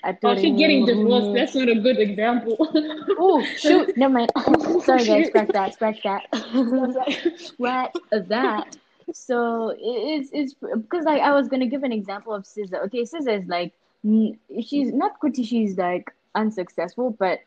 I 0.05 0.17
Oh, 0.23 0.35
she's 0.35 0.57
getting 0.57 0.85
divorced. 0.85 1.33
That's 1.33 1.55
not 1.55 1.69
a 1.69 1.75
good 1.75 1.99
example. 1.99 2.57
Oh 3.17 3.49
shoot! 3.55 3.97
Never 3.97 4.13
mind. 4.13 4.31
Sorry 4.79 5.05
guys, 5.05 5.27
scratch 5.27 5.51
that, 5.53 5.73
scratch 5.73 6.01
that. 6.03 6.27
Scratch 7.37 7.95
that. 8.11 8.77
So 9.13 9.69
it- 9.69 9.79
it's 9.81 10.29
it's 10.33 10.53
because 10.53 11.05
like 11.05 11.21
I 11.21 11.31
was 11.33 11.47
gonna 11.49 11.67
give 11.67 11.83
an 11.83 11.91
example 11.93 12.33
of 12.33 12.45
SZA. 12.45 12.85
Okay, 12.85 13.05
SZA 13.05 13.41
is 13.41 13.47
like 13.47 13.73
mm, 14.05 14.37
she's 14.61 14.93
not 14.93 15.19
good. 15.19 15.35
She's 15.37 15.77
like 15.77 16.11
unsuccessful, 16.35 17.11
but 17.11 17.39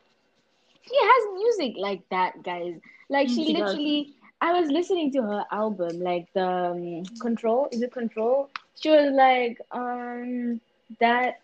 she 0.82 0.96
has 0.96 1.22
music 1.34 1.74
like 1.78 2.02
that, 2.10 2.42
guys. 2.42 2.80
Like 3.08 3.28
she 3.28 3.44
She 3.44 3.54
does. 3.54 3.76
literally. 3.76 4.14
I 4.40 4.52
was 4.60 4.70
listening 4.70 5.12
to 5.12 5.22
her 5.22 5.44
album, 5.50 6.00
like 6.00 6.28
the 6.34 6.46
um, 6.46 7.02
Ctrl. 7.22 7.72
Is 7.72 7.82
it 7.82 7.92
Ctrl? 7.92 8.48
She 8.76 8.90
was 8.90 9.12
like, 9.12 9.60
um, 9.72 10.60
that. 11.00 11.40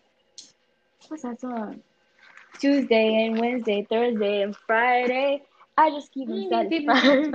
What's 1.07 1.23
that 1.23 1.39
song? 1.39 1.81
Tuesday 2.59 3.25
and 3.25 3.39
Wednesday, 3.39 3.85
Thursday 3.89 4.41
and 4.41 4.55
Friday. 4.55 5.43
I 5.77 5.89
just 5.91 6.11
keep 6.13 6.27
them 6.29 6.43
satisfied. 6.49 6.95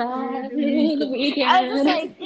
I 1.46 1.68
was 1.68 1.82
like, 1.84 2.18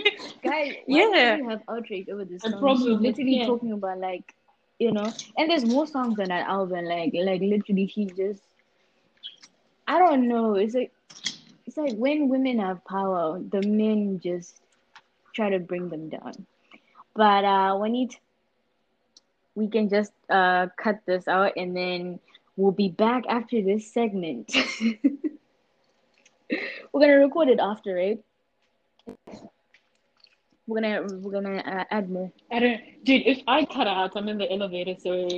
guys, 0.43 0.75
Yeah. 0.87 1.37
you 1.37 1.49
have 1.49 1.63
outrage 1.69 2.09
over 2.09 2.25
this 2.25 2.43
song? 2.43 2.61
problem, 2.61 3.03
literally 3.03 3.39
yeah. 3.39 3.47
talking 3.47 3.73
about 3.73 3.99
like, 3.99 4.35
you 4.79 4.93
know, 4.93 5.13
and 5.37 5.51
there's 5.51 5.65
more 5.65 5.87
songs 5.87 6.19
on 6.21 6.29
that 6.29 6.47
album. 6.49 6.85
Like, 6.85 7.13
like 7.15 7.41
literally, 7.41 7.87
she 7.89 8.07
just, 8.07 8.43
I 9.87 9.99
don't 9.99 10.29
know. 10.29 10.55
It's 10.55 10.75
like, 10.75 10.93
it's 11.67 11.77
like 11.77 11.95
when 11.97 12.29
women 12.29 12.59
have 12.61 12.85
power, 12.85 13.41
the 13.41 13.63
men 13.63 14.21
just 14.23 14.61
try 15.35 15.51
to 15.51 15.59
bring 15.59 15.89
them 15.89 16.09
down. 16.09 16.47
But 17.15 17.45
uh, 17.45 17.77
when 17.77 17.95
it, 17.95 18.17
we 19.55 19.69
can 19.69 19.89
just 19.89 20.13
uh 20.31 20.69
cut 20.77 21.01
this 21.07 21.29
out, 21.29 21.53
and 21.57 21.77
then 21.77 22.19
we'll 22.57 22.73
be 22.73 22.89
back 22.89 23.25
after 23.29 23.63
this 23.63 23.93
segment. 23.93 24.53
We're 26.93 27.01
gonna 27.01 27.19
record 27.19 27.49
it 27.49 27.59
after, 27.61 27.95
right? 27.95 28.21
We're 30.67 30.81
gonna 30.81 31.03
we're 31.19 31.33
gonna 31.33 31.59
uh, 31.59 31.85
add 31.91 32.09
more. 32.11 32.33
I 32.51 32.59
don't, 32.59 32.81
dude. 33.05 33.27
If 33.27 33.43
I 33.47 33.65
cut 33.65 33.87
out, 33.87 34.13
I'm 34.17 34.29
in 34.29 34.39
the 34.39 34.51
elevator, 34.51 34.95
so 34.99 35.29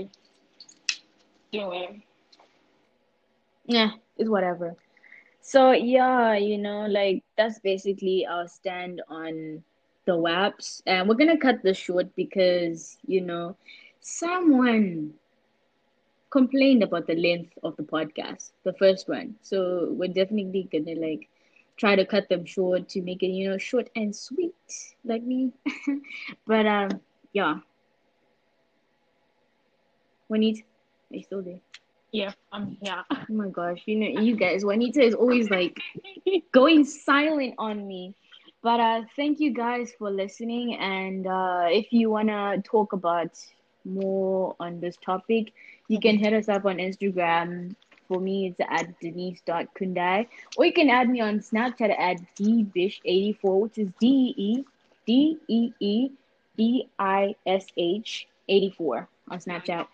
don't 1.53 1.69
worry. 1.69 2.07
Yeah, 3.67 3.91
it's 4.19 4.29
whatever. 4.29 4.77
So 5.41 5.73
yeah, 5.73 6.35
you 6.35 6.59
know, 6.59 6.87
like 6.87 7.25
that's 7.37 7.59
basically 7.59 8.27
our 8.27 8.47
stand 8.47 9.03
on 9.09 9.62
the 10.05 10.12
WAPs, 10.12 10.83
and 10.87 11.09
we're 11.09 11.17
gonna 11.17 11.39
cut 11.39 11.62
this 11.62 11.77
short 11.77 12.14
because 12.14 12.99
you 13.07 13.21
know 13.21 13.57
someone 14.07 15.14
complained 16.30 16.82
about 16.82 17.07
the 17.07 17.14
length 17.14 17.52
of 17.62 17.76
the 17.76 17.82
podcast, 17.82 18.52
the 18.64 18.72
first 18.74 19.09
one. 19.09 19.36
So 19.42 19.88
we're 19.92 20.12
definitely 20.12 20.68
gonna 20.70 20.98
like 20.98 21.28
try 21.76 21.96
to 21.96 22.04
cut 22.04 22.28
them 22.28 22.44
short 22.44 22.88
to 22.90 23.02
make 23.02 23.22
it, 23.22 23.28
you 23.28 23.48
know, 23.50 23.59
short 23.59 23.90
and 23.96 24.14
sweet, 24.14 24.54
like 25.04 25.22
me. 25.22 25.52
but 26.46 26.66
um, 26.66 27.00
yeah. 27.32 27.57
Juanita, 30.28 30.62
are 31.11 31.16
you 31.16 31.22
still 31.22 31.42
there? 31.42 31.61
Yeah, 32.12 32.32
I'm 32.52 32.76
here. 32.80 33.04
Oh 33.11 33.24
my 33.34 33.48
gosh, 33.48 33.82
you 33.86 33.96
know, 33.96 34.20
you 34.20 34.36
guys, 34.36 34.64
Juanita 34.64 35.00
is 35.00 35.14
always 35.14 35.50
like 35.50 35.78
going 36.52 36.84
silent 36.84 37.54
on 37.59 37.86
me. 37.86 38.14
But 38.62 38.80
uh, 38.80 39.02
thank 39.16 39.40
you 39.40 39.52
guys 39.52 39.92
for 39.98 40.11
listening. 40.11 40.76
And 40.76 41.26
uh, 41.26 41.66
if 41.70 41.92
you 41.92 42.11
want 42.11 42.28
to 42.28 42.62
talk 42.64 42.92
about 42.92 43.36
more 43.87 44.57
on 44.61 44.80
this 44.80 44.97
topic, 44.97 45.53
you 45.89 46.01
can 46.01 46.18
hit 46.18 46.32
us 46.32 46.49
up 46.49 46.64
on 46.64 46.76
Instagram. 46.78 47.74
For 48.09 48.20
me, 48.20 48.49
it's 48.49 48.61
at 48.70 49.01
denise.kundai. 49.01 50.28
Or 50.57 50.64
you 50.64 50.72
can 50.72 50.91
add 50.91 51.09
me 51.09 51.20
on 51.20 51.41
Snapchat 51.41 51.99
at 51.99 52.18
dbish84, 52.39 53.61
which 53.61 53.78
is 53.78 53.89
D 54.01 54.34
E 54.37 54.64
D 55.07 55.39
E 55.49 55.72
E 55.80 56.11
D 56.57 56.89
I 56.99 57.34
S 57.47 57.66
H 57.76 58.28
84 58.49 59.09
on 59.30 59.39
Snapchat. 59.39 59.87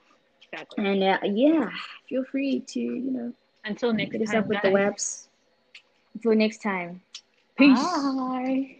Exactly. 0.42 0.86
And 0.86 1.02
uh, 1.02 1.18
yeah, 1.24 1.70
feel 2.08 2.24
free 2.24 2.60
to, 2.60 2.80
you 2.80 3.10
know, 3.10 3.32
Until 3.64 3.92
next 3.92 4.12
Hit 4.12 4.22
us 4.22 4.30
time, 4.30 4.40
up 4.40 4.48
with 4.48 4.62
the 4.62 4.70
webs. 4.70 5.28
Until 6.14 6.34
next 6.34 6.62
time. 6.62 7.00
Peace. 7.56 7.82
Bye. 7.82 8.76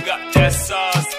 Got 0.00 0.32
that 0.34 0.52
sauce 0.52 1.14